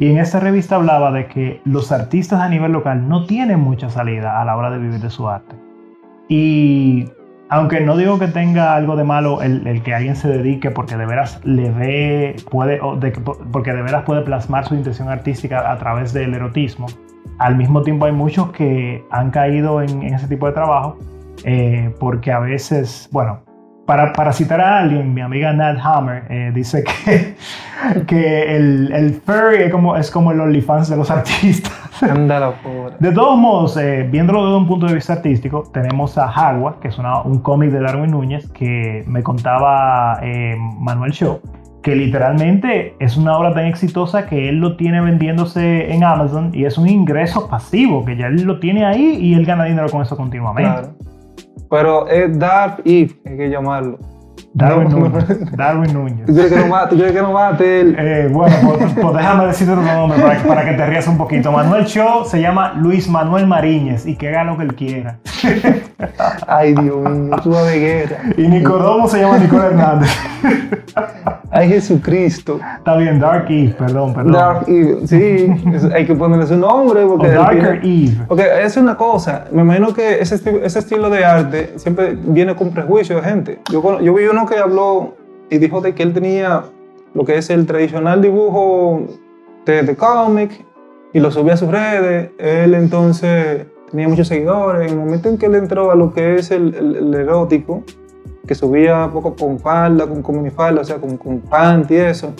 Y 0.00 0.10
en 0.10 0.16
esta 0.16 0.40
revista 0.40 0.76
hablaba 0.76 1.12
de 1.12 1.26
que 1.26 1.60
los 1.66 1.92
artistas 1.92 2.40
a 2.40 2.48
nivel 2.48 2.72
local 2.72 3.06
no 3.06 3.26
tienen 3.26 3.60
mucha 3.60 3.90
salida 3.90 4.40
a 4.40 4.46
la 4.46 4.56
hora 4.56 4.70
de 4.70 4.78
vivir 4.78 4.98
de 4.98 5.10
su 5.10 5.28
arte. 5.28 5.54
Y 6.26 7.10
aunque 7.50 7.82
no 7.82 7.98
digo 7.98 8.18
que 8.18 8.26
tenga 8.26 8.74
algo 8.74 8.96
de 8.96 9.04
malo 9.04 9.42
el, 9.42 9.82
que 9.82 9.92
alguien 9.92 10.16
se 10.16 10.26
dedique 10.28 10.70
porque 10.70 10.96
de 10.96 11.04
veras 11.04 11.38
le 11.44 11.70
ve, 11.70 12.36
puede, 12.50 12.80
porque 13.52 13.74
de 13.74 13.82
veras 13.82 14.04
puede 14.04 14.22
plasmar 14.22 14.66
su 14.66 14.74
intención 14.74 15.10
artística 15.10 15.70
a 15.70 15.76
través 15.76 16.14
del 16.14 16.32
erotismo, 16.32 16.86
al 17.38 17.56
mismo 17.56 17.82
tiempo 17.82 18.06
hay 18.06 18.12
muchos 18.12 18.52
que 18.52 19.04
han 19.10 19.30
caído 19.30 19.82
en, 19.82 20.02
en 20.02 20.14
ese 20.14 20.28
tipo 20.28 20.46
de 20.46 20.52
trabajo 20.52 20.96
eh, 21.44 21.94
porque 22.00 22.32
a 22.32 22.38
veces, 22.38 23.06
bueno, 23.12 23.42
para, 23.90 24.12
para 24.12 24.32
citar 24.32 24.60
a 24.60 24.78
alguien, 24.78 25.12
mi 25.12 25.20
amiga 25.20 25.52
Nat 25.52 25.76
Hammer 25.82 26.22
eh, 26.30 26.52
dice 26.54 26.84
que, 26.84 27.34
que 28.06 28.56
el, 28.56 28.92
el 28.92 29.14
furry 29.14 29.64
es 29.64 29.72
como, 29.72 29.96
es 29.96 30.12
como 30.12 30.30
el 30.30 30.38
OnlyFans 30.38 30.88
de 30.90 30.96
los 30.96 31.10
artistas. 31.18 31.72
Anda 32.00 32.38
la 32.38 32.52
pobre. 32.52 32.94
De 33.00 33.10
todos 33.10 33.36
modos, 33.36 33.76
eh, 33.76 34.06
viéndolo 34.08 34.44
desde 34.44 34.58
un 34.58 34.68
punto 34.68 34.86
de 34.86 34.94
vista 34.94 35.14
artístico, 35.14 35.64
tenemos 35.72 36.16
a 36.18 36.28
Jagua, 36.28 36.78
que 36.80 36.86
es 36.86 36.98
una- 36.98 37.20
un 37.22 37.40
cómic 37.40 37.70
de 37.72 37.80
Darwin 37.80 38.12
Núñez 38.12 38.48
que 38.52 39.02
me 39.08 39.24
contaba 39.24 40.20
eh, 40.22 40.54
Manuel 40.78 41.10
Show, 41.10 41.40
que 41.82 41.96
literalmente 41.96 42.94
es 43.00 43.16
una 43.16 43.36
obra 43.36 43.52
tan 43.54 43.64
exitosa 43.64 44.26
que 44.26 44.48
él 44.50 44.58
lo 44.60 44.76
tiene 44.76 45.00
vendiéndose 45.00 45.92
en 45.92 46.04
Amazon 46.04 46.50
y 46.54 46.64
es 46.64 46.78
un 46.78 46.88
ingreso 46.88 47.48
pasivo, 47.48 48.04
que 48.04 48.16
ya 48.16 48.28
él 48.28 48.44
lo 48.44 48.60
tiene 48.60 48.84
ahí 48.86 49.18
y 49.20 49.34
él 49.34 49.44
gana 49.44 49.64
dinero 49.64 49.88
con 49.88 50.00
eso 50.00 50.16
continuamente. 50.16 50.70
Claro. 50.70 50.88
Pero 51.70 52.08
es 52.08 52.36
Dark 52.36 52.82
Eve, 52.84 53.14
hay 53.24 53.36
que 53.36 53.48
llamarlo. 53.48 53.98
Darwin. 54.52 54.88
Núñez, 54.88 55.56
Darwin 55.56 55.92
Núñez. 55.94 56.26
¿Tú 56.26 56.32
quieres 56.32 56.52
que 56.52 56.58
no 56.58 56.66
mate, 56.66 56.88
¿tú 56.90 56.96
quieres 56.96 57.12
que 57.14 57.22
no 57.22 57.32
mate 57.32 57.80
el... 57.82 57.96
Eh, 57.98 58.28
bueno, 58.32 58.54
pues, 58.64 58.92
pues 59.00 59.14
déjame 59.14 59.46
decirte 59.46 59.74
tu 59.74 59.80
nombre 59.82 60.18
para, 60.20 60.42
para 60.42 60.64
que 60.64 60.72
te 60.72 60.86
rías 60.86 61.06
un 61.06 61.16
poquito. 61.16 61.52
Manuel 61.52 61.84
Show 61.86 62.24
se 62.24 62.40
llama 62.40 62.72
Luis 62.76 63.08
Manuel 63.08 63.46
Mariñez 63.46 64.06
y 64.06 64.16
que 64.16 64.28
haga 64.28 64.44
lo 64.44 64.56
que 64.56 64.64
él 64.64 64.74
quiera. 64.74 65.18
Ay, 66.48 66.74
Dios 66.74 66.96
mío, 67.10 67.36
tú 67.42 67.50
veguera. 67.52 68.18
Y 68.36 68.48
Nicodomo 68.48 69.06
se 69.08 69.20
llama 69.20 69.38
Nicole 69.38 69.66
Hernández. 69.66 70.10
Ay, 71.52 71.68
Jesucristo. 71.68 72.60
Está 72.78 72.96
bien, 72.96 73.18
Dark 73.18 73.46
Eve, 73.48 73.74
perdón, 73.76 74.14
perdón. 74.14 74.32
Dark 74.32 74.64
Eve, 74.68 75.06
sí, 75.06 75.52
hay 75.94 76.06
que 76.06 76.14
ponerle 76.14 76.46
su 76.46 76.56
nombre. 76.56 77.02
o 77.04 77.08
Porque 77.16 77.28
al 77.28 77.34
Darker 77.34 77.80
final- 77.80 77.80
Eve. 77.82 78.24
Porque 78.28 78.46
es 78.62 78.76
una 78.76 78.96
cosa, 78.96 79.44
me 79.52 79.62
imagino 79.62 79.92
que 79.92 80.20
ese, 80.20 80.36
esti- 80.36 80.60
ese 80.62 80.78
estilo 80.78 81.10
de 81.10 81.24
arte 81.24 81.72
siempre 81.76 82.16
viene 82.20 82.54
con 82.54 82.70
prejuicio 82.70 83.16
de 83.16 83.22
gente. 83.22 83.60
Yo, 83.70 84.00
yo 84.00 84.14
vi 84.14 84.26
uno 84.40 84.48
que 84.48 84.56
habló 84.58 85.14
y 85.50 85.58
dijo 85.58 85.80
de 85.80 85.94
que 85.94 86.02
él 86.02 86.12
tenía 86.12 86.64
lo 87.14 87.24
que 87.24 87.36
es 87.36 87.50
el 87.50 87.66
tradicional 87.66 88.22
dibujo 88.22 89.02
de, 89.66 89.82
de 89.82 89.96
cómic 89.96 90.64
y 91.12 91.20
lo 91.20 91.30
subía 91.30 91.54
a 91.54 91.56
sus 91.56 91.70
redes. 91.70 92.30
Él 92.38 92.74
entonces 92.74 93.66
tenía 93.90 94.08
muchos 94.08 94.28
seguidores. 94.28 94.90
En 94.90 94.98
el 94.98 95.04
momento 95.04 95.28
en 95.28 95.36
que 95.38 95.46
él 95.46 95.56
entró 95.56 95.90
a 95.90 95.94
lo 95.94 96.12
que 96.12 96.36
es 96.36 96.50
el, 96.50 96.74
el- 96.74 96.96
el 96.96 97.14
erótico, 97.14 97.82
que 98.46 98.54
subía 98.54 99.08
poco 99.12 99.34
con 99.36 99.58
falda, 99.58 100.06
con, 100.06 100.36
minifalda, 100.36 100.80
o 100.82 100.84
sea, 100.84 100.96
con, 100.96 101.16
con 101.16 101.40
panty 101.40 101.94
y 101.94 101.98
eso, 101.98 102.32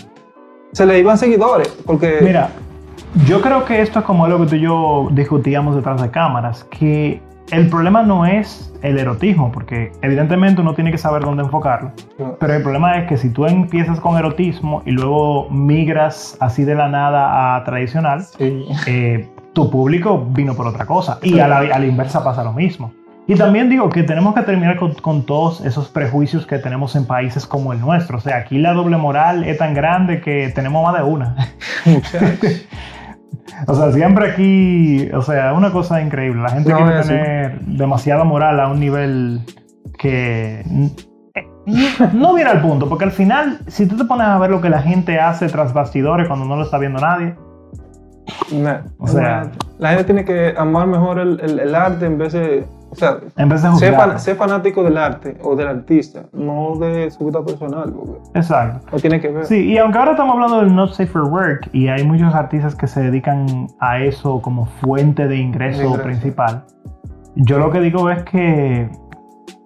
se 0.72 0.86
le 0.86 0.98
iban 0.98 1.18
seguidores. 1.18 1.68
Porque 1.84 2.18
Mira, 2.22 2.50
yo 3.26 3.40
creo 3.40 3.64
que 3.64 3.82
esto 3.82 3.98
es 3.98 4.04
como 4.04 4.24
algo 4.24 4.40
que 4.40 4.46
tú 4.46 4.54
y 4.56 4.60
yo 4.60 5.08
discutíamos 5.12 5.74
detrás 5.76 6.00
de 6.00 6.10
cámaras, 6.10 6.64
que 6.64 7.20
el 7.52 7.68
problema 7.68 8.02
no 8.02 8.26
es 8.26 8.72
el 8.82 8.98
erotismo, 8.98 9.50
porque 9.52 9.92
evidentemente 10.02 10.60
uno 10.62 10.74
tiene 10.74 10.90
que 10.90 10.98
saber 10.98 11.22
dónde 11.22 11.42
enfocarlo, 11.42 11.92
pero 12.38 12.54
el 12.54 12.62
problema 12.62 12.96
es 12.98 13.08
que 13.08 13.16
si 13.18 13.30
tú 13.30 13.46
empiezas 13.46 14.00
con 14.00 14.16
erotismo 14.16 14.82
y 14.86 14.92
luego 14.92 15.48
migras 15.50 16.36
así 16.40 16.64
de 16.64 16.74
la 16.74 16.88
nada 16.88 17.56
a 17.56 17.64
tradicional, 17.64 18.22
Sí. 18.24 18.66
eh, 18.86 19.28
tu 19.52 19.70
público 19.70 20.26
vino 20.30 20.54
por 20.54 20.66
otra 20.66 20.86
cosa. 20.86 21.18
Y 21.22 21.40
a 21.40 21.48
la, 21.48 21.58
a 21.58 21.78
la 21.78 21.86
inversa 21.86 22.22
pasa 22.22 22.44
lo 22.44 22.52
mismo. 22.52 22.92
Y 23.26 23.34
también 23.34 23.68
digo 23.68 23.90
que 23.90 24.02
tenemos 24.02 24.34
que 24.34 24.42
terminar 24.42 24.76
con, 24.76 24.94
con 24.94 25.24
todos 25.26 25.60
esos 25.60 25.88
prejuicios 25.88 26.46
que 26.46 26.58
tenemos 26.58 26.96
en 26.96 27.04
países 27.06 27.46
como 27.46 27.72
el 27.72 27.78
nuestro. 27.80 28.18
O 28.18 28.20
sea, 28.20 28.38
aquí 28.38 28.58
la 28.58 28.72
doble 28.72 28.96
moral 28.96 29.44
es 29.44 29.58
tan 29.58 29.74
grande 29.74 30.20
que 30.20 30.50
tenemos 30.54 30.82
más 30.84 30.96
de 30.96 31.02
una. 31.04 31.36
O 33.66 33.74
sea, 33.74 33.92
siempre 33.92 34.30
aquí, 34.30 35.08
o 35.12 35.22
sea, 35.22 35.52
una 35.54 35.70
cosa 35.72 36.00
increíble. 36.00 36.42
La 36.42 36.50
gente 36.50 36.70
No, 36.70 36.76
quiere 36.76 36.92
es 36.94 37.00
así. 37.00 37.08
tener 37.08 37.60
demasiada 37.60 38.24
moral 38.24 38.58
a 38.60 38.68
un 38.68 38.80
nivel 38.80 39.40
que 39.98 40.62
no 42.12 42.34
viene 42.34 42.50
al 42.50 42.60
punto, 42.62 42.88
porque 42.88 43.04
al 43.04 43.12
final, 43.12 43.58
si 43.66 43.86
tú 43.86 43.96
te 43.96 44.04
pones 44.04 44.26
a 44.26 44.38
ver 44.38 44.50
lo 44.50 44.60
que 44.60 44.70
la 44.70 44.80
gente 44.82 45.20
hace 45.20 45.46
tras 45.48 45.72
bastidores 45.72 46.26
cuando 46.26 46.46
no 46.46 46.56
lo 46.56 46.62
está 46.62 46.78
viendo 46.78 47.00
nadie, 47.00 47.34
Nah, 48.52 48.82
O 48.98 49.08
sea- 49.08 49.44
nah. 49.44 49.50
la 49.78 49.88
gente 49.90 50.04
tiene 50.04 50.24
que 50.24 50.54
amar 50.56 50.86
mejor 50.86 51.18
el, 51.18 51.40
el- 51.40 51.58
el 51.58 51.74
arte 51.74 52.06
en 52.06 52.16
vez 52.18 52.32
de. 52.32 52.64
O 52.90 52.94
sea, 52.96 53.18
juzgar. 53.72 53.94
fan- 53.94 54.18
ser 54.18 54.36
fanático 54.36 54.82
del 54.82 54.98
arte 54.98 55.36
o 55.42 55.54
del 55.54 55.68
artista, 55.68 56.22
no 56.32 56.76
de 56.76 57.10
su 57.10 57.24
vida 57.26 57.44
personal, 57.44 57.94
Exacto. 58.34 58.86
no 58.92 58.98
tiene 58.98 59.20
que 59.20 59.28
ver. 59.28 59.46
Sí, 59.46 59.72
y 59.72 59.78
aunque 59.78 59.98
ahora 59.98 60.10
estamos 60.12 60.34
hablando 60.34 60.58
del 60.60 60.74
Not 60.74 60.90
Safe 60.92 61.06
for 61.06 61.24
Work 61.24 61.70
y 61.72 61.88
hay 61.88 62.04
muchos 62.04 62.34
artistas 62.34 62.74
que 62.74 62.86
se 62.88 63.00
dedican 63.02 63.68
a 63.78 63.98
eso 64.00 64.42
como 64.42 64.66
fuente 64.66 65.28
de 65.28 65.36
ingreso, 65.36 65.78
De 65.80 65.86
ingreso. 65.86 66.02
principal, 66.04 66.64
yo 67.36 67.58
lo 67.58 67.70
que 67.70 67.80
digo 67.80 68.10
es 68.10 68.22
que 68.24 68.90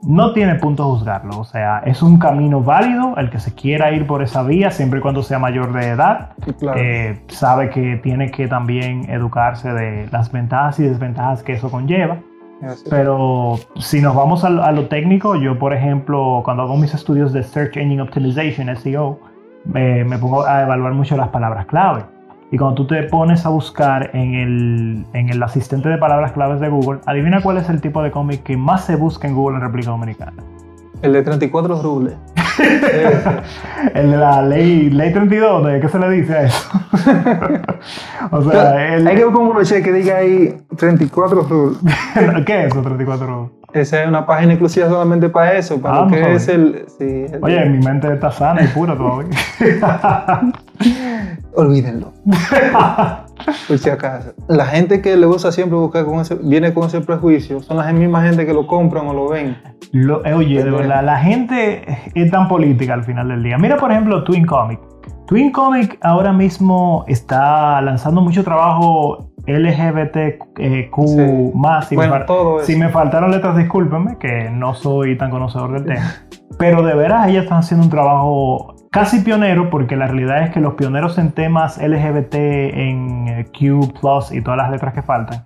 no 0.07 0.35
tiene 0.35 0.57
punto 0.57 0.85
juzgarlo. 0.91 1.39
O 1.39 1.45
sea, 1.45 1.79
es 1.87 2.03
un 2.03 2.19
camino 2.19 2.61
válido 2.61 3.17
el 3.17 3.31
que 3.31 3.41
se 3.41 3.55
quiera 3.55 3.91
ir 3.91 4.07
por 4.07 4.23
esa 4.23 4.43
vía 4.43 4.71
siempre 4.71 4.99
y 4.99 5.03
cuando 5.03 5.23
sea 5.23 5.39
mayor 5.39 5.73
de 5.73 5.89
edad. 5.89 6.33
Claro. 6.59 6.79
Eh, 6.79 7.25
sabe 7.29 7.71
que 7.71 7.97
tiene 8.03 8.31
que 8.31 8.47
también 8.47 9.09
educarse 9.11 9.73
de 9.73 10.07
las 10.13 10.31
ventajas 10.31 10.79
y 10.79 10.83
desventajas 10.83 11.43
que 11.43 11.55
eso 11.55 11.71
conlleva. 11.71 12.19
Así. 12.63 12.85
Pero 12.91 13.57
si 13.77 14.01
nos 14.01 14.15
vamos 14.15 14.45
a, 14.45 14.51
lo- 14.51 14.87
técnico, 14.89 15.37
yo 15.37 15.59
por 15.59 15.73
ejemplo, 15.73 16.43
cuando 16.45 16.63
hago 16.65 16.77
mis 16.77 16.95
estudios 16.95 17.33
de 17.33 17.43
Search 17.43 17.77
Engine 17.77 18.03
Optimization, 18.03 18.75
SEO, 18.77 19.19
me 20.05 20.19
pongo 20.19 20.45
a 20.45 20.63
evaluar 20.63 20.93
mucho 20.93 21.17
las 21.17 21.29
palabras 21.29 21.67
clave. 21.67 22.03
Y 22.51 22.59
cuando 22.59 22.77
tú 22.77 22.87
te 22.87 23.03
pones 23.05 23.45
a 23.47 23.49
buscar 23.49 24.11
en 24.15 24.35
el, 24.35 25.07
en 25.13 25.29
el 25.31 25.43
asistente 25.43 25.89
de 25.89 25.99
palabras 25.99 26.33
claves 26.33 26.61
de 26.61 26.69
Google, 26.69 27.01
adivina 27.07 27.41
cuál 27.43 27.57
es 27.57 27.69
el 27.69 27.81
tipo 27.81 28.03
de 28.03 28.11
cómic 28.13 28.43
que 28.45 28.57
más 28.57 28.85
se 28.85 28.95
busca 28.97 29.27
en 29.27 29.35
Google 29.35 29.57
en 29.57 29.63
República 29.63 29.91
Dominicana. 29.91 30.35
El 31.03 31.13
de 31.13 31.23
34 31.23 31.83
rubles. 31.83 32.15
El 33.95 34.11
de 34.13 34.17
la 34.17 34.43
ley, 34.43 34.89
ley 34.91 35.13
32, 35.13 35.67
¿de 35.67 35.81
qué 35.81 35.89
se 35.89 35.99
le 35.99 36.09
dice 36.11 36.35
a 36.35 36.43
eso? 36.45 36.71
o 38.31 38.43
sea, 38.51 38.95
el, 38.95 39.07
Hay 39.07 39.17
que 39.17 39.25
buscar 39.25 39.43
un 39.43 39.51
crochet 39.51 39.83
que 39.85 39.93
diga 39.93 40.17
ahí 40.19 40.55
34 40.77 41.43
rubles. 41.43 41.79
¿qué 42.47 42.61
es 42.67 42.67
eso, 42.73 42.81
34? 42.83 43.51
Esa 43.73 44.03
es 44.03 44.09
una 44.09 44.25
página 44.25 44.53
exclusiva 44.53 44.89
solamente 44.89 45.29
para 45.29 45.55
eso, 45.55 45.81
para 45.81 45.97
Ah, 45.97 46.01
lo 46.05 46.09
que 46.11 46.35
es 46.35 46.49
el. 46.49 46.85
Sí, 46.97 47.27
el- 47.33 47.41
Oye, 47.43 47.65
mi 47.67 47.85
mente 47.85 48.13
está 48.13 48.31
sana 48.31 48.63
y 48.63 48.69
pura 48.69 48.97
todavía. 48.97 49.31
Olvídenlo. 51.57 52.13
Por 53.69 53.79
si 53.79 53.91
acaso. 53.91 54.33
La 54.49 54.67
gente 54.67 55.01
que 55.03 55.17
le 55.17 55.27
gusta 55.27 55.53
siempre 55.53 55.77
buscar 55.79 56.05
con 56.05 56.21
ese, 56.21 56.37
viene 56.37 56.73
con 56.75 56.87
ese 56.87 57.01
prejuicio, 57.01 57.61
son 57.61 57.77
las 57.77 57.93
mismas 57.93 58.25
gente 58.29 58.47
que 58.47 58.53
lo 58.55 58.67
compran 58.67 59.07
o 59.09 59.13
lo 59.15 59.29
ven. 59.29 59.57
Lo- 59.93 60.25
eh, 60.25 60.35
oye, 60.35 60.63
de 60.65 60.71
verdad, 60.71 61.05
la 61.05 61.19
gente 61.19 61.85
es 62.15 62.31
tan 62.31 62.49
política 62.49 62.95
al 62.95 63.05
final 63.05 63.29
del 63.29 63.43
día. 63.43 63.59
Mira, 63.59 63.77
por 63.77 63.91
ejemplo, 63.93 64.25
Twin 64.25 64.47
Comic. 64.47 64.81
Twin 65.27 65.53
Comic 65.53 65.99
ahora 66.03 66.33
mismo 66.33 67.05
está 67.09 67.81
lanzando 67.81 68.21
mucho 68.21 68.45
trabajo 68.45 69.31
LGBTQ 69.47 71.07
Sí. 71.07 71.51
más. 71.55 71.89
Si, 71.89 71.97
Bueno, 71.97 72.15
me 72.19 72.21
todo 72.25 72.61
si 72.63 72.77
me 72.77 72.89
faltaron 72.89 73.31
letras, 73.31 73.57
discúlpenme, 73.57 74.17
que 74.19 74.51
no 74.51 74.75
soy 74.75 75.17
tan 75.17 75.31
conocedor 75.31 75.73
del 75.73 75.85
tema. 75.85 76.13
Pero 76.59 76.83
de 76.83 76.95
veras, 76.95 77.29
ellas 77.29 77.45
están 77.45 77.59
haciendo 77.59 77.85
un 77.85 77.91
trabajo 77.91 78.74
casi 78.95 79.21
pionero, 79.21 79.69
porque 79.69 79.97
la 79.97 80.07
realidad 80.07 80.43
es 80.45 80.51
que 80.51 80.61
los 80.61 80.75
pioneros 80.75 81.19
en 81.19 81.33
temas 81.33 81.77
LGBT, 81.79 82.35
en 82.35 83.29
eh, 83.29 83.47
Q, 83.59 83.93
y 84.31 84.41
todas 84.41 84.57
las 84.57 84.71
letras 84.71 84.95
que 84.95 85.03
faltan, 85.03 85.45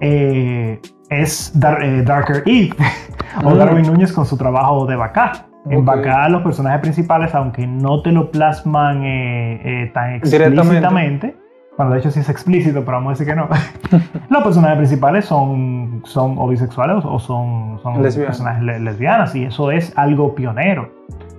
eh, 0.00 0.80
es 1.10 1.52
Dar- 1.58 1.82
eh, 1.82 2.02
Darker 2.02 2.42
Eve 2.46 2.70
o 3.44 3.50
Mm. 3.50 3.58
Darwin 3.58 3.86
Núñez 3.86 4.12
con 4.12 4.24
su 4.26 4.36
trabajo 4.36 4.86
de 4.86 4.96
Bacá. 4.96 5.32
En 5.68 5.78
Ok. 5.80 5.84
Bacá 5.84 6.28
los 6.28 6.42
personajes 6.42 6.80
principales, 6.80 7.34
aunque 7.34 7.66
no 7.66 8.00
te 8.02 8.12
lo 8.12 8.30
plasman 8.30 9.02
eh, 9.04 9.90
tan 9.92 10.14
explícitamente, 10.14 11.36
bueno, 11.76 11.92
de 11.92 11.98
hecho 11.98 12.10
sí 12.10 12.20
es 12.20 12.28
explícito, 12.30 12.84
pero 12.84 12.98
vamos 12.98 13.10
a 13.10 13.12
decir 13.12 13.26
que 13.26 13.34
no. 13.34 13.48
los 14.30 14.42
personajes 14.44 14.78
principales 14.78 15.24
son, 15.26 16.00
son 16.04 16.36
o 16.38 16.48
bisexuales 16.48 17.04
o 17.04 17.18
son, 17.18 17.78
son 17.82 18.00
Lesbianas. 18.02 18.36
personajes 18.36 18.62
le- 18.62 18.80
lesbianas 18.80 19.34
y 19.34 19.44
eso 19.44 19.70
es 19.70 19.92
algo 19.98 20.34
pionero. 20.34 20.88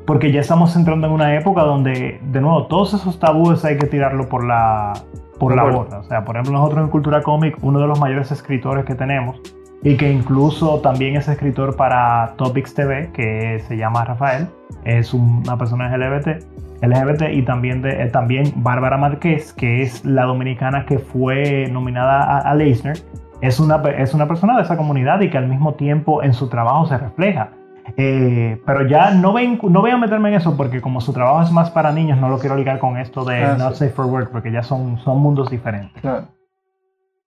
Porque 0.08 0.32
ya 0.32 0.39
estamos 0.39 0.76
entrando 0.76 1.05
en 1.05 1.14
una 1.14 1.36
época 1.36 1.62
donde, 1.62 2.20
de 2.24 2.41
nuevo, 2.41 2.66
todos 2.68 2.93
esos 2.95 3.20
tabúes 3.20 3.64
hay 3.66 3.78
que 3.78 3.86
tirarlo 3.86 4.28
por 4.30 4.43
la, 4.43 4.93
por 5.38 5.53
la 5.55 5.64
borda. 5.78 5.99
O 5.99 6.03
sea, 6.03 6.24
por 6.26 6.36
ejemplo, 6.38 6.53
nosotros 6.53 6.84
en 6.86 6.89
Cultura 6.89 7.22
Cómic, 7.22 7.58
uno 7.62 7.80
de 7.80 7.88
los 7.88 7.99
mayores 7.99 8.32
escritores 8.32 8.86
que 8.86 8.95
tenemos, 8.95 9.39
y 9.84 9.95
que 9.97 10.10
incluso 10.12 10.80
también 10.80 11.18
es 11.18 11.28
escritor 11.28 11.76
para 11.76 12.34
Topics 12.38 12.74
TV, 12.74 13.12
que 13.12 13.60
se 13.68 13.78
llama 13.78 14.05
Rafael, 14.05 14.47
es 14.86 15.14
un- 15.14 15.43
una 15.45 15.58
persona 15.58 15.93
LGBT, 15.95 16.39
LGBT 16.82 17.34
y 17.34 17.41
también, 17.43 17.82
de, 17.82 18.03
eh, 18.03 18.08
también 18.08 18.53
Bárbara 18.55 18.97
Márquez, 18.97 19.51
que 19.53 19.82
es 19.82 20.05
la 20.05 20.24
dominicana 20.24 20.86
que 20.86 20.99
fue 20.99 21.68
nominada 21.72 22.24
a, 22.24 22.38
a 22.49 22.55
Leisner, 22.55 22.97
es 23.41 23.60
una, 23.60 23.76
es 23.97 24.14
una 24.14 24.28
persona 24.28 24.55
de 24.55 24.64
esa 24.64 24.78
comunidad 24.78 25.20
y 25.22 25.30
que 25.30 25.38
al 25.38 25.47
mismo 25.47 25.74
tiempo 25.76 26.24
en 26.24 26.34
su 26.34 26.47
trabajo 26.49 26.86
se 26.88 26.97
refleja. 26.97 27.49
Eh, 27.96 28.62
pero 28.66 28.88
ya 28.88 29.12
no, 29.12 29.34
ven, 29.34 29.60
no 29.64 29.82
voy 29.82 29.92
a 29.92 29.98
meterme 29.98 30.30
en 30.30 30.36
eso 30.36 30.58
porque 30.58 30.82
como 30.82 31.00
su 31.00 31.14
trabajo 31.14 31.42
es 31.42 31.52
más 31.52 31.72
para 31.72 31.92
niños, 31.92 32.20
no 32.20 32.28
lo 32.30 32.38
quiero 32.38 32.56
ligar 32.56 32.80
con 32.80 32.98
esto 32.98 33.24
de 33.24 33.42
Ah, 33.44 33.56
Not 33.58 33.74
sí. 33.74 33.80
Safe 33.80 33.92
for 33.92 34.06
Work 34.08 34.32
porque 34.32 34.52
ya 34.52 34.62
son, 34.62 35.00
son 35.00 35.20
mundos 35.20 35.50
diferentes. 35.50 36.02
Claro. 36.02 36.28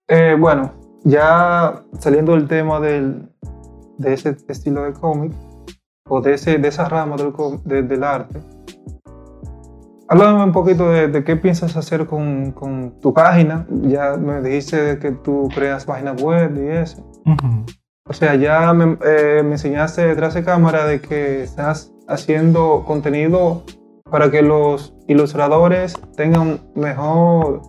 Eh, 0.06 0.36
bueno, 0.38 0.72
ya 1.04 1.82
saliendo 1.98 2.32
del 2.32 2.46
tema 2.46 2.78
del, 2.80 3.30
de 3.98 4.12
ese 4.12 4.36
estilo 4.48 4.82
de 4.82 4.92
cómic, 4.92 5.32
o 6.08 6.20
de, 6.20 6.34
ese, 6.34 6.58
de 6.58 6.68
esa 6.68 6.88
rama 6.88 7.16
del, 7.16 7.32
de- 7.64 7.82
del 7.84 8.02
arte, 8.04 8.40
háblame 10.08 10.42
un 10.44 10.52
poquito 10.52 10.90
de, 10.90 11.06
de 11.08 11.22
qué 11.24 11.36
piensas 11.36 11.76
hacer 11.76 12.06
con, 12.06 12.50
con 12.52 12.98
tu 13.00 13.14
página. 13.14 13.66
Ya 13.70 14.16
me 14.16 14.40
dijiste 14.42 14.98
que 14.98 15.12
tú 15.12 15.48
creas 15.54 15.84
páginas 15.84 16.20
web 16.20 16.56
y 16.56 16.66
eso. 16.68 17.00
Ujú. 17.24 17.64
O 18.10 18.12
sea, 18.12 18.34
ya 18.34 18.72
me, 18.72 18.98
eh, 19.06 19.40
me 19.44 19.52
enseñaste 19.52 20.04
detrás 20.04 20.34
de 20.34 20.42
cámara 20.42 20.84
de 20.84 21.00
que 21.00 21.44
estás 21.44 21.92
haciendo 22.08 22.82
contenido 22.84 23.62
para 24.10 24.32
que 24.32 24.42
los 24.42 24.92
ilustradores 25.06 25.94
tengan 26.16 26.58
mejor 26.74 27.62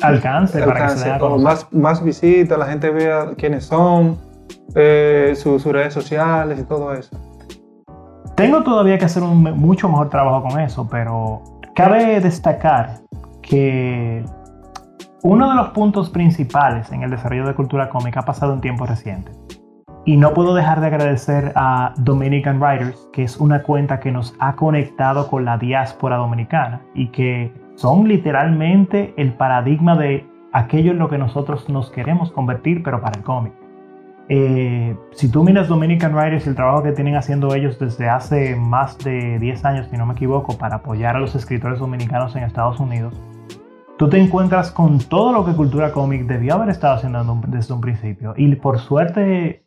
Alcance, 0.00 0.58
para 0.60 0.72
que 0.88 0.88
se 0.96 1.10
alcance, 1.10 1.24
o 1.24 1.38
más, 1.38 1.70
más 1.72 2.02
visitas, 2.02 2.58
la 2.58 2.64
gente 2.64 2.88
vea 2.88 3.32
quiénes 3.36 3.66
son, 3.66 4.16
eh, 4.74 5.34
su- 5.36 5.58
sus 5.60 5.70
redes 5.70 5.92
sociales 5.92 6.58
y 6.58 6.62
todo 6.62 6.94
eso. 6.94 7.14
Tengo 8.34 8.62
todavía 8.62 8.96
que 8.96 9.04
hacer 9.04 9.22
un 9.22 9.42
mucho 9.42 9.90
mejor 9.90 10.08
trabajo 10.08 10.48
con 10.48 10.58
eso, 10.58 10.88
pero 10.90 11.42
cabe 11.74 12.18
destacar 12.20 13.02
que 13.42 14.24
uno 15.22 15.50
de 15.50 15.54
los 15.54 15.68
puntos 15.68 16.08
principales 16.08 16.90
en 16.92 17.02
el 17.02 17.10
desarrollo 17.10 17.46
de 17.46 17.54
cultura 17.54 17.90
cómica 17.90 18.20
ha 18.20 18.24
pasado 18.24 18.54
en 18.54 18.62
tiempos 18.62 18.88
recientes. 18.88 19.36
Y 20.04 20.16
no 20.16 20.34
puedo 20.34 20.54
dejar 20.54 20.80
de 20.80 20.88
agradecer 20.88 21.52
a 21.54 21.94
Dominican 21.98 22.60
Writers, 22.60 23.08
que 23.12 23.22
es 23.22 23.36
una 23.36 23.62
cuenta 23.62 24.00
que 24.00 24.10
nos 24.10 24.34
ha 24.40 24.56
conectado 24.56 25.28
con 25.28 25.44
la 25.44 25.58
diáspora 25.58 26.16
dominicana 26.16 26.80
y 26.94 27.08
que 27.08 27.52
son 27.76 28.08
literalmente 28.08 29.14
el 29.16 29.32
paradigma 29.34 29.96
de 29.96 30.26
aquello 30.52 30.90
en 30.90 30.98
lo 30.98 31.08
que 31.08 31.18
nosotros 31.18 31.68
nos 31.68 31.90
queremos 31.90 32.32
convertir, 32.32 32.82
pero 32.82 33.00
para 33.00 33.18
el 33.18 33.24
cómic. 33.24 33.52
Eh, 34.28 34.96
si 35.12 35.30
tú 35.30 35.44
miras 35.44 35.68
Dominican 35.68 36.14
Writers 36.14 36.46
y 36.46 36.50
el 36.50 36.54
trabajo 36.54 36.82
que 36.82 36.92
tienen 36.92 37.16
haciendo 37.16 37.54
ellos 37.54 37.78
desde 37.78 38.08
hace 38.08 38.56
más 38.56 38.98
de 38.98 39.38
10 39.38 39.64
años, 39.64 39.88
si 39.90 39.96
no 39.96 40.06
me 40.06 40.14
equivoco, 40.14 40.56
para 40.58 40.76
apoyar 40.76 41.16
a 41.16 41.20
los 41.20 41.34
escritores 41.34 41.78
dominicanos 41.78 42.34
en 42.34 42.44
Estados 42.44 42.80
Unidos, 42.80 43.14
tú 43.98 44.08
te 44.08 44.18
encuentras 44.18 44.70
con 44.70 44.98
todo 44.98 45.32
lo 45.32 45.44
que 45.44 45.52
Cultura 45.52 45.92
Cómic 45.92 46.26
debió 46.26 46.54
haber 46.54 46.70
estado 46.70 46.94
haciendo 46.94 47.40
desde 47.48 47.74
un 47.74 47.80
principio. 47.80 48.34
Y 48.36 48.54
por 48.56 48.78
suerte, 48.78 49.61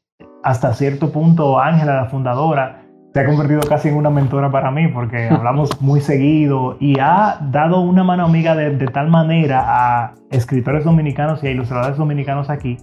hasta 0.45 0.73
cierto 0.73 1.11
punto, 1.11 1.59
Ángela, 1.59 1.95
la 1.95 2.05
fundadora, 2.05 2.83
se 3.13 3.19
ha 3.19 3.25
convertido 3.25 3.61
casi 3.61 3.89
en 3.89 3.95
una 3.95 4.11
mentora 4.11 4.51
para 4.51 4.69
mí 4.69 4.87
porque 4.89 5.27
hablamos 5.31 5.81
muy 5.81 6.01
seguido 6.01 6.77
y 6.79 6.99
ha 6.99 7.39
dado 7.51 7.81
una 7.81 8.03
mano 8.03 8.25
amiga 8.25 8.55
de, 8.55 8.75
de 8.75 8.87
tal 8.87 9.09
manera 9.09 9.63
a 9.65 10.13
escritores 10.29 10.83
dominicanos 10.83 11.43
y 11.43 11.47
a 11.47 11.51
ilustradores 11.51 11.97
dominicanos 11.97 12.49
aquí 12.49 12.77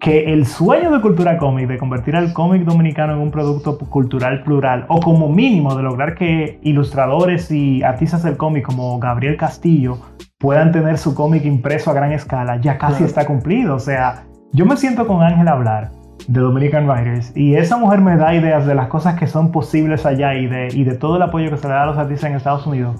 que 0.00 0.32
el 0.32 0.46
sueño 0.46 0.90
de 0.90 1.00
Cultura 1.00 1.38
Cómic, 1.38 1.68
de 1.68 1.78
convertir 1.78 2.16
al 2.16 2.32
cómic 2.32 2.64
dominicano 2.64 3.12
en 3.12 3.20
un 3.20 3.30
producto 3.30 3.78
cultural 3.78 4.42
plural, 4.42 4.84
o 4.88 4.98
como 4.98 5.28
mínimo 5.28 5.76
de 5.76 5.84
lograr 5.84 6.16
que 6.16 6.58
ilustradores 6.62 7.52
y 7.52 7.84
artistas 7.84 8.24
del 8.24 8.36
cómic 8.36 8.66
como 8.66 8.98
Gabriel 8.98 9.36
Castillo 9.36 9.98
puedan 10.40 10.72
tener 10.72 10.98
su 10.98 11.14
cómic 11.14 11.44
impreso 11.44 11.92
a 11.92 11.94
gran 11.94 12.10
escala, 12.10 12.60
ya 12.60 12.78
casi 12.78 13.04
está 13.04 13.24
cumplido. 13.24 13.76
O 13.76 13.78
sea, 13.78 14.24
yo 14.52 14.66
me 14.66 14.76
siento 14.76 15.06
con 15.06 15.22
Ángel 15.22 15.46
a 15.46 15.52
hablar 15.52 16.01
de 16.28 16.40
Dominican 16.40 16.88
Writers 16.88 17.36
y 17.36 17.54
esa 17.54 17.76
mujer 17.76 18.00
me 18.00 18.16
da 18.16 18.34
ideas 18.34 18.66
de 18.66 18.74
las 18.74 18.88
cosas 18.88 19.18
que 19.18 19.26
son 19.26 19.50
posibles 19.50 20.06
allá 20.06 20.34
y 20.34 20.46
de, 20.46 20.68
y 20.72 20.84
de 20.84 20.94
todo 20.94 21.16
el 21.16 21.22
apoyo 21.22 21.50
que 21.50 21.56
se 21.56 21.68
le 21.68 21.74
da 21.74 21.82
a 21.82 21.86
los 21.86 21.98
artistas 21.98 22.30
en 22.30 22.36
Estados 22.36 22.66
Unidos, 22.66 22.96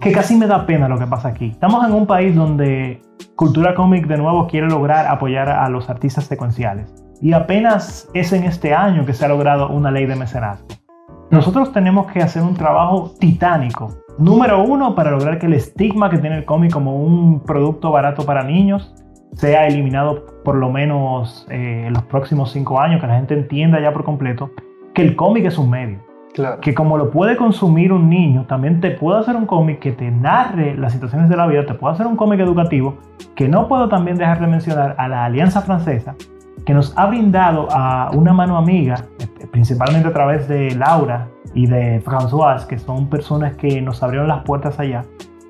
que 0.00 0.12
casi 0.12 0.36
me 0.36 0.46
da 0.46 0.66
pena 0.66 0.88
lo 0.88 0.98
que 0.98 1.06
pasa 1.06 1.28
aquí. 1.28 1.46
Estamos 1.46 1.86
en 1.86 1.92
un 1.92 2.06
país 2.06 2.34
donde 2.34 3.00
Cultura 3.36 3.74
Comic 3.74 4.06
de 4.06 4.18
nuevo 4.18 4.46
quiere 4.46 4.68
lograr 4.68 5.06
apoyar 5.06 5.48
a 5.48 5.68
los 5.68 5.88
artistas 5.88 6.24
secuenciales. 6.24 6.92
Y 7.20 7.32
apenas 7.34 8.08
es 8.14 8.32
en 8.32 8.44
este 8.44 8.74
año 8.74 9.06
que 9.06 9.14
se 9.14 9.24
ha 9.24 9.28
logrado 9.28 9.68
una 9.68 9.90
ley 9.90 10.06
de 10.06 10.16
mecenazgo. 10.16 10.66
Nosotros 11.30 11.72
tenemos 11.72 12.10
que 12.10 12.20
hacer 12.20 12.42
un 12.42 12.54
trabajo 12.54 13.12
titánico. 13.18 13.88
Número 14.18 14.62
uno, 14.62 14.94
para 14.94 15.12
lograr 15.12 15.38
que 15.38 15.46
el 15.46 15.54
estigma 15.54 16.10
que 16.10 16.18
tiene 16.18 16.38
el 16.38 16.44
cómic 16.44 16.72
como 16.72 16.96
un 16.96 17.40
producto 17.40 17.90
barato 17.90 18.26
para 18.26 18.42
niños 18.42 18.94
sea 19.32 19.66
eliminado 19.66 20.26
por 20.44 20.56
lo 20.56 20.70
menos 20.70 21.46
eh, 21.50 21.84
en 21.86 21.92
los 21.92 22.02
próximos 22.04 22.52
cinco 22.52 22.80
años, 22.80 23.00
que 23.00 23.06
la 23.06 23.16
gente 23.16 23.34
entienda 23.34 23.80
ya 23.80 23.92
por 23.92 24.04
completo 24.04 24.50
que 24.94 25.02
el 25.02 25.16
cómic 25.16 25.46
es 25.46 25.58
un 25.58 25.70
medio 25.70 26.12
que 26.60 26.74
como 26.74 26.96
lo 26.96 27.10
puede 27.10 27.36
consumir 27.36 27.92
un 27.92 28.08
niño, 28.08 28.46
también 28.46 28.80
te 28.80 28.90
puedo 28.90 29.18
hacer 29.18 29.36
un 29.36 29.46
cómic 29.46 29.80
que 29.80 29.92
te 29.92 30.10
narre 30.10 30.74
las 30.76 30.92
situaciones 30.92 31.28
de 31.28 31.36
la 31.36 31.46
vida, 31.46 31.66
te 31.66 31.74
puedo 31.74 31.92
hacer 31.92 32.06
un 32.06 32.16
cómic 32.16 32.40
educativo, 32.40 32.96
que 33.34 33.48
no 33.48 33.68
puedo 33.68 33.88
también 33.88 34.16
dejar 34.16 34.40
de 34.40 34.46
mencionar 34.46 34.94
a 34.98 35.08
la 35.08 35.26
Alianza 35.26 35.60
Francesa, 35.60 36.14
que 36.64 36.72
nos 36.72 36.96
ha 36.96 37.06
brindado 37.06 37.68
a 37.70 38.10
una 38.14 38.32
mano 38.32 38.56
amiga, 38.56 39.06
eh, 39.18 39.46
principalmente 39.50 40.08
a 40.08 40.12
través 40.12 40.48
de 40.48 40.74
Laura 40.74 41.28
y 41.54 41.66
de 41.66 42.02
François, 42.02 42.66
que 42.66 42.78
son 42.78 43.08
personas 43.08 43.56
que 43.56 43.82
nos 43.82 44.02
abrieron 44.02 44.28
las 44.28 44.42
puertas 44.44 44.78
allá. 44.80 45.04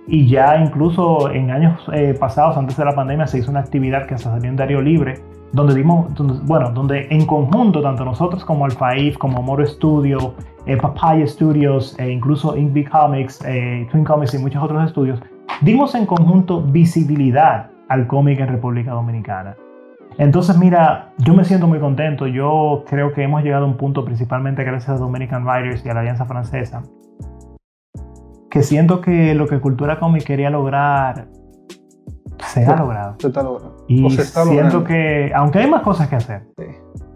Y 0.07 0.27
ya 0.27 0.57
incluso 0.57 1.31
en 1.31 1.51
años 1.51 1.81
eh, 1.93 2.15
pasados, 2.19 2.57
antes 2.57 2.77
de 2.77 2.85
la 2.85 2.95
pandemia, 2.95 3.27
se 3.27 3.39
hizo 3.39 3.51
una 3.51 3.61
actividad 3.61 4.07
que 4.07 4.15
hasta 4.15 4.31
salió 4.31 4.51
en 4.51 4.57
Darío 4.57 4.81
Libre, 4.81 5.21
donde 5.53 5.75
dimos, 5.75 6.13
bueno, 6.45 6.71
donde 6.71 7.07
en 7.11 7.27
conjunto, 7.27 7.83
tanto 7.83 8.05
nosotros 8.05 8.45
como 8.45 8.65
Alfaif, 8.65 9.17
como 9.19 9.43
Moro 9.43 9.65
Studio, 9.67 10.35
eh, 10.67 10.77
Papaya 10.77 11.27
Studios, 11.27 11.97
e 11.99 12.11
incluso 12.11 12.57
Inkbee 12.57 12.85
Comics, 12.85 13.45
eh, 13.45 13.87
Twin 13.91 14.05
Comics 14.05 14.35
y 14.35 14.39
muchos 14.39 14.63
otros 14.63 14.85
estudios, 14.87 15.21
dimos 15.61 15.95
en 15.95 16.07
conjunto 16.07 16.63
visibilidad 16.63 17.71
al 17.89 18.07
cómic 18.07 18.41
en 18.41 18.49
República 18.49 18.93
Dominicana. 18.93 19.55
Entonces, 20.19 20.59
mira, 20.59 21.13
yo 21.19 21.35
me 21.35 21.45
siento 21.45 21.67
muy 21.67 21.79
contento. 21.79 22.27
Yo 22.27 22.85
creo 22.89 23.13
que 23.13 23.23
hemos 23.23 23.43
llegado 23.43 23.65
a 23.65 23.69
un 23.69 23.77
punto, 23.77 24.05
principalmente 24.05 24.63
gracias 24.65 24.91
a 24.91 24.99
Dominican 24.99 25.47
Writers 25.47 25.85
y 25.85 25.89
a 25.89 25.95
la 25.95 26.01
Alianza 26.01 26.27
Francesa, 26.27 26.83
que 28.53 28.63
siento 28.63 29.01
que 29.01 29.35
lo 29.35 29.49
que 29.49 29.61
Cultura 29.61 29.99
Comic 29.99 30.25
quería 30.25 30.51
lograr 30.51 31.29
se 32.49 32.67
ha 32.67 32.77
logrado. 32.77 33.15
Se 33.19 33.29
está 33.29 33.43
logrando. 33.43 33.85
Y 33.89 34.11
siento 34.11 34.85
que, 34.85 35.33
aunque 35.35 35.61
hay 35.61 35.71
más 35.71 35.81
cosas 35.81 36.09
que 36.09 36.17
hacer, 36.17 36.43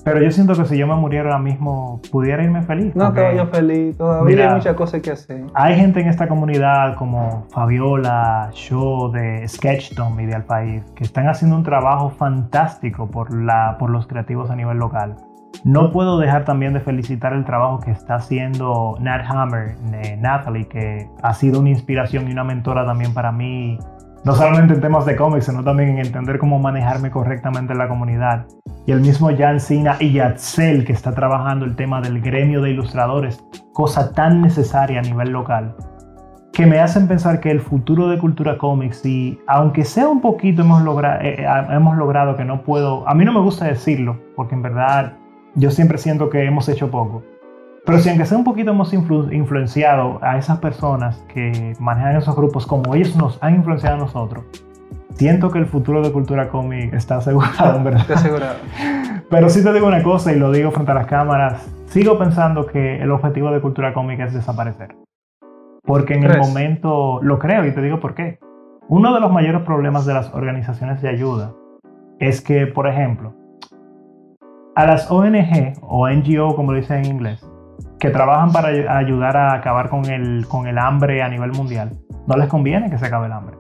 pero 0.03 0.23
yo 0.23 0.31
siento 0.31 0.55
que 0.55 0.65
si 0.65 0.79
yo 0.79 0.87
me 0.87 0.95
muriera 0.95 1.33
ahora 1.33 1.43
mismo, 1.43 2.01
pudiera 2.11 2.43
irme 2.43 2.63
feliz. 2.63 2.97
No, 2.97 3.13
todavía 3.13 3.47
feliz, 3.49 3.99
todavía 3.99 4.49
hay 4.49 4.55
muchas 4.55 4.77
cosas 4.77 5.03
que 5.03 5.11
hacer. 5.11 5.45
Hay 5.53 5.77
gente 5.77 6.01
en 6.01 6.09
esta 6.09 6.27
comunidad 6.27 6.97
como 6.97 7.47
Fabiola, 7.51 8.49
Show 8.55 9.13
de 9.13 9.47
Sketchdom 9.47 10.19
y 10.21 10.25
de 10.25 10.37
Alpaís, 10.37 10.85
que 10.95 11.05
están 11.05 11.29
haciendo 11.29 11.55
un 11.57 11.65
trabajo 11.65 12.09
fantástico 12.09 13.11
por, 13.11 13.35
la, 13.35 13.77
por 13.79 13.91
los 13.91 14.07
creativos 14.07 14.49
a 14.49 14.57
nivel 14.57 14.79
local. 14.79 15.17
No 15.65 15.91
puedo 15.91 16.19
dejar 16.19 16.45
también 16.45 16.73
de 16.73 16.81
felicitar 16.81 17.33
el 17.33 17.45
trabajo 17.45 17.81
que 17.81 17.91
está 17.91 18.17
haciendo 18.17 18.97
Nat 19.01 19.25
Hammer, 19.29 19.77
de 19.79 20.17
Natalie, 20.17 20.69
que 20.69 21.09
ha 21.23 21.35
sido 21.35 21.61
una 21.61 21.71
inspiración 21.71 22.29
y 22.29 22.33
una 22.33 22.45
mentora 22.45 22.85
también 22.87 23.13
para 23.15 23.33
mí 23.33 23.79
no 24.27 24.35
solamente 24.35 24.75
en 24.75 24.81
temas 24.81 25.07
de 25.07 25.15
cómics, 25.15 25.47
sino 25.47 25.63
también 25.63 25.91
en 25.91 25.99
entender 25.99 26.39
cómo 26.39 26.59
manejarme 26.59 27.13
correctamente 27.13 27.75
en 27.75 27.79
la 27.79 27.87
comunidad. 27.87 28.47
Y 28.85 28.91
el 28.91 29.01
mismo 29.01 29.31
Jan 29.37 29.61
Sina 29.61 29.97
y 30.01 30.15
Yatzel, 30.15 30.85
que 30.85 30.93
está 30.93 31.13
trabajando 31.13 31.65
el 31.65 31.77
tema 31.77 32.01
del 32.01 32.21
gremio 32.21 32.61
de 32.61 32.71
ilustradores, 32.71 33.41
cosa 33.73 34.13
tan 34.13 34.43
necesaria 34.43 34.99
a 34.99 35.03
nivel 35.03 35.31
local, 35.31 35.77
que 36.53 36.67
me 36.67 36.81
hacen 36.81 37.07
pensar 37.07 37.39
que 37.39 37.53
el 37.53 37.61
futuro 37.61 38.09
de 38.09 38.19
Cultura 38.19 38.59
Comics, 38.59 39.07
y 39.07 39.39
aunque 39.47 39.85
sea 39.85 40.09
un 40.09 40.21
poquito 40.21 40.63
hemos, 40.63 40.83
logrado 40.83 41.21
eh, 41.21 41.37
eh, 41.39 41.67
hemos 41.71 41.97
logrado 41.97 42.37
que 42.37 42.45
no 42.45 42.63
puedo, 42.63 43.09
a 43.09 43.15
mí 43.15 43.25
no 43.25 43.33
me 43.33 43.41
gusta 43.41 43.67
decirlo, 43.67 44.19
porque 44.35 44.57
en 44.57 44.63
verdad 44.63 45.13
yo 45.57 45.71
siempre 45.71 45.99
siento 45.99 46.31
que 46.31 46.45
hemos 46.45 46.69
hecho 46.69 46.91
poco, 46.91 47.23
pero 47.87 47.99
si 47.99 48.09
aunque 48.09 48.27
sea 48.27 48.37
un 48.37 48.45
poquito 48.45 48.73
hemos 48.73 48.93
influenciado 48.93 50.19
a 50.23 50.39
esas 50.39 50.59
personas 50.59 51.25
que 51.33 51.73
manejan 51.81 52.17
esos 52.17 52.37
grupos 52.37 52.67
como 52.67 52.95
ellos 52.95 53.17
nos 53.17 53.43
han 53.43 53.55
influenciado 53.55 53.97
a 53.97 53.99
nosotros, 53.99 54.45
siento 55.15 55.51
que 55.51 55.59
el 55.59 55.67
futuro 55.67 56.03
de 56.03 56.13
cultura 56.13 56.49
cómic 56.49 56.93
está 56.93 57.17
asegurado, 57.17 57.79
en 57.79 57.85
verdad. 57.85 58.01
Está 58.03 58.15
asegurado. 58.15 58.57
Pero 59.31 59.49
sí 59.49 59.65
te 59.65 59.73
digo 59.73 59.87
una 59.87 60.03
cosa 60.03 60.33
y 60.33 60.39
lo 60.39 60.53
digo 60.53 60.71
frente 60.71 60.93
a 60.93 60.95
las 60.95 61.07
cámaras, 61.07 61.73
sigo 61.87 62.19
pensando 62.19 62.67
que 62.67 63.01
el 63.01 63.11
objetivo 63.11 63.51
de 63.51 63.61
cultura 63.61 63.95
cómica 63.95 64.25
es 64.25 64.35
desaparecer. 64.35 64.95
Porque 65.83 66.15
en 66.15 66.25
el 66.25 66.39
momento, 66.39 67.21
lo 67.23 67.39
creo 67.39 67.65
y 67.65 67.73
te 67.73 67.81
digo 67.81 67.99
por 68.01 68.15
qué. 68.15 68.39
Uno 68.89 69.15
de 69.15 69.21
los 69.21 69.33
mayores 69.33 69.63
problemas 69.63 70.05
de 70.05 70.15
las 70.15 70.35
organizaciones 70.35 71.01
de 71.01 71.09
ayuda 71.09 71.55
es 72.19 72.41
que, 72.41 72.67
por 72.67 72.89
ejemplo, 72.89 73.35
a 74.77 74.85
las 74.85 75.11
ONG 75.11 75.73
o 75.81 76.09
NGO, 76.09 76.55
como 76.55 76.73
lo 76.73 76.79
dicen 76.79 76.99
en 76.99 77.07
inglés, 77.07 77.45
que 77.99 78.11
trabajan 78.11 78.53
para 78.53 78.69
ayudar 78.99 79.35
a 79.35 79.55
acabar 79.55 79.89
con 79.89 80.05
el, 80.05 80.47
con 80.47 80.67
el 80.67 80.79
hambre 80.79 81.23
a 81.23 81.29
nivel 81.31 81.53
mundial, 81.53 81.93
no 82.27 82.37
les 82.37 82.47
conviene 82.47 82.91
que 82.91 82.99
se 82.99 83.07
acabe 83.07 83.27
el 83.27 83.33
hambre. 83.33 83.57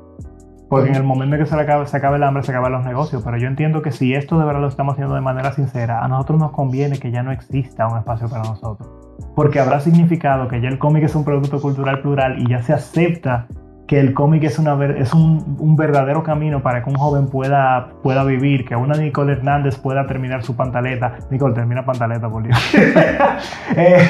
Porque 0.69 0.91
en 0.91 0.97
el 0.97 1.05
momento 1.05 1.37
en 1.37 1.43
que 1.43 1.49
se 1.49 1.59
acabe, 1.59 1.87
se 1.87 1.97
acabe 1.97 2.17
el 2.17 2.23
hambre, 2.23 2.43
se 2.43 2.51
acaban 2.51 2.73
los 2.73 2.85
negocios. 2.85 3.23
Pero 3.25 3.39
yo 3.39 3.47
entiendo 3.47 3.81
que 3.81 3.93
si 3.93 4.15
esto 4.15 4.39
de 4.39 4.45
verdad 4.45 4.61
lo 4.61 4.69
estamos 4.69 4.93
haciendo 4.93 5.15
de 5.15 5.21
manera 5.21 5.53
sincera, 5.53 6.05
a 6.05 6.09
nosotros 6.09 6.39
nos 6.39 6.51
conviene 6.51 6.99
que 6.99 7.11
ya 7.11 7.23
no 7.23 7.33
exista 7.33 7.87
un 7.87 7.97
espacio 7.97 8.29
para 8.29 8.43
nosotros. 8.43 8.87
Porque 9.35 9.61
habrá 9.61 9.81
significado 9.81 10.49
que 10.49 10.61
ya 10.61 10.69
el 10.69 10.79
cómic 10.79 11.05
es 11.05 11.15
un 11.15 11.25
producto 11.25 11.63
cultural 11.63 12.03
plural 12.03 12.43
y 12.43 12.51
ya 12.51 12.63
se 12.63 12.75
acepta 12.75 13.47
que 13.87 14.01
el 14.01 14.15
cómic 14.15 14.43
es, 14.45 14.59
una, 14.59 14.77
es 14.97 15.15
un, 15.15 15.57
un, 15.61 15.77
verdadero 15.77 16.23
camino 16.23 16.63
para 16.63 16.83
que 16.83 16.91
un 16.91 16.97
joven 16.97 17.29
pueda, 17.29 17.91
pueda 18.03 18.25
vivir, 18.25 18.65
que 18.65 18.75
una 18.75 18.97
Nicole 18.97 19.35
Hernández 19.35 19.77
pueda 19.77 20.07
terminar 20.07 20.43
su 20.43 20.57
pantaleta. 20.57 21.17
Nicole, 21.31 21.55
termina 21.55 21.85
pantaleta, 21.85 22.29
por 22.29 22.43
Dios. 22.43 22.59
eh, 23.77 24.09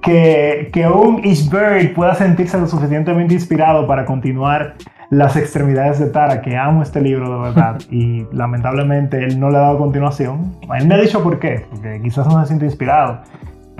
que, 0.00 0.70
que 0.72 0.88
un 0.88 1.22
Bird 1.22 1.94
pueda 1.94 2.14
sentirse 2.14 2.58
lo 2.58 2.66
suficientemente 2.66 3.34
inspirado 3.34 3.86
para 3.86 4.04
continuar 4.04 4.74
las 5.10 5.36
extremidades 5.36 5.98
de 5.98 6.06
Tara, 6.06 6.40
que 6.40 6.56
amo 6.56 6.82
este 6.82 7.00
libro 7.00 7.36
de 7.36 7.50
verdad, 7.50 7.78
y 7.90 8.26
lamentablemente 8.32 9.22
él 9.24 9.38
no 9.38 9.50
le 9.50 9.58
ha 9.58 9.60
dado 9.60 9.78
continuación. 9.78 10.56
Él 10.76 10.88
me 10.88 10.94
ha 10.94 10.98
dicho 10.98 11.22
por 11.22 11.38
qué, 11.38 11.66
porque 11.70 12.00
quizás 12.02 12.26
no 12.26 12.40
se 12.40 12.46
siente 12.48 12.64
inspirado. 12.64 13.20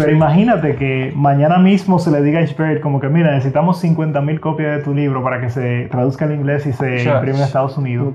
Pero 0.02 0.16
imagínate 0.16 0.74
que 0.74 1.12
mañana 1.14 1.58
mismo 1.58 1.98
se 1.98 2.10
le 2.10 2.22
diga 2.22 2.40
a 2.40 2.42
Spirit 2.42 2.80
como 2.80 2.98
que, 2.98 3.08
mira, 3.08 3.30
necesitamos 3.30 3.82
50.000 3.82 4.40
copias 4.40 4.78
de 4.78 4.82
tu 4.82 4.94
libro 4.94 5.22
para 5.22 5.40
que 5.40 5.48
se 5.48 5.86
traduzca 5.90 6.24
al 6.24 6.34
inglés 6.34 6.66
y 6.66 6.72
se 6.72 7.04
imprime 7.04 7.38
en 7.38 7.44
Estados 7.44 7.78
Unidos. 7.78 8.14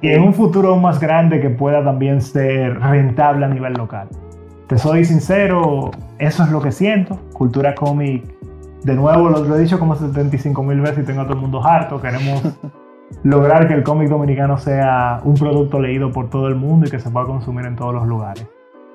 Y 0.00 0.08
en 0.08 0.22
un 0.22 0.34
futuro 0.34 0.70
aún 0.70 0.82
más 0.82 0.98
grande 0.98 1.40
que 1.40 1.50
pueda 1.50 1.84
también 1.84 2.20
ser 2.20 2.80
rentable 2.80 3.46
a 3.46 3.48
nivel 3.48 3.74
local. 3.74 4.08
Te 4.66 4.78
soy 4.78 5.04
sincero, 5.04 5.92
eso 6.18 6.42
es 6.42 6.50
lo 6.50 6.60
que 6.60 6.72
siento. 6.72 7.18
Cultura 7.32 7.74
cómic, 7.74 8.24
de 8.82 8.94
nuevo 8.94 9.28
lo, 9.28 9.56
he 9.56 9.60
dicho 9.60 9.78
como 9.78 9.94
75.000 9.96 10.80
veces 10.82 10.98
y 10.98 11.02
tengo 11.04 11.20
a 11.20 11.24
todo 11.24 11.34
el 11.34 11.40
mundo 11.40 11.64
harto. 11.64 12.00
Queremos 12.00 12.42
lograr 13.22 13.68
que 13.68 13.74
el 13.74 13.84
cómic 13.84 14.08
dominicano 14.08 14.58
sea 14.58 15.20
un 15.22 15.34
producto 15.34 15.80
leído 15.80 16.10
por 16.10 16.30
todo 16.30 16.48
el 16.48 16.56
mundo 16.56 16.86
y 16.86 16.90
que 16.90 16.98
se 16.98 17.10
pueda 17.10 17.26
consumir 17.26 17.64
en 17.66 17.76
todos 17.76 17.94
los 17.94 18.06
lugares. 18.08 18.46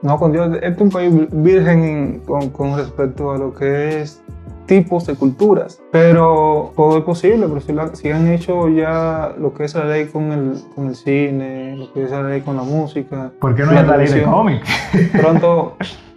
No, 0.04 0.20
con 0.20 0.32
Dios, 0.32 0.50
este 0.56 0.68
es 0.68 0.82
un 0.82 0.90
país 0.92 1.12
virgen 1.32 1.84
en- 1.84 2.20
con, 2.20 2.50
con 2.50 2.78
respecto 2.78 3.32
a 3.32 3.38
lo 3.38 3.54
que 3.54 4.02
es 4.02 4.22
tipos 4.66 5.06
de 5.08 5.16
culturas. 5.16 5.82
Pero 5.92 6.72
todo 6.76 6.98
es 6.98 7.04
posible, 7.04 7.48
pero 7.48 7.62
si, 7.62 7.74
la- 7.74 7.96
si 7.96 8.10
han 8.12 8.28
hecho 8.28 8.70
ya 8.70 9.32
lo 9.40 9.54
que 9.54 9.64
es 9.64 9.74
la 9.76 9.86
ley 9.86 10.06
con 10.08 10.32
el, 10.32 10.54
con 10.76 10.88
el 10.88 10.96
cine, 10.96 11.76
lo 11.78 11.92
que 11.94 12.04
es 12.04 12.12
la 12.12 12.22
ley 12.24 12.42
con 12.42 12.56
la 12.58 12.64
música. 12.64 13.32
¿Por 13.40 13.56
qué 13.56 13.64
no 13.64 13.72
la 13.72 13.80
hay 13.80 13.86
una 13.86 13.98
ley 13.98 14.08
de 14.10 14.24
cómic? 14.24 14.62
Pronto 15.18 15.76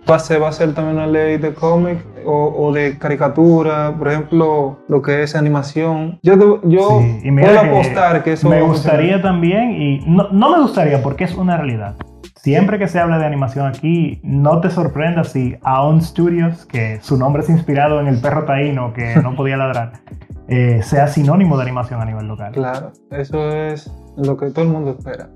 va 0.08 0.16
a 0.16 0.18
ser, 0.20 0.40
va 0.40 0.48
a 0.48 0.52
ser 0.52 0.72
también 0.74 0.96
una 0.96 1.06
ley 1.08 1.36
de 1.38 1.52
cómic 1.54 1.98
o, 2.24 2.54
o 2.56 2.72
de 2.72 2.96
caricatura, 2.98 3.92
por 3.98 4.08
ejemplo, 4.08 4.78
lo 4.88 5.02
que 5.02 5.22
es 5.24 5.34
animación. 5.34 6.18
Yo, 6.22 6.60
yo 6.62 7.00
Sí, 7.00 7.30
puedo 7.30 7.52
que 7.60 7.68
apostar 7.68 8.22
que 8.22 8.32
eso 8.34 8.48
Me 8.48 8.62
gustaría 8.62 9.20
también, 9.20 9.72
y 9.72 10.00
no, 10.06 10.28
no 10.30 10.50
me 10.50 10.60
gustaría 10.62 11.02
porque 11.02 11.24
es 11.24 11.34
una 11.36 11.56
realidad. 11.56 11.96
Siempre 12.46 12.78
que 12.78 12.86
se 12.86 13.00
habla 13.00 13.18
de 13.18 13.26
animación 13.26 13.66
aquí, 13.66 14.20
no 14.22 14.60
te 14.60 14.70
sorprendas 14.70 15.32
si 15.32 15.56
Aon 15.64 16.00
Studios, 16.00 16.64
que 16.64 17.00
su 17.02 17.18
nombre 17.18 17.42
es 17.42 17.50
inspirado 17.50 18.00
en 18.00 18.06
el 18.06 18.20
perro 18.20 18.44
taíno 18.44 18.92
que 18.92 19.16
no 19.20 19.34
podía 19.34 19.56
ladrar, 19.56 19.94
eh, 20.46 20.80
sea 20.84 21.08
sinónimo 21.08 21.56
de 21.56 21.64
animación 21.64 22.00
a 22.00 22.04
nivel 22.04 22.28
local. 22.28 22.52
Claro, 22.52 22.92
eso 23.10 23.50
es 23.50 23.92
lo 24.16 24.36
que 24.36 24.52
todo 24.52 24.64
el 24.64 24.70
mundo 24.70 24.94
espera. 24.96 25.28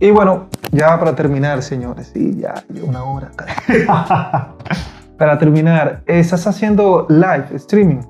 Y 0.00 0.10
bueno, 0.10 0.50
ya 0.70 0.98
para 0.98 1.16
terminar, 1.16 1.62
señores, 1.62 2.10
sí, 2.12 2.36
ya 2.38 2.62
llevo 2.68 2.88
una 2.88 3.04
hora. 3.04 3.30
para 5.18 5.38
terminar, 5.38 6.02
estás 6.04 6.46
haciendo 6.46 7.06
live 7.08 7.46
streaming. 7.54 8.02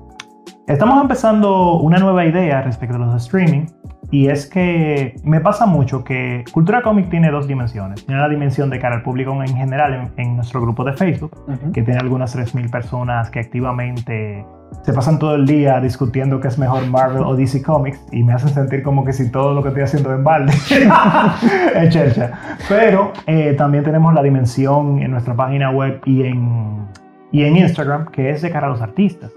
Estamos 0.67 1.01
empezando 1.01 1.79
una 1.79 1.99
nueva 1.99 2.25
idea 2.25 2.63
respecto 2.63 2.97
a 2.97 2.99
los 2.99 3.15
streaming 3.23 3.67
y 4.11 4.27
es 4.27 4.47
que 4.47 5.15
me 5.23 5.39
pasa 5.39 5.65
mucho 5.65 6.03
que 6.03 6.43
Cultura 6.51 6.81
Comic 6.81 7.09
tiene 7.09 7.29
dos 7.29 7.47
dimensiones. 7.47 8.05
Tiene 8.05 8.21
la 8.21 8.29
dimensión 8.29 8.69
de 8.69 8.79
cara 8.79 8.95
al 8.95 9.03
público 9.03 9.31
en 9.43 9.55
general 9.55 9.93
en, 9.93 10.11
en 10.17 10.35
nuestro 10.35 10.61
grupo 10.61 10.83
de 10.83 10.93
Facebook, 10.93 11.31
que 11.73 11.83
tiene 11.83 11.99
algunas 11.99 12.35
3.000 12.35 12.71
personas 12.71 13.29
que 13.29 13.39
activamente 13.39 14.45
se 14.83 14.93
pasan 14.93 15.19
todo 15.19 15.35
el 15.35 15.45
día 15.45 15.79
discutiendo 15.79 16.39
qué 16.39 16.47
es 16.47 16.57
mejor 16.57 16.85
Marvel 16.87 17.23
o 17.23 17.35
DC 17.35 17.61
Comics 17.61 17.99
y 18.11 18.23
me 18.23 18.33
hacen 18.33 18.49
sentir 18.49 18.81
como 18.81 19.03
que 19.03 19.13
si 19.13 19.29
todo 19.31 19.53
lo 19.53 19.61
que 19.61 19.69
estoy 19.69 19.83
haciendo 19.83 20.11
es 20.11 20.17
en 20.17 20.23
balde. 20.23 20.53
es 21.75 21.89
chercha. 21.89 22.31
Pero 22.67 23.13
eh, 23.27 23.53
también 23.57 23.83
tenemos 23.83 24.13
la 24.13 24.23
dimensión 24.23 24.99
en 25.01 25.11
nuestra 25.11 25.35
página 25.35 25.69
web 25.69 26.01
y 26.05 26.23
en, 26.23 26.87
y 27.31 27.43
en 27.43 27.57
Instagram 27.57 28.07
que 28.07 28.31
es 28.31 28.41
de 28.41 28.49
cara 28.49 28.67
a 28.67 28.69
los 28.71 28.81
artistas. 28.81 29.31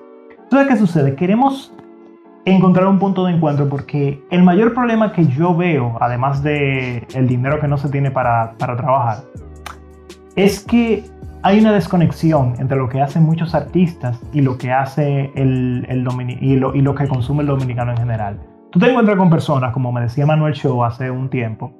Entonces, 0.44 0.68
¿qué 0.68 0.76
sucede? 0.76 1.14
Queremos 1.14 1.74
encontrar 2.44 2.86
un 2.86 2.98
punto 2.98 3.24
de 3.24 3.32
encuentro 3.32 3.68
porque 3.68 4.22
el 4.30 4.42
mayor 4.42 4.74
problema 4.74 5.12
que 5.12 5.26
yo 5.26 5.54
veo, 5.54 5.96
además 6.00 6.42
de 6.42 7.06
el 7.14 7.28
dinero 7.28 7.60
que 7.60 7.68
no 7.68 7.78
se 7.78 7.88
tiene 7.88 8.10
para, 8.10 8.54
para 8.58 8.76
trabajar, 8.76 9.24
es 10.34 10.60
que 10.64 11.04
hay 11.42 11.60
una 11.60 11.72
desconexión 11.72 12.54
entre 12.58 12.76
lo 12.76 12.88
que 12.88 13.00
hacen 13.00 13.24
muchos 13.24 13.54
artistas 13.54 14.20
y 14.32 14.40
lo 14.40 14.58
que 14.58 14.72
hace 14.72 15.32
el, 15.34 15.84
el 15.88 16.06
y, 16.40 16.56
lo, 16.56 16.74
y 16.74 16.80
lo 16.80 16.94
que 16.94 17.08
consume 17.08 17.42
el 17.42 17.48
dominicano 17.48 17.92
en 17.92 17.96
general. 17.98 18.40
Tú 18.70 18.78
te 18.78 18.88
encuentras 18.88 19.18
con 19.18 19.28
personas, 19.28 19.72
como 19.72 19.92
me 19.92 20.02
decía 20.02 20.24
Manuel 20.24 20.54
Show 20.54 20.82
hace 20.84 21.10
un 21.10 21.28
tiempo, 21.28 21.72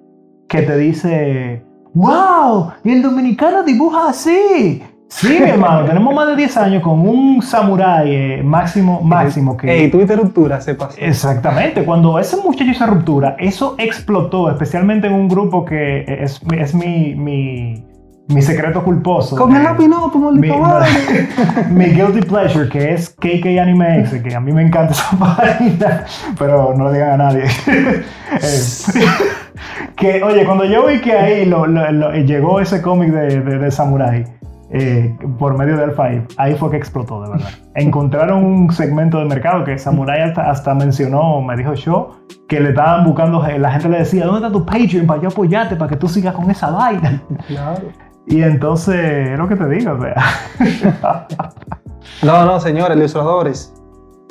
que 0.49 0.63
te 0.63 0.77
dice, 0.77 1.65
wow, 1.95 2.73
y 2.85 2.91
el 2.91 3.03
dominicano 3.03 3.63
dibuja 3.63 4.11
así. 4.11 4.83
Sí, 5.15 5.39
mi 5.39 5.51
hermano, 5.51 5.85
tenemos 5.85 6.15
más 6.15 6.27
de 6.27 6.37
10 6.37 6.57
años 6.57 6.83
con 6.83 7.07
un 7.07 7.43
samurái 7.43 8.11
eh, 8.15 8.43
máximo, 8.43 9.03
máximo 9.03 9.57
que... 9.59 9.71
Ey, 9.71 9.91
tu 9.91 9.99
ruptura 10.07 10.59
se 10.63 10.75
pasó. 10.75 10.97
Exactamente, 10.99 11.85
cuando 11.85 12.19
ese 12.19 12.39
muchacho 12.39 12.71
hizo 12.71 12.87
ruptura, 12.87 13.37
eso 13.39 13.75
explotó, 13.79 14.51
especialmente 14.51 15.09
en 15.09 15.13
un 15.13 15.29
grupo 15.29 15.67
que 15.67 16.07
es, 16.09 16.41
es 16.57 16.75
mi, 16.75 17.15
mi, 17.15 17.85
mi 18.29 18.41
secreto 18.43 18.83
culposo. 18.83 19.37
Con 19.37 19.55
el 19.55 19.67
tu 19.77 20.19
mi, 20.19 20.25
maldito 20.25 20.59
madre. 20.59 20.89
mi 21.71 21.85
guilty 21.85 22.23
pleasure, 22.23 22.69
que 22.71 22.95
es 22.95 23.11
KK 23.11 23.61
Anime 23.61 24.01
X, 24.01 24.23
que 24.23 24.35
a 24.35 24.41
mí 24.41 24.51
me 24.51 24.63
encanta 24.63 24.95
esa 24.95 25.11
página, 25.19 26.05
pero 26.39 26.75
no 26.75 26.87
le 26.91 26.95
digan 26.95 27.21
a 27.21 27.25
nadie. 27.25 27.45
Eh, 28.33 29.05
que, 29.95 30.23
oye, 30.23 30.47
cuando 30.47 30.65
yo 30.65 30.87
vi 30.87 31.01
que 31.03 31.13
ahí 31.13 31.45
lo- 31.45 31.67
lo- 31.67 31.93
lo- 31.93 32.13
llegó 32.15 32.61
ese 32.61 32.81
cómic 32.81 33.11
de, 33.13 33.41
de, 33.41 33.59
de 33.59 33.71
Samurai 33.71 34.25
eh, 34.75 35.15
por 35.39 35.57
medio 35.57 35.77
del 35.77 35.93
Five, 35.93 36.27
ahí 36.39 36.55
fue 36.55 36.71
que 36.71 36.79
explotó, 36.79 37.23
de 37.23 37.31
verdad. 37.31 37.49
Encontraron 37.75 38.43
un 38.43 38.73
segmento 38.73 39.19
de 39.19 39.27
mercado 39.27 39.65
que 39.65 39.79
Samurai 39.79 40.23
hasta, 40.23 40.51
hasta 40.51 40.75
mencionó, 40.75 41.43
me 41.43 41.57
dijo 41.57 41.75
yo, 41.75 42.13
que 42.49 42.59
le 42.59 42.71
estaban 42.71 43.05
buscando, 43.05 43.47
la 43.47 43.71
gente 43.71 43.89
le 43.91 43.99
decía, 43.99 44.25
¿dónde 44.25 44.47
está 44.47 44.53
tu 44.53 44.65
Patreon 44.65 45.07
para 45.07 45.21
yo 45.21 45.29
apoyarte, 45.29 45.77
para 45.77 45.91
que 45.91 45.97
tú 45.97 46.09
sigas 46.09 46.35
con 46.35 46.51
esa 46.51 46.71
vaina? 46.71 47.23
Claro. 47.47 47.83
Y 48.27 48.43
entonces, 48.43 49.31
es 49.31 49.39
lo 49.39 49.47
que 49.47 49.57
te 49.57 49.69
digo, 49.69 49.93
o 49.93 50.01
sea. 50.01 50.17
No, 52.23 52.45
no, 52.45 52.61
señores, 52.61 52.97
ilustradores. 52.97 53.75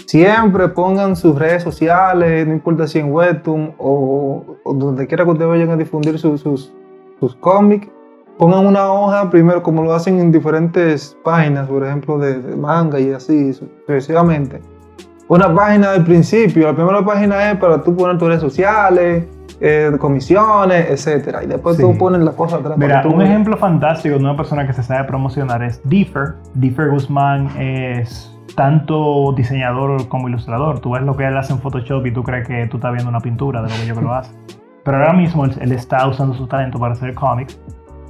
Siempre 0.07 0.69
pongan 0.69 1.15
sus 1.15 1.37
redes 1.37 1.63
sociales, 1.63 2.47
no 2.47 2.53
importa 2.53 2.87
si 2.87 2.99
en 2.99 3.11
Webtoon 3.11 3.75
o, 3.77 4.43
o 4.63 4.73
donde 4.73 5.07
quiera 5.07 5.23
que 5.25 5.31
ustedes 5.31 5.49
vayan 5.49 5.69
a 5.71 5.77
difundir 5.77 6.17
sus, 6.17 6.41
sus, 6.41 6.73
sus 7.19 7.35
cómics. 7.35 7.87
Pongan 8.41 8.65
una 8.65 8.91
hoja 8.91 9.29
primero, 9.29 9.61
como 9.61 9.83
lo 9.83 9.93
hacen 9.93 10.19
en 10.19 10.31
diferentes 10.31 11.15
páginas, 11.23 11.67
por 11.67 11.85
ejemplo, 11.85 12.17
de, 12.17 12.39
de 12.41 12.55
manga 12.55 12.99
y 12.99 13.11
así 13.13 13.53
sucesivamente. 13.53 14.59
Una 15.27 15.53
página 15.53 15.91
del 15.91 16.03
principio, 16.03 16.65
la 16.65 16.73
primera 16.73 17.05
página 17.05 17.51
es 17.51 17.57
para 17.59 17.83
tú 17.83 17.95
poner 17.95 18.17
tus 18.17 18.29
redes 18.29 18.41
sociales, 18.41 19.27
eh, 19.59 19.91
comisiones, 19.99 20.89
etcétera. 20.89 21.43
Y 21.43 21.45
después 21.45 21.77
Sí. 21.77 21.83
tú 21.83 21.95
pones 21.95 22.21
las 22.21 22.33
cosas 22.33 22.61
atrás. 22.61 22.79
Mira, 22.79 23.03
un 23.05 23.21
ejemplo 23.21 23.55
fantástico 23.57 24.15
de 24.17 24.21
una 24.23 24.35
persona 24.35 24.65
que 24.65 24.73
se 24.73 24.81
sabe 24.81 25.03
promocionar 25.03 25.61
es 25.61 25.79
Differ. 25.87 26.33
Differ 26.55 26.89
Guzmán 26.89 27.47
es 27.59 28.35
tanto 28.55 29.33
diseñador 29.37 30.07
como 30.07 30.29
ilustrador. 30.29 30.79
Tú 30.79 30.93
ves 30.93 31.03
lo 31.03 31.15
que 31.15 31.27
él 31.27 31.37
hace 31.37 31.53
en 31.53 31.59
Photoshop 31.59 32.07
y 32.07 32.11
tú 32.11 32.23
crees 32.23 32.47
que 32.47 32.65
tú 32.65 32.77
estás 32.77 32.91
viendo 32.91 33.07
una 33.11 33.19
pintura 33.19 33.61
de 33.61 33.69
lo 33.69 33.75
bello 33.75 33.93
que 33.93 34.01
lo 34.01 34.15
hace. 34.15 34.33
Pero 34.83 34.97
ahora 34.97 35.13
mismo 35.13 35.45
él, 35.45 35.53
él 35.61 35.73
está 35.73 36.07
usando 36.07 36.33
su 36.33 36.47
talento 36.47 36.79
para 36.79 36.93
hacer 36.93 37.13
cómics. 37.13 37.59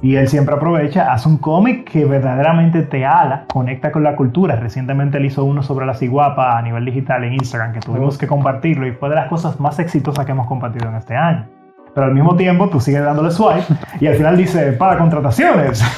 Y 0.02 0.16
él 0.16 0.26
siempre 0.26 0.56
aprovecha, 0.56 1.12
hace 1.12 1.28
un 1.28 1.38
cómic 1.38 1.88
que 1.88 2.04
verdaderamente 2.04 2.82
te 2.82 3.06
ala, 3.06 3.44
conecta 3.46 3.92
con 3.92 4.02
la 4.02 4.16
cultura. 4.16 4.56
Recientemente 4.56 5.18
él 5.18 5.26
hizo 5.26 5.44
uno 5.44 5.62
sobre 5.62 5.86
la 5.86 5.94
ciguapa 5.94 6.58
a 6.58 6.62
nivel 6.62 6.84
digital 6.84 7.22
en 7.22 7.34
Instagram, 7.34 7.72
que 7.72 7.78
tuvimos 7.78 8.18
que 8.18 8.26
compartirlo 8.26 8.88
y 8.88 8.92
fue 8.92 9.08
de 9.10 9.14
las 9.14 9.28
cosas 9.28 9.60
más 9.60 9.78
exitosas 9.78 10.26
que 10.26 10.32
hemos 10.32 10.48
compartido 10.48 10.88
en 10.88 10.96
este 10.96 11.14
año. 11.14 11.46
Pero 11.94 12.06
al 12.06 12.14
mismo 12.14 12.36
tiempo 12.36 12.68
tú 12.70 12.80
sigues 12.80 13.04
dándole 13.04 13.30
swipe 13.30 13.64
y 14.00 14.06
al 14.06 14.14
final 14.14 14.36
dice, 14.36 14.72
para 14.72 14.96
contrataciones. 14.98 15.82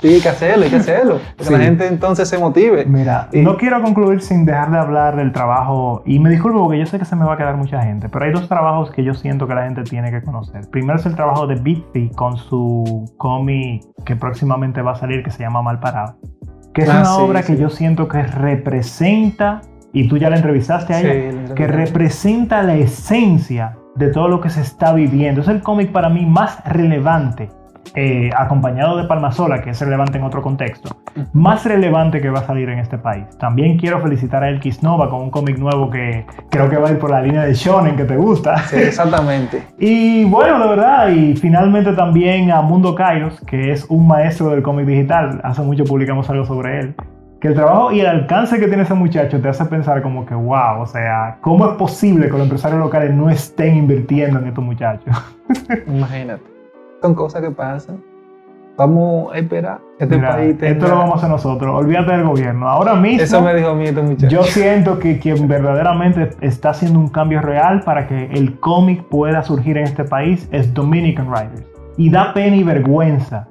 Sí, 0.00 0.08
hay 0.14 0.20
que 0.20 0.28
hacerlo, 0.28 0.64
hay 0.64 0.70
que 0.70 0.76
hacerlo. 0.76 1.18
Que 1.36 1.44
Sí. 1.44 1.52
la 1.52 1.58
gente 1.58 1.86
entonces 1.86 2.28
se 2.28 2.38
motive. 2.38 2.84
Mira, 2.86 3.28
Y- 3.32 3.40
no 3.40 3.56
quiero 3.56 3.82
concluir 3.82 4.20
sin 4.22 4.44
dejar 4.44 4.70
de 4.70 4.78
hablar 4.78 5.16
del 5.16 5.32
trabajo, 5.32 6.02
y 6.06 6.18
me 6.20 6.30
disculpo 6.30 6.60
porque 6.64 6.78
yo 6.78 6.86
sé 6.86 6.98
que 6.98 7.04
se 7.04 7.16
me 7.16 7.24
va 7.24 7.34
a 7.34 7.36
quedar 7.36 7.56
mucha 7.56 7.82
gente, 7.82 8.08
pero 8.08 8.24
hay 8.24 8.32
dos 8.32 8.48
trabajos 8.48 8.90
que 8.92 9.02
yo 9.04 9.14
siento 9.14 9.46
que 9.48 9.54
la 9.54 9.64
gente 9.64 9.82
tiene 9.82 10.10
que 10.10 10.22
conocer. 10.22 10.68
Primero 10.70 10.98
es 10.98 11.06
el 11.06 11.14
trabajo 11.16 11.46
de 11.46 11.56
Bitsy 11.56 12.10
con 12.14 12.36
su 12.36 13.04
cómic 13.18 13.82
que 14.04 14.14
próximamente 14.16 14.80
va 14.82 14.92
a 14.92 14.96
salir 14.96 15.22
que 15.22 15.30
se 15.30 15.42
llama 15.42 15.62
Mal 15.62 15.80
Parado, 15.80 16.16
que 16.74 16.82
es 16.82 16.88
Ah, 16.88 16.96
una 17.00 17.04
sí, 17.06 17.20
obra 17.22 17.40
que 17.42 17.56
sí. 17.56 17.58
yo 17.58 17.70
siento 17.70 18.06
que 18.08 18.22
representa, 18.22 19.60
y 19.92 20.06
tú 20.08 20.16
ya 20.18 20.30
la 20.30 20.36
entrevistaste 20.36 20.94
a 20.94 21.00
ella, 21.00 21.38
la 21.48 21.54
que 21.54 21.66
representa 21.66 22.62
la 22.62 22.74
esencia 22.76 23.76
de 23.98 24.08
todo 24.10 24.28
lo 24.28 24.40
que 24.40 24.48
se 24.48 24.60
está 24.60 24.92
viviendo. 24.92 25.40
Es 25.40 25.48
el 25.48 25.60
cómic 25.60 25.90
para 25.90 26.08
mí 26.08 26.24
más 26.24 26.62
relevante, 26.64 27.50
eh, 27.94 28.30
acompañado 28.36 28.96
de 28.96 29.04
Palmasola, 29.04 29.60
que 29.60 29.70
es 29.70 29.80
relevante 29.80 30.18
en 30.18 30.24
otro 30.24 30.40
contexto, 30.40 30.96
más 31.32 31.64
relevante 31.64 32.20
que 32.20 32.30
va 32.30 32.40
a 32.40 32.46
salir 32.46 32.68
en 32.68 32.78
este 32.78 32.96
país. 32.96 33.26
También 33.38 33.76
quiero 33.76 34.00
felicitar 34.00 34.44
a 34.44 34.50
Elkis 34.50 34.82
Nova 34.82 35.10
con 35.10 35.22
un 35.22 35.30
cómic 35.30 35.58
nuevo 35.58 35.90
que 35.90 36.24
creo 36.48 36.70
que 36.70 36.76
va 36.76 36.88
a 36.88 36.92
ir 36.92 36.98
por 36.98 37.10
la 37.10 37.20
línea 37.20 37.42
de 37.42 37.54
Shonen 37.54 37.96
que 37.96 38.04
te 38.04 38.16
gusta. 38.16 38.58
Sí, 38.58 38.76
exactamente. 38.76 39.62
Y 39.80 40.24
bueno, 40.24 40.60
de 40.60 40.68
verdad, 40.68 41.08
y 41.08 41.34
finalmente 41.36 41.92
también 41.92 42.50
a 42.50 42.60
Mundo 42.60 42.94
Kairos, 42.94 43.40
que 43.46 43.72
es 43.72 43.86
un 43.88 44.06
maestro 44.06 44.50
del 44.50 44.62
cómic 44.62 44.86
digital. 44.86 45.40
Hace 45.42 45.62
mucho 45.62 45.84
publicamos 45.84 46.28
algo 46.30 46.44
sobre 46.44 46.80
él. 46.80 46.94
Que 47.40 47.48
el 47.48 47.54
trabajo 47.54 47.92
y 47.92 48.00
el 48.00 48.06
alcance 48.06 48.58
que 48.58 48.66
tiene 48.66 48.82
ese 48.82 48.94
muchacho 48.94 49.40
te 49.40 49.48
hace 49.48 49.64
pensar 49.66 50.02
como 50.02 50.26
que, 50.26 50.34
wow, 50.34 50.80
o 50.80 50.86
sea, 50.86 51.38
¿cómo 51.40 51.68
es 51.70 51.76
posible 51.76 52.26
que 52.26 52.32
los 52.32 52.42
empresarios 52.42 52.80
locales 52.80 53.14
no 53.14 53.30
estén 53.30 53.76
invirtiendo 53.76 54.40
en 54.40 54.48
estos 54.48 54.64
muchachos? 54.64 55.14
Imagínate. 55.86 56.42
Son 57.00 57.14
cosas 57.14 57.40
que 57.42 57.50
pasan. 57.52 58.02
Vamos 58.76 59.32
a 59.32 59.38
esperar 59.38 59.78
que 59.98 60.04
este 60.04 60.16
Mira, 60.16 60.30
país 60.36 60.50
esto 60.50 60.84
tenga- 60.84 60.88
lo 60.88 60.96
vamos 60.98 61.14
a 61.14 61.16
hacer 61.18 61.30
nosotros, 61.30 61.74
olvídate 61.76 62.12
del 62.12 62.24
gobierno. 62.24 62.68
Ahora 62.68 62.94
mismo, 62.94 63.22
Eso 63.22 63.40
me 63.42 63.54
dijo 63.54 63.70
a 63.70 63.74
mí 63.74 63.86
este 63.86 64.02
muchacho. 64.02 64.28
yo 64.28 64.42
siento 64.44 64.98
que 65.00 65.18
quien 65.18 65.48
verdaderamente 65.48 66.30
está 66.40 66.70
haciendo 66.70 66.98
un 67.00 67.08
cambio 67.08 67.40
real 67.40 67.80
para 67.82 68.06
que 68.06 68.26
el 68.32 68.58
cómic 68.60 69.02
pueda 69.08 69.42
surgir 69.42 69.78
en 69.78 69.84
este 69.84 70.04
país 70.04 70.48
es 70.52 70.72
Dominican 70.74 71.28
Writers. 71.28 71.66
Y 71.96 72.08
da 72.10 72.32
pena 72.32 72.54
y 72.56 72.62
vergüenza 72.62 73.48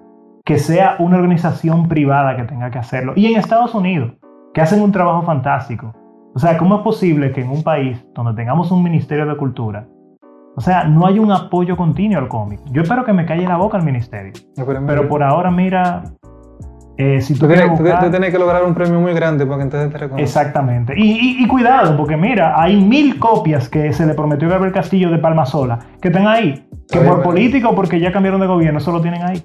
que 0.47 0.57
sea 0.59 0.95
una 0.99 1.17
organización 1.17 1.89
privada 1.89 2.37
que 2.37 2.43
tenga 2.43 2.71
que 2.71 2.79
hacerlo. 2.79 3.11
Y 3.17 3.25
en 3.25 3.37
Estados 3.37 3.75
Unidos, 3.75 4.13
que 4.53 4.61
hacen 4.61 4.81
un 4.81 4.93
trabajo 4.93 5.21
fantástico. 5.23 5.93
O 6.33 6.39
sea, 6.39 6.57
¿cómo 6.57 6.77
es 6.77 6.81
posible 6.83 7.33
que 7.33 7.41
en 7.41 7.49
un 7.49 7.63
país 7.63 8.01
donde 8.15 8.33
tengamos 8.33 8.71
un 8.71 8.81
Ministerio 8.81 9.25
de 9.25 9.35
Cultura 9.35 9.85
O 10.55 10.61
sea, 10.61 10.85
no 10.85 11.05
hay 11.05 11.19
un 11.19 11.31
apoyo 11.33 11.75
continuo 11.75 12.17
al 12.19 12.29
cómic. 12.29 12.61
Yo 12.71 12.81
espero 12.81 13.03
que 13.03 13.11
me 13.11 13.25
calle 13.25 13.45
la 13.45 13.57
boca 13.57 13.77
el 13.77 13.83
ministerio. 13.83 14.31
No, 14.57 14.65
pero 14.65 14.85
Pero 14.87 15.07
por 15.09 15.21
ahora, 15.21 15.51
mira, 15.51 16.03
eh, 16.97 17.19
si 17.21 17.37
tú, 17.37 17.45
tienes, 17.47 17.65
tú- 17.65 17.83
buscar- 17.83 18.03
tú 18.05 18.09
tienes 18.09 18.31
que 18.31 18.39
lograr 18.39 18.63
un 18.63 18.73
premio 18.73 18.99
muy 19.01 19.13
grande 19.13 19.45
para 19.45 19.57
que 19.57 19.63
entonces 19.63 19.91
te 19.91 19.97
reconozcan. 19.97 20.23
Exactamente. 20.23 20.93
Y, 20.97 21.11
y- 21.11 21.43
y 21.43 21.47
cuidado, 21.47 21.95
porque 21.97 22.15
mira, 22.17 22.59
hay 22.59 22.81
mil 22.81 23.19
copias 23.19 23.67
que 23.69 23.91
se 23.93 24.05
le 24.05 24.13
prometió 24.15 24.47
a 24.47 24.51
Gabriel 24.51 24.73
Castillo 24.73 25.11
de 25.11 25.17
Palma 25.19 25.45
Sola, 25.45 25.77
que 26.01 26.07
están 26.07 26.25
ahí, 26.27 26.67
que 26.89 26.99
Oye, 26.99 27.07
por 27.09 27.21
político 27.21 27.69
o 27.69 27.75
porque 27.75 27.99
ya 27.99 28.11
cambiaron 28.11 28.39
de 28.41 28.47
gobierno, 28.47 28.79
eso 28.79 28.91
lo 28.91 29.01
tienen 29.01 29.21
ahí. 29.23 29.43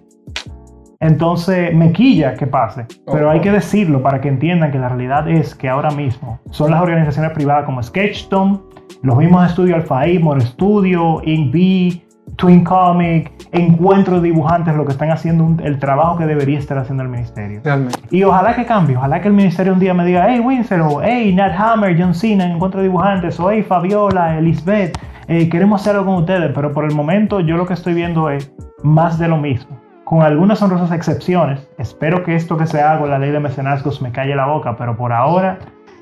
Entonces, 1.03 1.75
me 1.75 1.91
quilla 1.93 2.35
que 2.35 2.47
pase, 2.47 2.87
pero 3.13 3.29
hay 3.29 3.41
que 3.41 3.51
decirlo 3.51 4.01
para 4.03 4.21
que 4.21 4.29
entiendan 4.29 4.71
que 4.71 4.79
la 4.79 4.89
realidad 4.89 5.29
es 5.29 5.53
que 5.55 5.69
ahora 5.69 5.91
mismo 5.91 6.39
son 6.51 6.71
las 6.71 6.81
organizaciones 6.81 7.33
privadas 7.33 7.65
como 7.65 7.83
Sketchtom, 7.83 8.61
los 9.03 9.17
mismos 9.19 9.45
estudios 9.49 9.79
Alfaí, 9.79 10.21
More 10.21 10.41
Studio, 10.43 11.21
Inc. 11.25 12.03
Twin 12.37 12.63
Comic, 12.65 13.33
Encuentro 13.51 14.21
de 14.21 14.29
Dibujantes, 14.31 14.75
lo 14.77 14.85
que 14.87 14.93
están 14.93 15.11
haciendo 15.11 15.45
un- 15.45 15.61
el 15.63 15.79
trabajo 15.81 16.17
que 16.19 16.25
debería 16.25 16.59
estar 16.59 16.79
haciendo 16.79 17.03
el 17.03 17.09
ministerio. 17.09 17.61
Realmente. 17.65 17.99
Y 18.13 18.23
ojalá 18.23 18.55
que 18.55 18.65
cambie, 18.65 18.97
ojalá 18.97 19.21
que 19.21 19.27
el 19.29 19.35
ministerio 19.35 19.73
un 19.73 19.81
día 19.81 19.93
me 19.93 20.05
diga, 20.05 20.27
hey 20.29 20.39
Winsor, 20.39 20.81
o 20.83 21.03
hey 21.03 21.35
Nat 21.35 21.53
Hammer, 21.59 22.01
John 22.01 22.15
Cena, 22.15 22.47
Encuentro 22.47 22.81
de 22.81 22.87
Dibujantes, 22.87 23.39
o 23.41 23.51
hey 23.51 23.63
Fabiola, 23.65 24.39
Elizabeth, 24.39 24.97
eh, 25.27 25.49
queremos 25.49 25.81
hacer 25.81 25.97
algo 25.97 26.07
con 26.13 26.21
ustedes, 26.23 26.53
pero 26.55 26.73
por 26.73 26.85
el 26.85 26.95
momento 26.95 27.41
yo 27.41 27.57
lo 27.57 27.67
que 27.67 27.75
estoy 27.75 27.93
viendo 27.93 28.31
es 28.31 28.55
más 28.85 29.19
de 29.19 29.27
lo 29.29 29.37
mismo. 29.37 29.82
Con 30.13 30.21
algunas 30.21 30.61
honrosas 30.61 30.93
excepciones, 30.93 31.67
espero 31.79 32.23
que 32.23 32.35
esto 32.35 32.59
que 32.59 32.67
se 32.67 32.83
haga 32.83 33.01
con 33.01 33.09
la 33.09 33.19
ley 33.19 33.31
de 33.31 33.41
mecenazgos 33.41 34.03
me 34.03 34.13
calle 34.13 34.37
la 34.37 34.45
boca, 34.45 34.77
pero 34.77 34.95
por 34.95 35.11
ahora, 35.11 35.59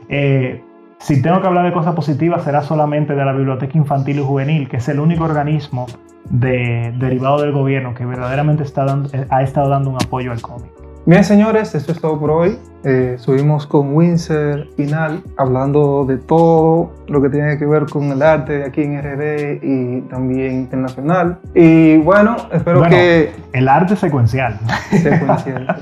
eh, 0.09 0.65
si 0.99 1.23
tengo 1.23 1.41
que 1.41 1.47
hablar 1.47 1.65
de 1.65 1.73
cosas 1.73 1.95
positivas, 1.95 2.43
será 2.43 2.61
solamente 2.63 3.15
de 3.15 3.25
la 3.25 3.33
Biblioteca 3.33 3.79
Infantil 3.79 4.19
y 4.19 4.25
Juvenil, 4.25 4.69
que 4.69 4.79
es 4.79 4.89
el 4.89 4.99
único 4.99 5.23
organismo 5.23 5.87
de, 6.29 6.93
derivado 6.99 7.41
del 7.41 7.53
gobierno 7.53 7.95
que 7.95 8.05
verdaderamente 8.05 8.65
está 8.65 8.85
dando- 8.85 9.11
eh, 9.13 9.27
ha 9.31 9.43
estado 9.45 9.69
dando 9.69 9.91
un 9.91 9.97
apoyo 10.05 10.33
al 10.33 10.43
cómic. 10.43 10.73
Bien, 11.07 11.23
señores, 11.23 11.73
esto 11.77 11.93
es 11.93 12.01
todo 12.01 12.19
por 12.19 12.33
hoy. 12.33 12.59
Eh, 12.85 13.17
subimos 13.19 13.67
con 13.67 13.95
Windsor 13.95 14.67
final 14.77 15.23
hablando 15.37 16.05
de 16.07 16.17
todo 16.17 16.93
lo 17.09 17.21
que 17.21 17.29
tiene 17.29 17.59
que 17.59 17.67
ver 17.67 17.87
con 17.87 18.05
el 18.05 18.23
arte 18.23 18.65
aquí 18.65 18.83
en 18.83 19.01
RD 19.03 19.59
y 19.63 20.01
también 20.03 20.53
internacional. 20.53 21.39
Y 21.55 21.99
bueno, 21.99 22.37
espero 22.53 22.79
Bueno. 22.81 22.95
que 22.95 23.33
El 23.53 23.69
arte 23.69 23.97
secuencial. 23.97 24.59
secuencial, 24.91 25.77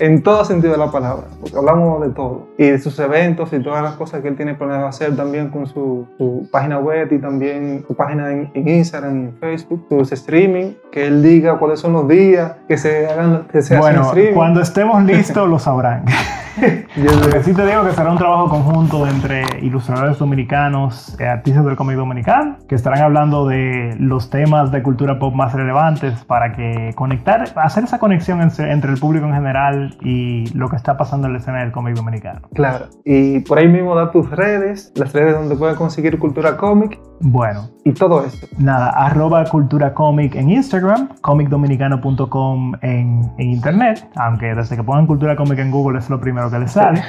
en 0.00 0.22
todo 0.22 0.44
sentido 0.44 0.72
de 0.72 0.78
la 0.78 0.90
palabra, 0.90 1.24
porque 1.40 1.56
hablamos 1.56 2.00
de 2.02 2.10
todo 2.10 2.48
y 2.58 2.66
de 2.66 2.78
sus 2.78 2.98
eventos 2.98 3.52
y 3.52 3.60
todas 3.60 3.82
las 3.82 3.94
cosas 3.94 4.20
que 4.22 4.28
él 4.28 4.36
tiene 4.36 4.54
planeado 4.54 4.86
hacer 4.86 5.14
también 5.16 5.48
con 5.48 5.66
su, 5.66 6.06
su 6.18 6.48
página 6.50 6.78
web 6.78 7.08
y 7.12 7.18
también 7.18 7.84
su 7.86 7.94
página 7.94 8.30
en, 8.32 8.50
en 8.54 8.68
Instagram 8.68 9.16
y 9.16 9.20
en 9.26 9.32
Facebook, 9.38 9.86
sus 9.88 10.12
streaming, 10.12 10.72
que 10.90 11.06
él 11.06 11.22
diga 11.22 11.58
cuáles 11.58 11.80
son 11.80 11.92
los 11.92 12.08
días 12.08 12.52
que 12.66 12.76
se 12.76 13.06
hagan 13.06 13.46
que 13.50 13.62
se 13.62 13.76
hacen 13.76 13.80
Bueno, 13.94 14.08
streaming. 14.08 14.34
cuando 14.34 14.60
estemos 14.60 15.02
listos 15.04 15.48
lo 15.48 15.58
sabrán. 15.58 15.77
Yo 15.78 16.02
Lo 16.96 17.26
le- 17.26 17.32
que 17.32 17.42
sí 17.42 17.54
te 17.54 17.66
digo 17.66 17.84
que 17.84 17.92
será 17.92 18.10
un 18.10 18.18
trabajo 18.18 18.48
conjunto 18.48 19.06
entre 19.06 19.42
ilustradores 19.62 20.18
dominicanos, 20.18 21.16
eh, 21.20 21.26
artistas 21.26 21.64
del 21.64 21.76
cómic 21.76 21.96
dominicano, 21.96 22.56
que 22.68 22.74
estarán 22.74 23.02
hablando 23.02 23.46
de 23.46 23.94
los 23.98 24.30
temas 24.30 24.70
de 24.72 24.82
cultura 24.82 25.18
pop 25.18 25.34
más 25.34 25.52
relevantes 25.52 26.24
para 26.24 26.52
que 26.52 26.92
conectar, 26.96 27.44
hacer 27.56 27.84
esa 27.84 27.98
conexión 27.98 28.40
entre, 28.40 28.72
el 28.72 28.98
público 28.98 29.26
en 29.26 29.34
general 29.34 29.96
y 30.00 30.46
lo 30.54 30.68
que 30.68 30.76
está 30.76 30.96
pasando 30.96 31.26
en 31.26 31.34
la 31.34 31.38
escena 31.40 31.60
del 31.60 31.72
cómic 31.72 31.94
dominicano. 31.94 32.40
Claro, 32.54 32.86
y 33.04 33.40
por 33.40 33.58
ahí 33.58 33.68
mismo 33.68 33.94
da 33.94 34.10
tus 34.10 34.30
redes, 34.30 34.92
las 34.96 35.12
redes 35.12 35.34
donde 35.34 35.56
puedes 35.56 35.76
conseguir 35.76 36.18
cultura 36.18 36.56
cómic 36.56 36.98
Bueno, 37.20 37.68
y 37.84 37.92
todo 37.92 38.24
esto. 38.24 38.46
nada, 38.58 38.90
arroba 38.90 39.44
cultura 39.44 39.94
comic 39.94 40.34
en 40.34 40.50
Instagram, 40.50 41.08
comicdominicano.com 41.20 42.74
en, 42.82 43.22
en 43.38 43.50
internet, 43.50 44.08
aunque 44.16 44.54
desde 44.54 44.76
que 44.76 44.82
pongan 44.82 45.06
cultura 45.06 45.36
comic 45.36 45.58
en 45.58 45.70
Google 45.70 45.98
es 45.98 46.08
lo 46.10 46.20
primero 46.20 46.47
que 46.50 46.58
les 46.58 46.72
sale. 46.72 47.02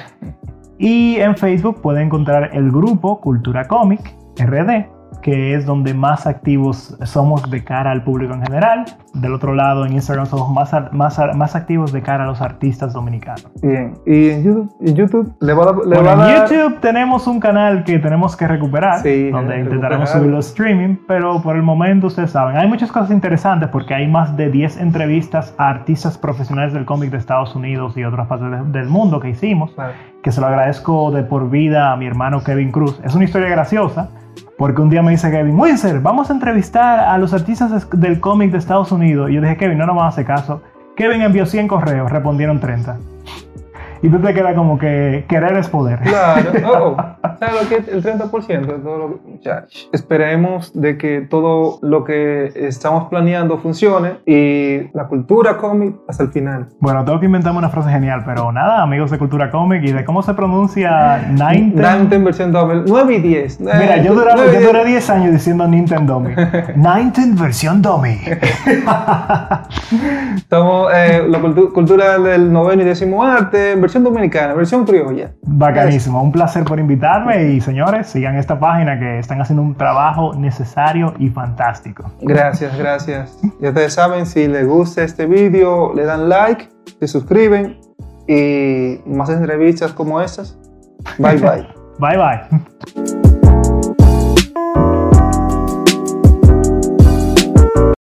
Y 0.78 1.18
en 1.18 1.36
Facebook 1.36 1.82
pueden 1.82 2.04
encontrar 2.04 2.50
el 2.54 2.72
grupo 2.72 3.20
Cultura 3.20 3.68
Comic 3.68 4.16
RD, 4.38 4.86
que 5.22 5.54
es 5.56 5.66
donde 5.66 5.94
más 5.94 6.26
activos 6.28 6.98
somos 7.04 7.50
de 7.50 7.64
cara 7.64 7.92
al 7.92 8.04
público 8.04 8.34
en 8.34 8.42
general. 8.44 8.86
Del 9.14 9.34
otro 9.34 9.54
lado, 9.56 9.86
en 9.86 9.94
Instagram 9.94 10.26
somos 10.28 10.52
más, 10.52 10.72
más, 10.94 11.20
más 11.36 11.56
activos 11.56 11.92
de 11.92 12.02
cara 12.02 12.24
a 12.24 12.28
los 12.28 12.42
artistas 12.42 12.94
dominicanos. 12.94 13.48
Bien, 13.62 13.96
y 14.06 14.30
en 14.30 14.44
YouTube, 14.44 14.76
en 14.82 14.96
YouTube 14.96 15.34
le 15.42 15.54
va 15.54 15.64
a, 15.64 15.74
le 15.74 15.80
Bueno, 15.82 16.04
va 16.04 16.10
a 16.12 16.14
en 16.14 16.20
dar... 16.40 16.50
YouTube 16.50 16.80
tenemos 16.80 17.28
un 17.28 17.40
canal 17.40 17.84
que 17.84 18.00
tenemos 18.00 18.36
que 18.38 18.48
recuperar, 18.48 19.00
Sí, 19.02 19.30
donde 19.32 19.60
intentaremos 19.60 20.10
subirlo 20.10 20.38
a 20.38 20.40
streaming, 20.42 20.96
pero 21.08 21.42
por 21.42 21.56
el 21.56 21.64
momento 21.64 22.08
ustedes 22.08 22.32
saben, 22.32 22.56
hay 22.58 22.68
muchas 22.68 22.92
cosas 22.92 23.12
interesantes 23.12 23.70
porque 23.70 23.94
hay 23.94 24.08
más 24.08 24.38
de 24.38 24.50
10 24.50 24.78
entrevistas 24.78 25.54
a 25.58 25.70
artistas 25.70 26.18
profesionales 26.18 26.74
del 26.74 26.86
cómic 26.86 27.10
de 27.12 27.18
Estados 27.18 27.56
Unidos 27.56 27.98
y 27.98 28.04
otras 28.04 28.28
partes 28.28 28.50
de- 28.52 28.80
del 28.80 28.88
mundo 28.90 29.20
que 29.20 29.30
hicimos, 29.30 29.72
Claro. 29.74 29.94
que 30.24 30.32
se 30.32 30.40
lo 30.40 30.48
agradezco 30.48 31.12
de 31.12 31.24
por 31.24 31.50
vida 31.50 31.92
a 31.92 31.98
mi 31.98 32.06
hermano 32.06 32.44
Kevin 32.44 32.72
Cruz. 32.72 33.00
Es 33.04 33.16
una 33.16 33.26
historia 33.26 33.50
graciosa. 33.50 34.10
Porque 34.60 34.82
un 34.82 34.90
día 34.90 35.02
me 35.02 35.12
dice 35.12 35.32
Kevin, 35.32 35.58
Windsor, 35.58 36.02
vamos 36.02 36.30
a 36.30 36.34
entrevistar 36.34 37.00
a 37.00 37.18
los 37.18 37.34
artistas 37.34 37.90
del 37.92 38.20
cómic 38.20 38.52
de 38.52 38.58
Estados 38.58 38.92
Unidos. 38.92 39.30
Y 39.30 39.36
yo 39.36 39.42
dije, 39.42 39.56
Kevin, 39.56 39.78
no 39.78 39.86
nos 39.86 39.96
vamos 39.96 40.12
a 40.12 40.14
hacer 40.14 40.26
caso. 40.26 40.62
Kevin 40.98 41.22
envió 41.22 41.46
100 41.46 41.70
correos, 41.70 42.12
respondieron 42.12 42.60
30. 42.60 42.98
Y 44.02 44.10
tú 44.10 44.20
te 44.20 44.34
quedas 44.34 44.56
como 44.56 44.78
que 44.80 45.26
querer 45.28 45.58
es 45.58 45.68
poder. 45.68 46.00
Claro, 46.00 46.52
oh, 46.66 46.96
oh. 46.98 47.36
¿sabes 47.40 47.64
lo 47.64 47.70
que 47.70 47.92
el 47.92 48.04
30% 48.04 48.66
de 48.66 48.74
todo 48.80 48.98
lo 48.98 49.08
que... 49.10 49.30
Muchachos, 49.30 49.90
Esperemos 49.94 50.72
de 50.74 50.98
que 50.98 51.22
todo 51.22 51.80
lo 51.82 52.04
que 52.04 52.52
estamos 52.56 53.10
planeando 53.10 53.58
funcione 53.58 54.18
y 54.26 54.90
la 54.94 55.06
cultura 55.08 55.58
cómic 55.58 55.96
hasta 56.08 56.24
el 56.24 56.30
final. 56.30 56.68
Bueno, 56.80 57.04
tengo 57.06 57.20
que 57.20 57.26
inventarme 57.26 57.60
una 57.60 57.70
frase 57.70 57.90
genial, 57.90 58.24
pero 58.26 58.52
nada, 58.52 58.82
amigos 58.84 59.12
de 59.12 59.18
Cultura 59.18 59.52
Cómic 59.52 59.84
y 59.84 59.92
de 59.92 60.06
cómo 60.06 60.22
se 60.22 60.34
pronuncia 60.34 61.18
Nintendo. 61.30 62.16
En 62.16 62.24
versión 62.24 62.52
doble, 62.52 62.84
9 62.88 63.16
y 63.16 63.20
10. 63.22 63.60
Mira, 63.62 63.98
yo, 63.98 64.14
duraba, 64.14 64.46
yo 64.52 64.62
duré 64.62 64.86
10 64.86 65.10
años 65.10 65.32
diciendo 65.34 65.68
Nintendo 65.68 66.14
Dummy. 66.16 66.34
Nintendo 66.76 67.44
versión 67.44 67.82
Dummy. 67.82 68.18
Somos 70.50 70.92
eh, 70.94 71.24
la 71.28 71.40
cultu- 71.40 71.72
cultura 71.72 72.18
del 72.18 72.52
noveno 72.52 72.82
y 72.82 72.86
décimo 72.86 73.24
arte, 73.24 73.76
versión 73.90 74.04
dominicana, 74.04 74.54
versión 74.54 74.86
criolla. 74.86 75.32
Bacanísimo, 75.42 76.22
un 76.22 76.32
placer 76.32 76.64
por 76.64 76.80
invitarme 76.80 77.54
y 77.54 77.60
señores, 77.60 78.08
sigan 78.08 78.36
esta 78.36 78.60
página 78.60 79.00
que 79.00 79.18
están 79.18 79.42
haciendo 79.42 79.64
un 79.64 79.74
trabajo 79.74 80.36
necesario 80.36 81.16
y 81.18 81.30
fantástico. 81.30 82.12
Gracias, 82.22 82.78
gracias. 82.78 83.40
Ya 83.60 83.70
ustedes 83.70 83.94
saben, 83.94 84.28
si 84.28 84.48
les 84.48 84.68
gusta 84.68 85.04
este 85.04 85.26
vídeo, 85.26 85.92
le 85.96 86.06
dan 86.06 86.30
like, 86.30 86.70
se 87.00 87.08
suscriben 87.08 87.80
y 88.28 89.00
más 89.08 89.32
entrevistas 89.32 89.92
como 89.92 90.22
estas. 90.22 90.56
Bye 91.18 91.38
bye. 91.38 91.68
Bye 92.00 92.18
bye. 92.18 93.19